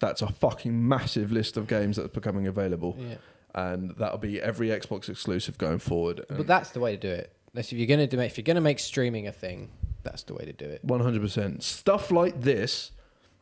that's 0.00 0.20
a 0.20 0.26
fucking 0.28 0.86
massive 0.86 1.32
list 1.32 1.56
of 1.56 1.66
games 1.66 1.96
that's 1.96 2.10
becoming 2.12 2.46
available. 2.46 2.94
Yeah. 2.98 3.14
and 3.54 3.94
that'll 3.96 4.18
be 4.18 4.38
every 4.38 4.68
Xbox 4.68 5.08
exclusive 5.08 5.56
going 5.56 5.78
forward. 5.78 6.26
But 6.28 6.46
that's 6.46 6.72
the 6.72 6.80
way 6.80 6.94
to 6.94 7.00
do 7.00 7.08
it. 7.10 7.32
That's 7.54 7.72
if 7.72 7.78
you're 7.78 7.86
gonna 7.86 8.06
do 8.06 8.20
if 8.20 8.36
you're 8.36 8.42
gonna 8.44 8.60
make 8.60 8.80
streaming 8.80 9.26
a 9.26 9.32
thing, 9.32 9.70
that's 10.02 10.22
the 10.24 10.34
way 10.34 10.44
to 10.44 10.52
do 10.52 10.66
it. 10.66 10.84
One 10.84 11.00
hundred 11.00 11.22
percent 11.22 11.62
stuff 11.62 12.10
like 12.10 12.42
this, 12.42 12.92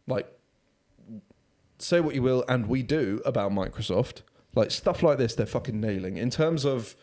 like 0.06 0.28
say 1.80 1.98
what 1.98 2.14
you 2.14 2.22
will, 2.22 2.44
and 2.48 2.68
we 2.68 2.84
do 2.84 3.20
about 3.26 3.50
Microsoft. 3.50 4.22
Like 4.54 4.70
stuff 4.70 5.02
like 5.02 5.18
this, 5.18 5.34
they're 5.34 5.46
fucking 5.46 5.80
nailing 5.80 6.16
in 6.16 6.30
terms 6.30 6.64
of 6.64 6.94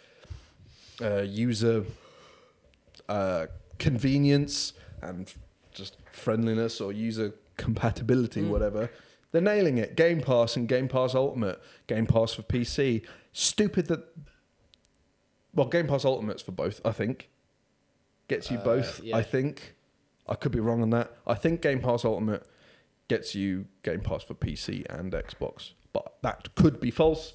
uh, 1.01 1.23
user 1.23 1.83
uh, 3.09 3.47
convenience 3.79 4.73
and 5.01 5.33
just 5.73 5.97
friendliness 6.11 6.79
or 6.81 6.91
user 6.91 7.33
compatibility, 7.57 8.41
Mm. 8.41 8.49
whatever. 8.49 8.89
They're 9.31 9.41
nailing 9.41 9.77
it. 9.79 9.95
Game 9.95 10.21
Pass 10.21 10.55
and 10.55 10.67
Game 10.67 10.87
Pass 10.87 11.15
Ultimate, 11.15 11.61
Game 11.87 12.05
Pass 12.05 12.33
for 12.33 12.43
PC. 12.43 13.01
Stupid 13.31 13.87
that. 13.87 14.03
Well, 15.55 15.67
Game 15.67 15.87
Pass 15.87 16.05
Ultimate's 16.05 16.41
for 16.41 16.51
both, 16.51 16.81
I 16.85 16.91
think. 16.91 17.29
Gets 18.27 18.49
you 18.51 18.57
Uh, 18.59 18.63
both, 18.63 18.99
yeah. 19.03 19.17
I 19.17 19.21
think. 19.23 19.75
I 20.27 20.35
could 20.35 20.51
be 20.51 20.59
wrong 20.59 20.81
on 20.81 20.89
that. 20.91 21.11
I 21.27 21.33
think 21.33 21.61
Game 21.61 21.81
Pass 21.81 22.05
Ultimate 22.05 22.45
gets 23.07 23.35
you 23.35 23.65
Game 23.83 23.99
Pass 24.01 24.23
for 24.23 24.33
PC 24.35 24.85
and 24.89 25.11
Xbox, 25.11 25.73
but 25.91 26.13
that 26.21 26.55
could 26.55 26.79
be 26.79 26.89
false. 26.91 27.33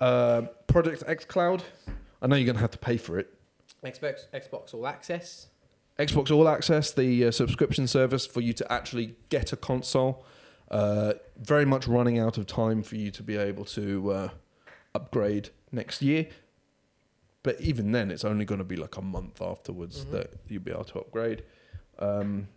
Um 0.00 0.48
Project 0.66 1.04
X 1.06 1.24
Cloud. 1.26 1.62
I 2.22 2.26
know 2.28 2.36
you're 2.36 2.46
going 2.46 2.56
to 2.56 2.60
have 2.62 2.70
to 2.70 2.78
pay 2.78 2.96
for 2.96 3.18
it. 3.18 3.32
Xbox 3.84 4.26
Xbox 4.32 4.72
All 4.74 4.86
Access. 4.86 5.48
Xbox 6.06 6.30
All 6.30 6.48
Access, 6.48 6.90
the 6.92 7.26
uh, 7.26 7.30
subscription 7.30 7.86
service 7.86 8.26
for 8.26 8.40
you 8.40 8.52
to 8.54 8.72
actually 8.72 9.14
get 9.28 9.52
a 9.52 9.56
console. 9.56 10.24
Uh, 10.70 11.12
very 11.38 11.64
much 11.66 11.86
running 11.86 12.18
out 12.18 12.38
of 12.38 12.46
time 12.46 12.82
for 12.82 12.96
you 12.96 13.10
to 13.10 13.22
be 13.22 13.36
able 13.36 13.64
to 13.66 14.10
uh, 14.10 14.28
upgrade 14.94 15.50
next 15.70 16.02
year. 16.02 16.26
But 17.42 17.60
even 17.60 17.92
then, 17.92 18.10
it's 18.10 18.24
only 18.24 18.44
going 18.44 18.58
to 18.58 18.64
be 18.64 18.76
like 18.76 18.96
a 18.96 19.02
month 19.02 19.42
afterwards 19.42 20.04
Mhm. 20.04 20.10
that 20.12 20.30
you'll 20.48 20.62
be 20.62 20.70
able 20.70 20.84
to 20.84 20.98
upgrade. 21.00 21.42
Um, 21.98 22.48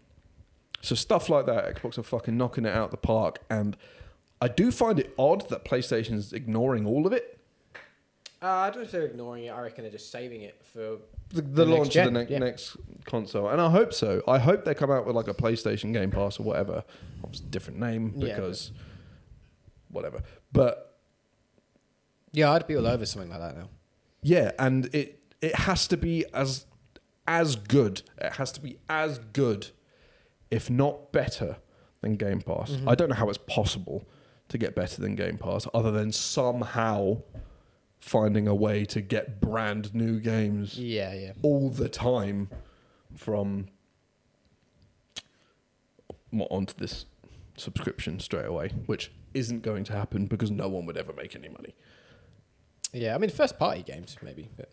so 0.82 0.96
stuff 0.96 1.30
like 1.30 1.46
that, 1.48 1.76
Xbox 1.76 1.98
are 1.98 2.04
fucking 2.04 2.38
knocking 2.38 2.66
it 2.66 2.74
out 2.74 2.92
the 2.92 2.98
park. 2.98 3.40
And 3.50 3.76
I 4.42 4.48
do 4.48 4.72
find 4.72 5.00
it 5.00 5.14
odd 5.18 5.50
that 5.50 5.66
PlayStation 5.66 6.14
is 6.14 6.32
ignoring 6.34 6.86
all 6.86 7.06
of 7.06 7.14
it. 7.14 7.40
Uh, 8.42 8.48
I 8.48 8.68
don't 8.70 8.78
know 8.78 8.82
if 8.84 8.92
they're 8.92 9.06
ignoring 9.06 9.46
it. 9.46 9.50
I 9.50 9.62
reckon 9.62 9.84
they're 9.84 9.92
just 9.92 10.12
saving 10.12 10.42
it 10.42 10.62
for. 10.66 10.98
the, 11.30 11.42
the, 11.42 11.42
The 11.42 11.66
launch 11.66 11.92
gen, 11.92 12.08
of 12.10 12.14
the 12.14 12.24
ne- 12.26 12.32
yeah. 12.32 12.38
next 12.40 12.78
console, 13.06 13.48
and 13.50 13.60
I 13.62 13.70
hope 13.70 13.94
so. 13.94 14.22
I 14.28 14.38
hope 14.40 14.66
they 14.66 14.74
come 14.76 14.92
out 14.92 15.06
with 15.06 15.16
like 15.16 15.28
a 15.28 15.34
PlayStation 15.34 15.94
Game 15.94 16.12
Pass 16.12 16.40
or 16.40 16.44
whatever. 16.44 16.84
Obviously, 17.24 17.48
different 17.50 17.80
name 17.80 18.14
Yeah, 18.18 18.36
because 18.36 18.72
whatever. 19.90 20.22
But 20.52 20.98
Yeah, 22.34 22.52
I'd 22.52 22.68
be 22.68 22.76
all 22.76 22.86
over 22.88 23.06
something 23.06 23.30
like 23.32 23.40
that 23.40 23.58
now. 23.58 23.70
yeah, 24.22 24.52
and 24.60 24.94
it 24.94 25.24
it 25.42 25.56
has 25.56 25.88
to 25.88 25.98
be 25.98 26.26
as 26.34 26.66
as 27.28 27.56
good. 27.56 28.02
It 28.20 28.34
has 28.34 28.52
to 28.54 28.62
be 28.62 28.78
as 28.90 29.18
good, 29.34 29.70
if 30.52 30.70
not 30.70 31.12
better, 31.12 31.58
than 32.02 32.18
Game 32.18 32.42
Pass. 32.42 32.72
Mhm. 32.72 32.88
I 32.88 32.96
don't 32.96 33.10
know 33.10 33.16
how 33.16 33.30
it's 33.30 33.40
possible 33.48 34.08
to 34.50 34.58
get 34.60 34.76
better 34.76 35.02
than 35.02 35.16
Game 35.16 35.38
Pass, 35.40 35.66
other 35.74 35.90
than 35.92 36.12
somehow 36.12 37.22
finding 38.00 38.48
a 38.48 38.54
way 38.56 38.86
to 38.86 39.02
get 39.02 39.42
brand 39.42 39.94
new 39.96 40.20
games 40.20 40.78
Yeah, 40.78 41.14
yeah. 41.14 41.32
all 41.42 41.70
the 41.70 41.90
time 41.90 42.50
from 43.16 43.68
onto 46.50 46.74
this 46.78 47.06
subscription 47.58 48.20
straight 48.20 48.46
away, 48.46 48.70
which 48.86 49.12
isn't 49.34 49.62
going 49.64 49.84
to 49.86 49.94
happen 49.94 50.26
because 50.26 50.52
no 50.52 50.68
one 50.68 50.86
would 50.86 50.98
ever 50.98 51.14
make 51.14 51.36
any 51.36 51.50
money. 51.50 51.74
Yeah, 52.94 53.16
I 53.16 53.18
mean, 53.18 53.30
first 53.30 53.58
party 53.58 53.84
games 53.84 54.16
maybe, 54.22 54.50
but 54.58 54.70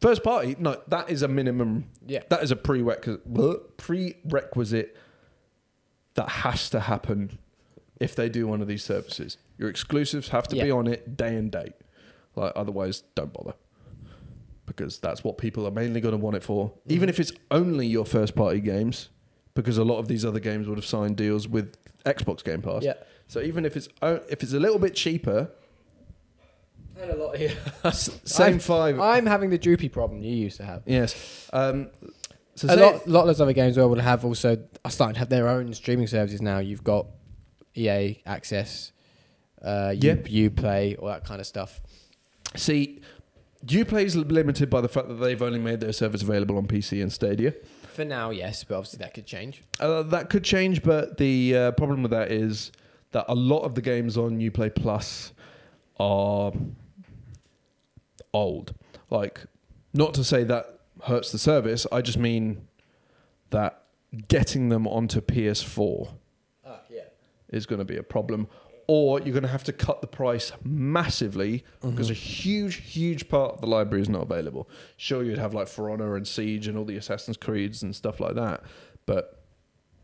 First 0.00 0.24
party, 0.24 0.56
no, 0.58 0.80
that 0.88 1.10
is 1.10 1.20
a 1.20 1.28
minimum. 1.28 1.90
yeah, 2.06 2.20
That 2.30 2.42
is 2.42 2.50
a 2.50 2.56
prerequisite. 2.56 3.76
Prerequisite 3.76 4.96
that 6.14 6.28
has 6.30 6.70
to 6.70 6.80
happen 6.80 7.38
if 8.00 8.16
they 8.16 8.30
do 8.30 8.46
one 8.46 8.62
of 8.62 8.66
these 8.68 8.82
services. 8.82 9.36
Your 9.58 9.68
exclusives 9.68 10.28
have 10.30 10.48
to 10.48 10.56
be 10.56 10.70
on 10.70 10.86
it 10.86 11.18
day 11.18 11.36
and 11.36 11.52
date. 11.52 11.74
Like 12.36 12.52
otherwise, 12.56 13.02
don't 13.14 13.32
bother. 13.32 13.54
Because 14.66 14.98
that's 15.00 15.24
what 15.24 15.36
people 15.36 15.66
are 15.66 15.70
mainly 15.72 16.00
going 16.00 16.12
to 16.12 16.18
want 16.18 16.36
it 16.36 16.42
for. 16.44 16.72
Even 16.86 17.08
if 17.08 17.18
it's 17.18 17.32
only 17.50 17.86
your 17.86 18.04
first 18.04 18.34
party 18.36 18.60
games, 18.60 19.08
because 19.54 19.76
a 19.78 19.84
lot 19.84 19.98
of 19.98 20.06
these 20.08 20.24
other 20.24 20.38
games 20.38 20.68
would 20.68 20.78
have 20.78 20.86
signed 20.86 21.16
deals 21.16 21.48
with 21.48 21.76
Xbox 22.04 22.44
Game 22.44 22.62
Pass. 22.62 22.82
yeah. 22.84 22.94
So 23.26 23.40
even 23.40 23.64
if 23.64 23.76
it's 23.76 23.88
o- 24.02 24.22
if 24.28 24.42
it's 24.42 24.52
a 24.52 24.60
little 24.60 24.78
bit 24.78 24.94
cheaper, 24.94 25.50
And 27.00 27.10
a 27.10 27.16
lot 27.16 27.36
here. 27.36 27.52
same 27.92 28.46
I'm- 28.46 28.58
five. 28.58 29.00
I'm 29.00 29.26
having 29.26 29.50
the 29.50 29.58
droopy 29.58 29.88
problem 29.88 30.22
you 30.22 30.34
used 30.34 30.56
to 30.58 30.64
have. 30.64 30.82
yes. 30.86 31.48
Um, 31.52 31.90
so 32.54 32.68
a 32.68 32.70
say- 32.74 32.80
lot, 32.80 33.08
lot 33.08 33.20
of 33.22 33.26
those 33.28 33.40
other 33.40 33.52
games 33.52 33.76
will 33.76 33.94
have 33.96 34.24
also 34.24 34.62
are 34.84 34.90
starting 34.90 35.14
to 35.14 35.18
have 35.20 35.28
their 35.30 35.48
own 35.48 35.72
streaming 35.74 36.06
services 36.06 36.40
now. 36.42 36.58
You've 36.58 36.84
got 36.84 37.06
EA 37.76 38.20
access, 38.26 38.92
uh, 39.62 39.94
Yeah. 39.96 40.14
you, 40.14 40.22
you 40.42 40.50
play 40.50 40.96
all 40.96 41.08
that 41.08 41.24
kind 41.24 41.40
of 41.40 41.46
stuff. 41.46 41.80
See, 42.56 43.00
Uplay 43.66 44.04
is 44.04 44.16
limited 44.16 44.70
by 44.70 44.80
the 44.80 44.88
fact 44.88 45.08
that 45.08 45.14
they've 45.14 45.40
only 45.42 45.58
made 45.58 45.80
their 45.80 45.92
service 45.92 46.22
available 46.22 46.56
on 46.56 46.66
PC 46.66 47.02
and 47.02 47.12
Stadia. 47.12 47.54
For 47.88 48.04
now, 48.04 48.30
yes, 48.30 48.64
but 48.64 48.76
obviously 48.76 48.98
that 48.98 49.14
could 49.14 49.26
change. 49.26 49.62
Uh, 49.78 50.02
that 50.04 50.30
could 50.30 50.44
change, 50.44 50.82
but 50.82 51.18
the 51.18 51.56
uh, 51.56 51.72
problem 51.72 52.02
with 52.02 52.10
that 52.12 52.30
is 52.32 52.72
that 53.12 53.24
a 53.28 53.34
lot 53.34 53.60
of 53.62 53.74
the 53.74 53.82
games 53.82 54.16
on 54.16 54.38
Uplay 54.40 54.74
Plus 54.74 55.32
are 55.98 56.52
old. 58.32 58.74
Like, 59.10 59.44
not 59.92 60.14
to 60.14 60.24
say 60.24 60.44
that 60.44 60.80
hurts 61.04 61.32
the 61.32 61.38
service, 61.38 61.86
I 61.90 62.00
just 62.00 62.18
mean 62.18 62.66
that 63.50 63.82
getting 64.28 64.68
them 64.68 64.86
onto 64.86 65.20
PS4 65.20 66.12
Ah, 66.66 66.80
yeah. 66.88 67.00
is 67.48 67.66
going 67.66 67.80
to 67.80 67.84
be 67.84 67.96
a 67.96 68.02
problem. 68.02 68.48
Or 68.92 69.20
you're 69.20 69.32
going 69.32 69.44
to 69.44 69.48
have 69.48 69.62
to 69.64 69.72
cut 69.72 70.00
the 70.00 70.08
price 70.08 70.50
massively 70.64 71.62
Mm-hmm. 71.80 71.90
because 71.90 72.10
a 72.10 72.14
huge, 72.14 72.76
huge 72.76 73.28
part 73.28 73.54
of 73.54 73.60
the 73.60 73.68
library 73.68 74.02
is 74.02 74.08
not 74.08 74.22
available. 74.22 74.68
Sure, 74.96 75.22
you'd 75.22 75.38
have 75.38 75.54
like 75.54 75.68
For 75.68 75.88
Honor 75.90 76.16
and 76.16 76.26
Siege 76.26 76.66
and 76.66 76.76
all 76.76 76.84
the 76.84 76.96
Assassin's 76.96 77.36
Creeds 77.36 77.84
and 77.84 77.94
stuff 77.94 78.18
like 78.18 78.34
that, 78.34 78.62
but 79.06 79.44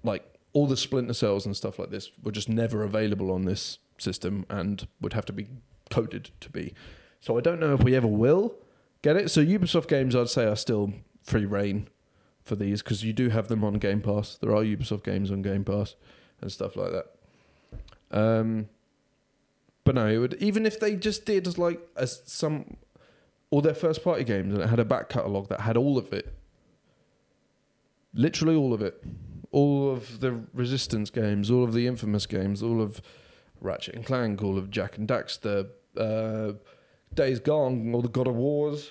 like 0.05 0.23
all 0.53 0.69
the 0.69 0.77
Splinter 0.77 1.15
Cells 1.15 1.45
and 1.47 1.57
stuff 1.57 1.81
like 1.81 1.91
this 1.91 2.13
were 2.23 2.31
just 2.31 2.49
never 2.49 2.85
available 2.85 3.33
on 3.33 3.45
this 3.45 3.79
system 3.99 4.47
and 4.49 4.87
would 5.01 5.15
have 5.15 5.27
to 5.27 5.33
be 5.33 5.49
coded 5.91 6.31
to 6.41 6.49
be. 6.49 6.73
So 7.21 7.37
I 7.37 7.41
don't 7.41 7.59
know 7.59 7.75
if 7.75 7.83
we 7.83 7.97
ever 7.97 8.07
will 8.07 8.55
get 9.03 9.17
it. 9.17 9.33
So 9.33 9.45
Ubisoft 9.45 9.89
games, 9.89 10.15
I'd 10.15 10.29
say, 10.29 10.47
are 10.47 10.55
still 10.55 10.93
free 11.25 11.45
reign 11.45 11.89
for 12.45 12.55
these 12.55 12.83
because 12.83 13.03
you 13.03 13.13
do 13.13 13.31
have 13.31 13.49
them 13.49 13.65
on 13.65 13.75
Game 13.75 14.01
Pass. 14.01 14.39
There 14.41 14.55
are 14.55 14.63
Ubisoft 14.63 15.03
games 15.03 15.33
on 15.33 15.43
Game 15.43 15.65
Pass 15.65 15.97
and 16.41 16.53
stuff 16.53 16.77
like 16.77 16.93
that. 16.93 17.07
Um, 18.13 18.69
but 19.87 19.95
no, 19.95 20.09
it 20.09 20.19
would 20.19 20.35
even 20.41 20.67
if 20.67 20.81
they 20.81 20.97
just 20.97 21.25
did 21.25 21.57
like 21.57 21.81
as 21.97 22.21
some 22.27 22.77
all 23.51 23.61
their 23.61 23.73
first 23.73 24.03
party 24.03 24.25
games 24.25 24.53
and 24.53 24.61
it 24.61 24.69
had 24.69 24.81
a 24.81 24.85
back 24.85 25.09
catalogue 25.09 25.49
that 25.49 25.61
had 25.61 25.77
all 25.77 25.97
of 25.97 26.13
it, 26.13 26.35
literally 28.13 28.57
all 28.57 28.75
of 28.75 28.83
it, 28.83 29.01
all 29.53 29.93
of 29.93 30.19
the 30.19 30.43
Resistance 30.53 31.09
games, 31.09 31.53
all 31.53 31.63
of 31.63 31.73
the 31.73 31.87
Infamous 31.87 32.27
games, 32.27 32.65
all 32.65 32.83
of 32.83 33.01
Ratchet 33.61 33.95
and 33.95 34.05
Clank, 34.05 34.43
all 34.43 34.59
of 34.59 34.73
Jak 34.73 34.99
and 34.99 35.07
Daxter, 35.07 35.69
uh, 35.97 36.55
Days 37.15 37.39
Gone, 37.39 37.95
all 37.95 38.03
the 38.03 38.09
God 38.09 38.27
of 38.27 38.35
Wars, 38.35 38.91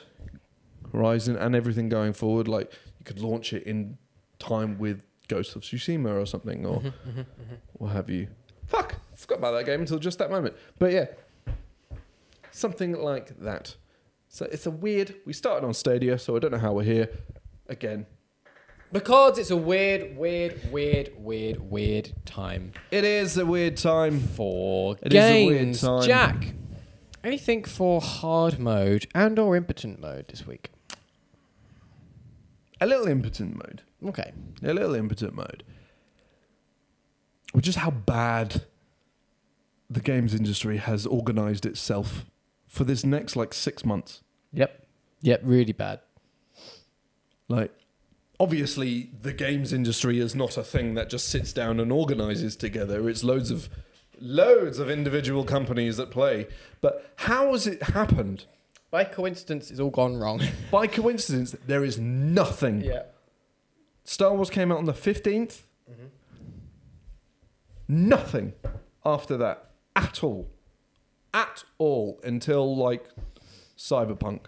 Horizon, 0.93 1.35
and 1.35 1.53
everything 1.53 1.89
going 1.89 2.13
forward. 2.13 2.47
Like 2.47 2.71
you 2.99 3.03
could 3.03 3.19
launch 3.19 3.51
it 3.51 3.63
in 3.63 3.97
time 4.39 4.77
with 4.77 5.03
Ghost 5.27 5.57
of 5.57 5.63
Tsushima 5.63 6.21
or 6.21 6.25
something, 6.25 6.65
or 6.65 6.77
mm-hmm, 6.77 6.87
mm-hmm, 6.87 7.19
mm-hmm. 7.19 7.55
what 7.73 7.91
have 7.91 8.09
you. 8.09 8.29
Fuck, 8.67 8.95
I 9.13 9.15
forgot 9.15 9.37
about 9.39 9.51
that 9.51 9.65
game 9.65 9.81
until 9.81 9.99
just 9.99 10.17
that 10.19 10.29
moment. 10.31 10.55
But 10.79 10.91
yeah, 10.91 11.05
something 12.51 12.93
like 12.93 13.37
that. 13.39 13.75
So 14.27 14.45
it's 14.51 14.65
a 14.65 14.71
weird. 14.71 15.15
We 15.25 15.33
started 15.33 15.65
on 15.65 15.73
Stadia, 15.73 16.17
so 16.19 16.35
I 16.35 16.39
don't 16.39 16.51
know 16.51 16.57
how 16.57 16.73
we're 16.73 16.83
here. 16.83 17.09
Again, 17.67 18.05
Because 18.91 19.37
it's 19.39 19.49
a 19.51 19.57
weird, 19.57 20.15
weird, 20.17 20.71
weird, 20.71 21.11
weird, 21.17 21.59
weird 21.71 22.13
time 22.25 22.73
it 22.91 23.03
is 23.03 23.37
a 23.37 23.45
weird 23.45 23.75
time. 23.77 24.19
for 24.19 24.97
It 25.01 25.13
is 25.13 25.23
a 25.23 25.45
weird 25.47 25.59
games. 25.65 25.81
time. 25.81 26.03
Jack, 26.03 26.53
anything 27.23 27.63
for 27.63 28.01
hard 28.01 28.59
mode 28.59 29.07
and 29.15 29.39
or 29.39 29.55
impotent 29.55 29.99
mode 29.99 30.27
this 30.27 30.45
week? 30.45 30.69
A 32.81 32.85
little 32.85 33.07
impotent 33.07 33.55
mode. 33.55 33.81
Okay. 34.09 34.31
A 34.61 34.73
little 34.73 34.95
impotent 34.95 35.33
mode. 35.33 35.63
Which 37.55 37.69
is 37.69 37.77
how 37.77 37.91
bad 37.91 38.63
the 39.89 40.01
games 40.01 40.33
industry 40.33 40.75
has 40.75 41.05
organized 41.05 41.65
itself 41.65 42.25
for 42.67 42.83
this 42.83 43.05
next 43.05 43.37
like 43.37 43.53
six 43.53 43.85
months. 43.85 44.23
Yep. 44.51 44.85
Yep. 45.21 45.39
Really 45.41 45.71
bad. 45.71 46.01
Like, 47.47 47.71
obviously, 48.41 49.09
the 49.21 49.31
games 49.31 49.71
industry 49.71 50.19
is 50.19 50.35
not 50.35 50.57
a 50.57 50.63
thing 50.63 50.95
that 50.95 51.09
just 51.09 51.29
sits 51.29 51.53
down 51.53 51.79
and 51.79 51.93
organizes 51.93 52.57
together. 52.57 53.07
It's 53.07 53.23
loads 53.23 53.51
of 53.51 53.69
loads 54.19 54.77
of 54.77 54.89
individual 54.89 55.45
companies 55.45 55.95
that 55.95 56.11
play. 56.11 56.47
But 56.81 57.09
how 57.19 57.53
has 57.53 57.67
it 57.67 57.81
happened? 57.83 58.47
By 58.91 59.05
coincidence, 59.05 59.71
it's 59.71 59.79
all 59.79 59.91
gone 59.91 60.17
wrong. 60.17 60.41
By 60.71 60.87
coincidence, 60.87 61.55
there 61.65 61.85
is 61.85 61.97
nothing. 61.97 62.81
yeah. 62.81 63.03
Star 64.03 64.35
Wars 64.35 64.49
came 64.49 64.73
out 64.73 64.77
on 64.77 64.85
the 64.85 64.93
15th. 64.93 65.61
Nothing 67.87 68.53
after 69.05 69.37
that 69.37 69.71
at 69.95 70.23
all. 70.23 70.51
At 71.33 71.63
all 71.77 72.19
until 72.23 72.75
like 72.75 73.09
Cyberpunk. 73.77 74.45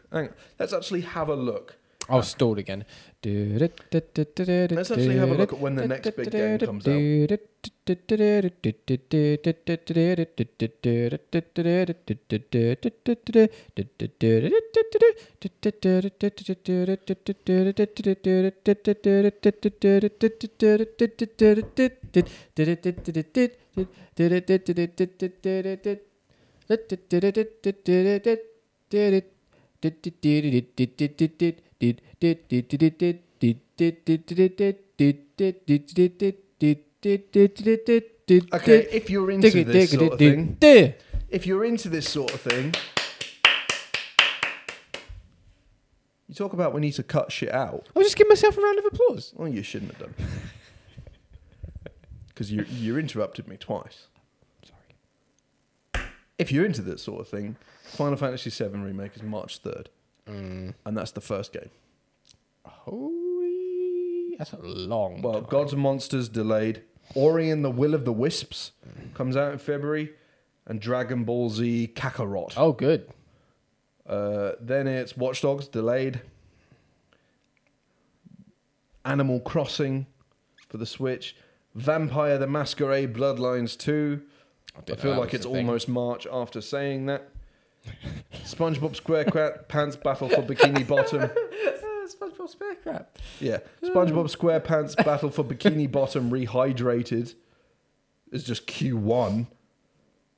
Let's 0.59 0.73
actually 0.73 1.01
have 1.01 1.29
a 1.29 1.35
look. 1.35 1.77
I 2.09 2.15
was 2.15 2.29
stalled 2.29 2.57
again. 2.57 2.85
Let's 3.23 4.91
actually 4.91 5.17
have 5.17 5.31
a 5.31 5.35
look 5.35 5.53
at 5.53 5.59
when 5.59 5.75
the 5.75 5.87
next 5.87 6.15
big 6.15 6.31
game 6.31 6.59
comes 6.59 6.87
out. 6.87 7.01
Okay, 38.53 38.87
if 38.91 39.09
you're 39.09 39.31
into 39.31 39.63
this 39.63 39.91
sort 39.91 40.13
of 40.13 40.19
thing, 40.19 40.57
if 41.29 41.45
you're 41.45 41.63
into 41.65 41.89
this 41.89 42.09
sort 42.09 42.33
of 42.33 42.41
thing, 42.41 42.73
you 46.27 46.35
talk 46.35 46.53
about 46.53 46.73
we 46.73 46.81
need 46.81 46.93
to 46.93 47.03
cut 47.03 47.31
shit 47.31 47.51
out. 47.53 47.87
I 47.95 47.99
was 47.99 48.07
just 48.07 48.17
giving 48.17 48.29
myself 48.29 48.57
a 48.57 48.61
round 48.61 48.79
of 48.79 48.85
applause. 48.85 49.33
Well, 49.35 49.47
you 49.47 49.63
shouldn't 49.63 49.91
have 49.95 49.99
done. 49.99 50.13
Because 52.27 52.51
you 52.51 52.65
you 52.69 52.99
interrupted 52.99 53.47
me 53.47 53.57
twice. 53.57 54.09
Sorry. 54.63 56.05
If 56.37 56.51
you're 56.51 56.65
into 56.67 56.83
this 56.83 57.01
sort 57.01 57.21
of 57.21 57.27
thing, 57.27 57.55
Final 57.83 58.15
Fantasy 58.15 58.51
VII 58.51 58.77
Remake 58.77 59.15
is 59.15 59.23
March 59.23 59.59
3rd. 60.27 60.73
And 60.85 60.97
that's 60.97 61.11
the 61.11 61.21
first 61.21 61.53
game. 61.53 61.69
Holy, 62.65 64.35
that's 64.37 64.53
a 64.53 64.57
long. 64.57 65.21
Well, 65.21 65.41
time. 65.41 65.45
Gods 65.49 65.73
and 65.73 65.81
Monsters 65.81 66.29
delayed. 66.29 66.83
Ori 67.15 67.49
and 67.49 67.63
the 67.63 67.71
Will 67.71 67.93
of 67.93 68.05
the 68.05 68.11
Wisps 68.11 68.73
comes 69.13 69.37
out 69.37 69.53
in 69.53 69.59
February. 69.59 70.11
And 70.65 70.81
Dragon 70.81 71.23
Ball 71.23 71.49
Z 71.49 71.93
Kakarot. 71.95 72.53
Oh, 72.57 72.73
good. 72.73 73.09
Uh, 74.05 74.51
then 74.59 74.87
it's 74.87 75.15
Watch 75.15 75.41
Dogs 75.41 75.67
delayed. 75.67 76.21
Animal 79.05 79.39
Crossing 79.39 80.07
for 80.67 80.77
the 80.77 80.85
Switch. 80.85 81.35
Vampire 81.73 82.37
the 82.37 82.47
Masquerade 82.47 83.13
Bloodlines 83.13 83.77
2. 83.77 84.21
I, 84.75 84.81
didn't 84.81 84.99
feel 84.99 85.15
like 85.15 85.33
it's 85.33 85.45
almost 85.45 85.87
March 85.87 86.27
after 86.31 86.59
saying 86.59 87.05
that. 87.05 87.29
SpongeBob 88.43 88.99
SquarePants 88.99 90.01
Battle 90.01 90.29
for 90.29 90.41
Bikini 90.41 90.87
Bottom. 90.87 91.29
SpongeBob 92.07 92.49
Spare 92.49 92.75
Crap. 92.75 93.17
Yeah. 93.39 93.59
SpongeBob 93.83 94.35
SquarePants 94.35 94.95
Battle 95.03 95.29
for 95.29 95.43
Bikini 95.43 95.91
Bottom 95.91 96.29
Rehydrated 96.29 97.35
is 98.31 98.43
just 98.43 98.67
Q1. 98.67 99.47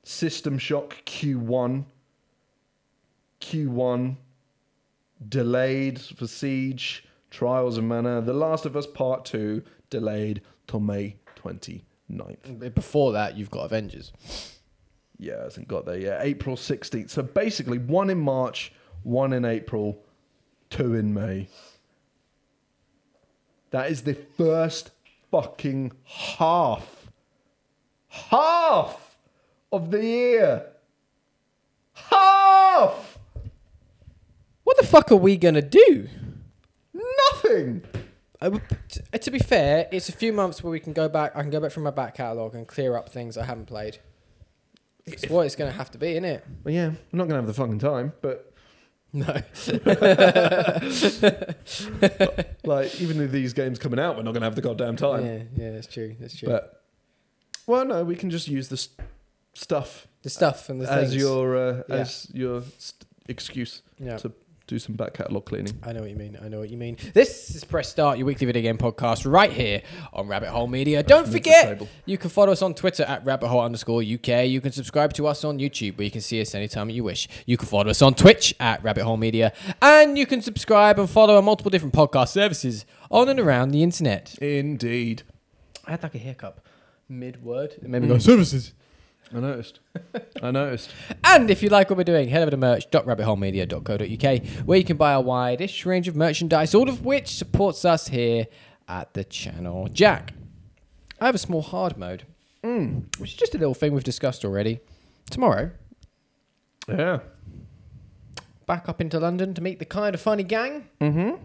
System 0.02 0.58
Shock 0.58 0.96
Q1. 1.06 1.84
Q1. 3.40 4.16
Delayed 5.28 6.00
for 6.00 6.26
Siege. 6.26 7.06
Trials 7.30 7.78
of 7.78 7.84
Mana. 7.84 8.20
The 8.20 8.32
Last 8.32 8.66
of 8.66 8.76
Us 8.76 8.86
Part 8.86 9.24
2 9.24 9.62
delayed 9.88 10.42
till 10.66 10.80
May 10.80 11.16
29th. 11.36 12.74
Before 12.74 13.12
that, 13.12 13.36
you've 13.36 13.50
got 13.50 13.64
Avengers. 13.64 14.12
Yeah, 15.20 15.42
hasn't 15.42 15.68
got 15.68 15.84
there 15.84 15.98
yet. 15.98 16.20
April 16.22 16.56
16th. 16.56 17.10
So 17.10 17.22
basically, 17.22 17.76
one 17.76 18.08
in 18.08 18.18
March, 18.18 18.72
one 19.02 19.34
in 19.34 19.44
April, 19.44 20.02
two 20.70 20.94
in 20.94 21.12
May. 21.12 21.48
That 23.70 23.90
is 23.90 24.02
the 24.02 24.14
first 24.14 24.92
fucking 25.30 25.92
half. 26.04 27.10
Half 28.08 29.18
of 29.70 29.90
the 29.90 30.02
year. 30.02 30.66
Half! 31.92 33.18
What 34.64 34.78
the 34.78 34.86
fuck 34.86 35.12
are 35.12 35.16
we 35.16 35.36
gonna 35.36 35.60
do? 35.60 36.08
Nothing! 36.94 37.84
Uh, 38.40 38.58
to 39.12 39.30
be 39.30 39.38
fair, 39.38 39.86
it's 39.92 40.08
a 40.08 40.12
few 40.12 40.32
months 40.32 40.64
where 40.64 40.70
we 40.70 40.80
can 40.80 40.94
go 40.94 41.10
back. 41.10 41.32
I 41.36 41.42
can 41.42 41.50
go 41.50 41.60
back 41.60 41.72
from 41.72 41.82
my 41.82 41.90
back 41.90 42.14
catalogue 42.14 42.54
and 42.54 42.66
clear 42.66 42.96
up 42.96 43.10
things 43.10 43.36
I 43.36 43.44
haven't 43.44 43.66
played. 43.66 43.98
It's 45.06 45.28
what 45.28 45.46
it's 45.46 45.56
going 45.56 45.70
to 45.70 45.76
have 45.76 45.90
to 45.92 45.98
be, 45.98 46.12
isn't 46.12 46.24
it? 46.24 46.44
Well, 46.64 46.74
yeah, 46.74 46.86
I'm 46.86 46.98
not 47.12 47.24
gonna 47.28 47.36
have 47.40 47.46
the 47.46 47.54
fucking 47.54 47.78
time, 47.78 48.12
but 48.20 48.52
No. 49.12 49.24
like 52.64 53.00
even 53.00 53.18
with 53.18 53.32
these 53.32 53.52
games 53.52 53.78
coming 53.78 53.98
out, 53.98 54.16
we're 54.16 54.22
not 54.22 54.32
gonna 54.34 54.46
have 54.46 54.54
the 54.54 54.62
goddamn 54.62 54.96
time. 54.96 55.26
Yeah, 55.26 55.42
yeah, 55.56 55.70
that's 55.72 55.86
true. 55.86 56.16
That's 56.20 56.36
true. 56.36 56.48
But 56.48 56.82
well, 57.66 57.84
no, 57.84 58.04
we 58.04 58.14
can 58.16 58.30
just 58.30 58.48
use 58.48 58.68
the 58.68 58.76
st- 58.76 59.00
stuff 59.54 60.06
the 60.22 60.30
stuff 60.30 60.68
and 60.68 60.80
the 60.80 60.90
as 60.90 61.10
things. 61.10 61.16
your 61.22 61.56
uh, 61.56 61.82
Yeah. 61.88 61.94
as 61.96 62.28
your 62.32 62.62
st- 62.78 63.06
excuse 63.28 63.82
yeah. 63.98 64.16
to 64.18 64.32
do 64.70 64.78
some 64.78 64.94
back 64.94 65.14
catalogue 65.14 65.46
cleaning. 65.46 65.76
I 65.82 65.92
know 65.92 66.02
what 66.02 66.10
you 66.10 66.16
mean. 66.16 66.38
I 66.40 66.46
know 66.46 66.60
what 66.60 66.70
you 66.70 66.76
mean. 66.76 66.96
This 67.12 67.56
is 67.56 67.64
Press 67.64 67.88
Start, 67.88 68.18
your 68.18 68.26
weekly 68.28 68.46
video 68.46 68.62
game 68.62 68.78
podcast, 68.78 69.30
right 69.30 69.50
here 69.50 69.82
on 70.12 70.28
Rabbit 70.28 70.50
Hole 70.50 70.68
Media. 70.68 71.02
Don't 71.02 71.26
forget, 71.26 71.82
you 72.06 72.16
can 72.16 72.30
follow 72.30 72.52
us 72.52 72.62
on 72.62 72.74
Twitter 72.74 73.02
at 73.02 73.26
Rabbit 73.26 73.48
Hole 73.48 73.62
underscore 73.62 74.00
UK. 74.00 74.46
You 74.46 74.60
can 74.60 74.70
subscribe 74.70 75.12
to 75.14 75.26
us 75.26 75.42
on 75.42 75.58
YouTube, 75.58 75.98
where 75.98 76.04
you 76.04 76.10
can 76.12 76.20
see 76.20 76.40
us 76.40 76.54
anytime 76.54 76.88
you 76.88 77.02
wish. 77.02 77.28
You 77.46 77.56
can 77.56 77.66
follow 77.66 77.90
us 77.90 78.00
on 78.00 78.14
Twitch 78.14 78.54
at 78.60 78.80
Rabbit 78.84 79.02
Hole 79.02 79.16
Media, 79.16 79.52
and 79.82 80.16
you 80.16 80.24
can 80.24 80.40
subscribe 80.40 81.00
and 81.00 81.10
follow 81.10 81.36
on 81.36 81.44
multiple 81.44 81.70
different 81.70 81.92
podcast 81.92 82.28
services 82.28 82.86
on 83.10 83.28
and 83.28 83.40
around 83.40 83.72
the 83.72 83.82
internet. 83.82 84.38
Indeed, 84.38 85.24
I 85.84 85.90
had 85.90 86.04
like 86.04 86.14
a 86.14 86.18
hiccup 86.18 86.64
mid 87.08 87.42
word. 87.42 87.72
It 87.72 87.88
made 87.88 88.02
me 88.02 88.08
go 88.08 88.14
hmm. 88.14 88.20
services. 88.20 88.72
I 89.34 89.38
noticed. 89.40 89.80
I 90.42 90.50
noticed. 90.50 90.90
And 91.24 91.50
if 91.50 91.62
you 91.62 91.68
like 91.68 91.88
what 91.90 91.96
we're 91.96 92.04
doing, 92.04 92.28
head 92.28 92.42
over 92.42 92.50
to 92.50 92.56
merch.rabbitholemedia.co.uk 92.56 94.46
where 94.66 94.78
you 94.78 94.84
can 94.84 94.96
buy 94.96 95.12
a 95.12 95.20
wide-ish 95.20 95.86
range 95.86 96.08
of 96.08 96.16
merchandise, 96.16 96.74
all 96.74 96.88
of 96.88 97.04
which 97.04 97.28
supports 97.36 97.84
us 97.84 98.08
here 98.08 98.46
at 98.88 99.14
the 99.14 99.22
channel. 99.24 99.88
Jack, 99.92 100.32
I 101.20 101.26
have 101.26 101.34
a 101.36 101.38
small 101.38 101.62
hard 101.62 101.96
mode, 101.96 102.24
which 102.62 103.30
is 103.30 103.34
just 103.36 103.54
a 103.54 103.58
little 103.58 103.74
thing 103.74 103.92
we've 103.92 104.02
discussed 104.02 104.44
already. 104.44 104.80
Tomorrow, 105.30 105.70
Yeah. 106.88 107.20
back 108.66 108.88
up 108.88 109.00
into 109.00 109.20
London 109.20 109.54
to 109.54 109.60
meet 109.62 109.78
the 109.78 109.84
Kinda 109.84 110.18
Funny 110.18 110.42
gang 110.42 110.88
Mm-hmm. 111.00 111.36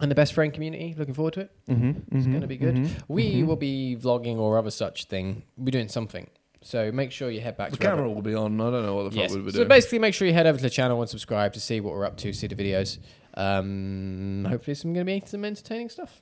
and 0.00 0.10
the 0.10 0.14
best 0.16 0.32
friend 0.32 0.52
community. 0.52 0.94
Looking 0.98 1.14
forward 1.14 1.34
to 1.34 1.40
it. 1.42 1.50
Mm-hmm. 1.68 2.16
It's 2.16 2.26
going 2.26 2.40
to 2.40 2.46
be 2.48 2.56
good. 2.56 2.90
We 3.06 3.42
will 3.44 3.56
be 3.56 3.96
vlogging 4.00 4.38
or 4.38 4.58
other 4.58 4.70
such 4.72 5.04
thing. 5.04 5.44
We're 5.56 5.70
doing 5.70 5.88
something. 5.88 6.28
So 6.60 6.90
make 6.92 7.12
sure 7.12 7.30
you 7.30 7.40
head 7.40 7.56
back 7.56 7.70
The 7.70 7.76
to 7.76 7.82
camera 7.82 8.10
will 8.10 8.22
be 8.22 8.34
on. 8.34 8.60
I 8.60 8.70
don't 8.70 8.84
know 8.84 8.94
what 8.96 9.04
the 9.04 9.10
fuck 9.10 9.18
Yes. 9.18 9.30
we'll 9.32 9.42
be 9.44 9.50
So 9.52 9.58
doing. 9.58 9.64
So 9.66 9.68
basically, 9.68 9.98
make 10.00 10.14
sure 10.14 10.26
you 10.26 10.34
head 10.34 10.46
over 10.46 10.58
to 10.58 10.62
the 10.62 10.70
channel 10.70 11.00
and 11.00 11.08
subscribe 11.08 11.52
to 11.54 11.60
see 11.60 11.80
what 11.80 11.94
we're 11.94 12.04
up 12.04 12.16
to, 12.18 12.32
see 12.32 12.46
the 12.48 12.56
videos. 12.56 12.98
Um, 13.34 14.46
hopefully, 14.48 14.74
some 14.74 14.92
going 14.92 15.06
to 15.06 15.12
be 15.20 15.22
some 15.26 15.44
entertaining 15.44 15.88
stuff. 15.88 16.20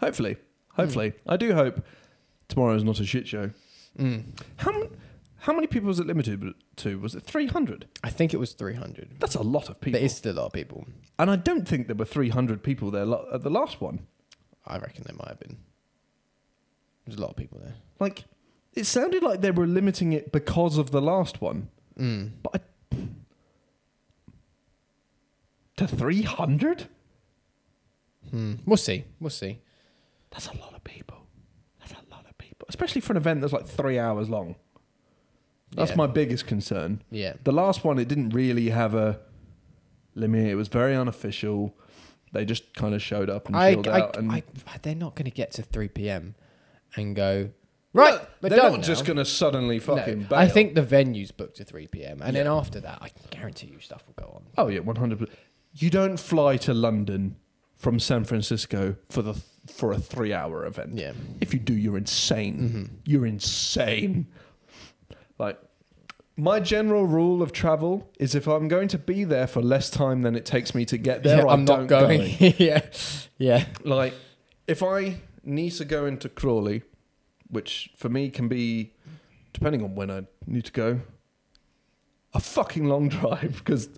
Hopefully, 0.00 0.36
hopefully, 0.74 1.12
I 1.26 1.36
do 1.36 1.54
hope 1.54 1.84
tomorrow 2.48 2.74
is 2.74 2.84
not 2.84 2.98
a 3.00 3.06
shit 3.06 3.26
show. 3.28 3.50
Mm. 3.98 4.24
How 4.58 4.72
m- 4.72 4.96
how 5.42 5.52
many 5.52 5.66
people 5.68 5.86
was 5.88 6.00
it 6.00 6.06
limited 6.06 6.42
to? 6.76 6.98
Was 6.98 7.14
it 7.14 7.22
three 7.22 7.46
hundred? 7.46 7.86
I 8.02 8.10
think 8.10 8.34
it 8.34 8.38
was 8.38 8.52
300. 8.52 9.16
That's 9.20 9.34
a 9.36 9.42
lot 9.42 9.68
of 9.68 9.80
people. 9.80 9.98
There 9.98 10.04
is 10.06 10.16
still 10.16 10.34
a 10.34 10.38
lot 10.40 10.46
of 10.46 10.52
people. 10.52 10.86
and 11.18 11.30
I 11.30 11.36
don't 11.36 11.66
think 11.66 11.86
there 11.86 11.96
were 11.96 12.04
three 12.04 12.28
hundred 12.30 12.62
people 12.64 12.90
there 12.90 13.04
lo- 13.06 13.28
at 13.32 13.42
the 13.42 13.50
last 13.50 13.80
one. 13.80 14.06
I 14.66 14.78
reckon 14.78 15.04
there 15.06 15.16
might 15.16 15.28
have 15.28 15.40
been. 15.40 15.58
There's 17.06 17.18
a 17.18 17.22
lot 17.22 17.30
of 17.30 17.36
people 17.36 17.58
there. 17.60 17.74
Like, 18.00 18.24
it 18.78 18.86
sounded 18.86 19.22
like 19.22 19.40
they 19.40 19.50
were 19.50 19.66
limiting 19.66 20.12
it 20.12 20.30
because 20.32 20.78
of 20.78 20.90
the 20.90 21.00
last 21.00 21.40
one, 21.40 21.68
Mm. 21.98 22.30
but 22.42 22.62
I, 22.92 22.96
to 25.76 25.86
three 25.86 26.22
hundred. 26.22 26.88
Hmm. 28.30 28.54
We'll 28.66 28.76
see. 28.76 29.04
We'll 29.20 29.30
see. 29.30 29.60
That's 30.30 30.48
a 30.48 30.56
lot 30.58 30.74
of 30.74 30.84
people. 30.84 31.16
That's 31.80 31.92
a 31.92 32.10
lot 32.10 32.26
of 32.28 32.36
people, 32.36 32.66
especially 32.68 33.00
for 33.00 33.12
an 33.12 33.16
event 33.16 33.40
that's 33.40 33.52
like 33.52 33.66
three 33.66 33.98
hours 33.98 34.28
long. 34.28 34.56
That's 35.74 35.90
Yeah. 35.92 35.96
my 35.96 36.06
biggest 36.06 36.46
concern. 36.46 37.02
Yeah. 37.10 37.34
The 37.44 37.52
last 37.52 37.84
one, 37.84 37.98
it 37.98 38.08
didn't 38.08 38.30
really 38.30 38.70
have 38.70 38.94
a 38.94 39.20
limit. 40.14 40.46
It 40.46 40.54
was 40.56 40.68
very 40.68 40.94
unofficial. 40.94 41.74
They 42.32 42.44
just 42.44 42.74
kind 42.74 42.94
of 42.94 43.02
showed 43.02 43.30
up 43.30 43.46
and 43.46 43.56
I, 43.56 43.72
chilled 43.74 43.88
I, 43.88 44.00
out. 44.00 44.16
And 44.16 44.30
I, 44.32 44.42
they're 44.82 44.94
not 44.94 45.14
going 45.14 45.24
to 45.24 45.30
get 45.30 45.52
to 45.52 45.62
3 45.62 45.88
p.m. 45.88 46.34
and 46.96 47.14
go, 47.16 47.50
right, 47.92 48.20
No, 48.42 48.48
they're 48.48 48.58
done 48.58 48.72
not 48.72 48.82
just 48.82 49.04
going 49.04 49.16
to 49.16 49.24
suddenly 49.24 49.76
No, 49.78 49.84
fucking. 49.96 50.28
I 50.30 50.48
think 50.48 50.74
the 50.74 50.82
venue's 50.82 51.30
booked 51.30 51.56
to 51.56 51.64
3 51.64 51.86
p.m. 51.88 52.20
And 52.22 52.36
then 52.36 52.46
after 52.46 52.80
that, 52.80 52.98
I 53.00 53.08
can 53.08 53.22
guarantee 53.30 53.68
you 53.68 53.80
stuff 53.80 54.04
will 54.06 54.14
go 54.24 54.30
on. 54.34 54.42
Oh 54.56 54.68
yeah, 54.68 54.80
one 54.80 54.96
hundred. 54.96 55.28
You 55.74 55.90
don't 55.90 56.18
fly 56.18 56.56
to 56.58 56.74
London 56.74 57.36
from 57.76 58.00
San 58.00 58.24
Francisco 58.24 58.96
for 59.08 59.22
the 59.22 59.34
for 59.72 59.92
a 59.92 59.98
three-hour 59.98 60.64
event. 60.66 60.94
Yeah. 60.94 61.12
If 61.40 61.52
you 61.52 61.60
do, 61.60 61.74
you're 61.74 61.98
insane. 61.98 62.58
Mm-hmm. 62.58 62.94
You're 63.04 63.26
insane. 63.26 64.26
Like, 65.38 65.58
my 66.36 66.58
general 66.60 67.04
rule 67.06 67.42
of 67.42 67.52
travel 67.52 68.10
is 68.18 68.34
if 68.34 68.46
I'm 68.48 68.66
going 68.68 68.88
to 68.88 68.98
be 68.98 69.24
there 69.24 69.46
for 69.46 69.60
less 69.60 69.90
time 69.90 70.22
than 70.22 70.34
it 70.36 70.46
takes 70.46 70.74
me 70.74 70.84
to 70.86 70.96
get 70.98 71.22
there, 71.22 71.38
Yeah, 71.44 71.46
I'm 71.52 71.64
not 71.64 71.86
going. 71.86 72.36
go. 72.38 72.46
yeah. 72.58 72.80
Yeah. 73.38 73.66
Like, 73.84 74.14
if 74.66 74.82
I 74.82 75.16
need 75.44 75.70
to 75.72 75.84
go 75.84 76.06
into 76.06 76.28
Crawley, 76.28 76.82
which 77.50 77.90
for 77.96 78.08
me 78.08 78.30
can 78.30 78.48
be, 78.48 78.92
depending 79.52 79.82
on 79.82 79.94
when 79.94 80.10
I 80.10 80.22
need 80.46 80.64
to 80.66 80.72
go, 80.72 81.00
a 82.34 82.40
fucking 82.40 82.84
long 82.86 83.08
drive 83.18 83.62
because 83.64 83.88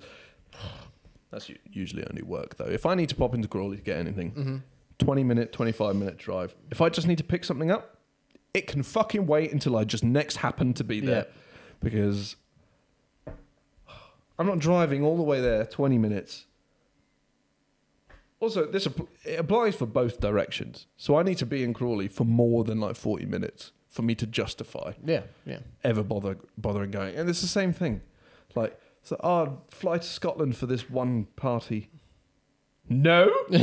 that's 1.30 1.51
usually 1.70 2.05
only 2.09 2.22
work 2.22 2.57
though. 2.57 2.66
If 2.66 2.86
I 2.86 2.94
need 2.94 3.09
to 3.11 3.14
pop 3.14 3.34
into 3.34 3.48
Crawley 3.48 3.76
to 3.76 3.82
get 3.82 3.98
anything, 3.98 4.30
Mm-hmm. 4.32 4.57
20 4.98 5.24
minute, 5.24 5.51
25 5.53 5.96
minute 5.96 6.18
drive. 6.18 6.55
If 6.70 6.82
I 6.82 6.90
just 6.90 7.07
need 7.07 7.16
to 7.16 7.24
pick 7.24 7.42
something 7.42 7.70
up, 7.70 7.96
it 8.53 8.66
can 8.66 8.82
fucking 8.82 9.26
wait 9.26 9.51
until 9.51 9.74
I 9.78 9.84
just 9.84 10.05
next 10.05 10.36
happen 10.36 10.74
to 10.74 10.84
be 10.84 11.01
there 11.01 11.26
because 11.80 12.36
I'm 14.38 14.46
not 14.46 14.59
driving 14.59 15.03
all 15.03 15.16
the 15.16 15.22
way 15.22 15.40
there 15.40 15.64
20 15.64 15.96
minutes. 15.96 16.44
Also, 18.41 18.64
this 18.66 18.86
it 19.24 19.38
applies 19.38 19.76
for 19.76 19.86
both 19.86 20.18
directions. 20.18 20.86
So 20.97 21.16
I 21.16 21.22
need 21.22 21.36
to 21.38 21.47
be 21.47 21.62
in 21.62 21.74
Crawley 21.74 22.09
for 22.09 22.24
more 22.24 22.64
than 22.64 22.80
like 22.80 22.97
40 22.97 23.26
minutes 23.26 23.72
for 23.88 24.03
me 24.03 24.14
to 24.14 24.26
justify 24.26 24.93
Yeah. 25.05 25.22
Yeah. 25.45 25.59
ever 25.84 26.03
bother 26.03 26.38
bothering 26.57 26.91
going. 26.91 27.16
And 27.16 27.28
it's 27.28 27.43
the 27.43 27.47
same 27.49 27.72
thing. 27.72 28.01
Like, 28.55 28.80
so 29.03 29.16
oh, 29.22 29.59
fly 29.68 29.99
to 29.99 30.05
Scotland 30.07 30.57
for 30.57 30.66
this 30.66 30.88
one 30.88 31.26
party. 31.36 31.91
No. 32.88 33.30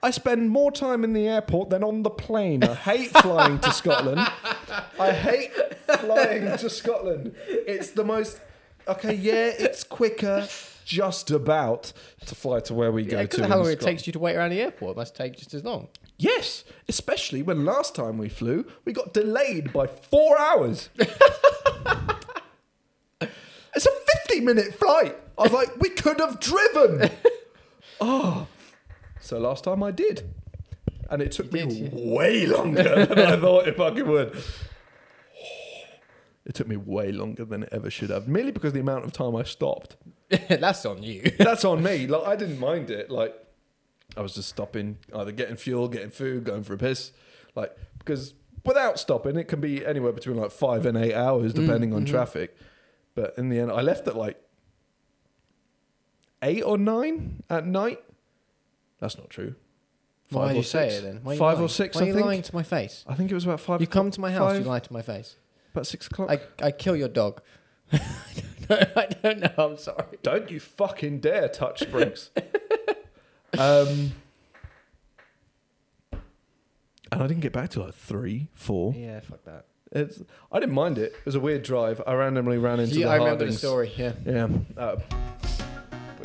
I 0.00 0.12
spend 0.12 0.50
more 0.50 0.70
time 0.70 1.02
in 1.02 1.12
the 1.12 1.26
airport 1.26 1.70
than 1.70 1.82
on 1.82 2.02
the 2.04 2.10
plane. 2.10 2.62
I 2.62 2.74
hate 2.74 3.10
flying 3.10 3.58
to 3.60 3.72
Scotland. 3.72 4.20
I 4.98 5.12
hate 5.12 5.52
flying 5.98 6.56
to 6.56 6.70
Scotland. 6.70 7.34
It's 7.48 7.90
the 7.90 8.04
most 8.04 8.40
okay, 8.88 9.14
yeah, 9.14 9.52
it's 9.58 9.84
quicker 9.84 10.48
just 10.84 11.30
about 11.30 11.92
to 12.26 12.34
fly 12.34 12.60
to 12.60 12.74
where 12.74 12.90
we 12.90 13.02
Yeah, 13.02 13.24
go 13.24 13.26
to. 13.26 13.46
how 13.46 13.58
long 13.58 13.70
it 13.70 13.80
takes 13.80 14.06
you 14.06 14.12
to 14.14 14.18
wait 14.18 14.34
around 14.36 14.50
the 14.50 14.60
airport. 14.60 14.96
It 14.96 14.98
must 14.98 15.14
take 15.14 15.36
just 15.36 15.52
as 15.54 15.62
long. 15.64 15.88
Yes, 16.18 16.64
especially 16.88 17.42
when 17.42 17.64
last 17.66 17.94
time 17.94 18.16
we 18.18 18.28
flew, 18.30 18.64
we 18.84 18.92
got 18.92 19.12
delayed 19.12 19.72
by 19.72 19.86
four 19.86 20.38
hours. 20.40 20.88
it's 20.98 21.10
a 23.86 23.90
50 24.26 24.40
minute 24.40 24.74
flight. 24.74 25.14
I 25.36 25.42
was 25.42 25.52
like, 25.52 25.76
we 25.78 25.90
could 25.90 26.18
have 26.20 26.40
driven. 26.40 27.10
oh. 28.00 28.46
So 29.20 29.38
last 29.38 29.64
time 29.64 29.82
I 29.82 29.90
did. 29.90 30.22
And 31.10 31.20
it 31.20 31.32
took 31.32 31.52
You 31.52 31.66
me 31.66 31.80
did, 31.80 31.92
way 31.92 32.46
longer 32.46 33.04
than 33.04 33.18
I 33.18 33.36
thought 33.38 33.68
it 33.68 33.76
fucking 33.76 34.06
would. 34.06 34.34
It 36.48 36.54
took 36.54 36.66
me 36.66 36.76
way 36.76 37.12
longer 37.12 37.44
than 37.44 37.64
it 37.64 37.68
ever 37.72 37.90
should 37.90 38.08
have, 38.08 38.26
merely 38.26 38.50
because 38.50 38.68
of 38.68 38.74
the 38.74 38.80
amount 38.80 39.04
of 39.04 39.12
time 39.12 39.36
I 39.36 39.42
stopped. 39.42 39.96
That's 40.48 40.86
on 40.86 41.02
you. 41.02 41.30
That's 41.38 41.64
on 41.64 41.82
me. 41.82 42.06
Like 42.06 42.26
I 42.26 42.36
didn't 42.36 42.58
mind 42.58 42.90
it. 42.90 43.10
Like 43.10 43.34
I 44.16 44.22
was 44.22 44.34
just 44.34 44.48
stopping, 44.48 44.96
either 45.14 45.30
getting 45.30 45.56
fuel, 45.56 45.88
getting 45.88 46.10
food, 46.10 46.44
going 46.44 46.64
for 46.64 46.72
a 46.72 46.78
piss. 46.78 47.12
Like 47.54 47.76
because 47.98 48.34
without 48.64 48.98
stopping, 48.98 49.36
it 49.36 49.44
can 49.44 49.60
be 49.60 49.84
anywhere 49.84 50.12
between 50.12 50.36
like 50.36 50.50
five 50.50 50.86
and 50.86 50.96
eight 50.96 51.14
hours, 51.14 51.52
mm, 51.52 51.56
depending 51.56 51.92
on 51.92 52.04
mm-hmm. 52.04 52.14
traffic. 52.14 52.56
But 53.14 53.34
in 53.36 53.50
the 53.50 53.58
end, 53.58 53.70
I 53.70 53.82
left 53.82 54.08
at 54.08 54.16
like 54.16 54.40
eight 56.42 56.62
or 56.62 56.78
nine 56.78 57.42
at 57.50 57.66
night. 57.66 58.02
That's 59.00 59.18
not 59.18 59.28
true. 59.28 59.54
Why 60.30 60.40
Five 60.40 60.50
do 60.50 60.54
or 60.54 60.56
you 60.58 60.62
say 60.62 60.88
six. 60.88 60.98
it 60.98 61.02
then? 61.02 61.20
Why 61.22 61.36
Five 61.36 61.56
or 61.56 61.60
lying? 61.60 61.68
six, 61.68 61.96
Why 61.96 62.00
I 62.00 62.04
are 62.04 62.06
you 62.06 62.14
think. 62.14 62.26
lying 62.26 62.42
to 62.42 62.54
my 62.54 62.62
face? 62.62 63.04
I 63.06 63.14
think 63.14 63.30
it 63.30 63.34
was 63.34 63.44
about 63.44 63.60
five. 63.60 63.80
You 63.80 63.86
come 63.86 64.10
to 64.10 64.20
my 64.20 64.30
house, 64.30 64.52
five- 64.52 64.62
you 64.62 64.68
lie 64.68 64.80
to 64.80 64.92
my 64.92 65.02
face. 65.02 65.36
About 65.78 65.86
six 65.86 66.06
o'clock. 66.08 66.30
I, 66.30 66.40
I 66.62 66.70
kill 66.72 66.96
your 66.96 67.08
dog. 67.08 67.40
I 68.70 69.08
don't 69.22 69.40
know. 69.40 69.52
I'm 69.56 69.78
sorry. 69.78 70.18
Don't 70.22 70.50
you 70.50 70.60
fucking 70.60 71.20
dare 71.20 71.48
touch 71.48 71.80
Springs. 71.80 72.30
um, 73.58 74.12
and 77.10 77.22
I 77.22 77.26
didn't 77.26 77.40
get 77.40 77.52
back 77.52 77.70
to 77.70 77.82
like 77.82 77.94
three, 77.94 78.48
four. 78.54 78.92
Yeah, 78.94 79.20
fuck 79.20 79.44
that. 79.44 79.66
It's 79.90 80.20
I 80.52 80.60
didn't 80.60 80.74
mind 80.74 80.98
it. 80.98 81.12
It 81.12 81.24
was 81.24 81.34
a 81.34 81.40
weird 81.40 81.62
drive. 81.62 82.02
I 82.06 82.12
randomly 82.12 82.58
ran 82.58 82.78
into 82.80 82.98
Yeah, 82.98 83.06
the 83.06 83.12
I 83.12 83.16
remember 83.16 83.46
the 83.46 83.52
story. 83.52 83.92
Yeah. 83.96 84.12
Yeah. 84.26 84.48
Uh, 84.76 84.96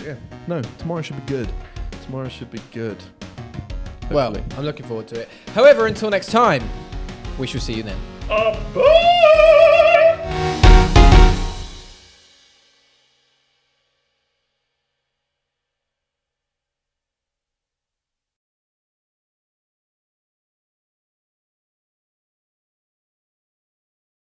yeah, 0.04 0.16
no, 0.48 0.62
tomorrow 0.80 1.02
should 1.02 1.26
be 1.26 1.32
good. 1.32 1.50
Tomorrow 2.04 2.28
should 2.28 2.52
be 2.52 2.60
good. 2.74 2.98
Well, 4.12 4.36
I'm 4.58 4.66
looking 4.66 4.86
forward 4.86 5.08
to 5.10 5.22
it. 5.22 5.30
However, 5.56 5.88
until 5.88 6.10
next 6.10 6.30
time, 6.30 6.62
we 7.40 7.48
shall 7.48 7.62
see 7.62 7.76
you 7.76 7.84
then 7.84 7.98
above. 8.30 9.63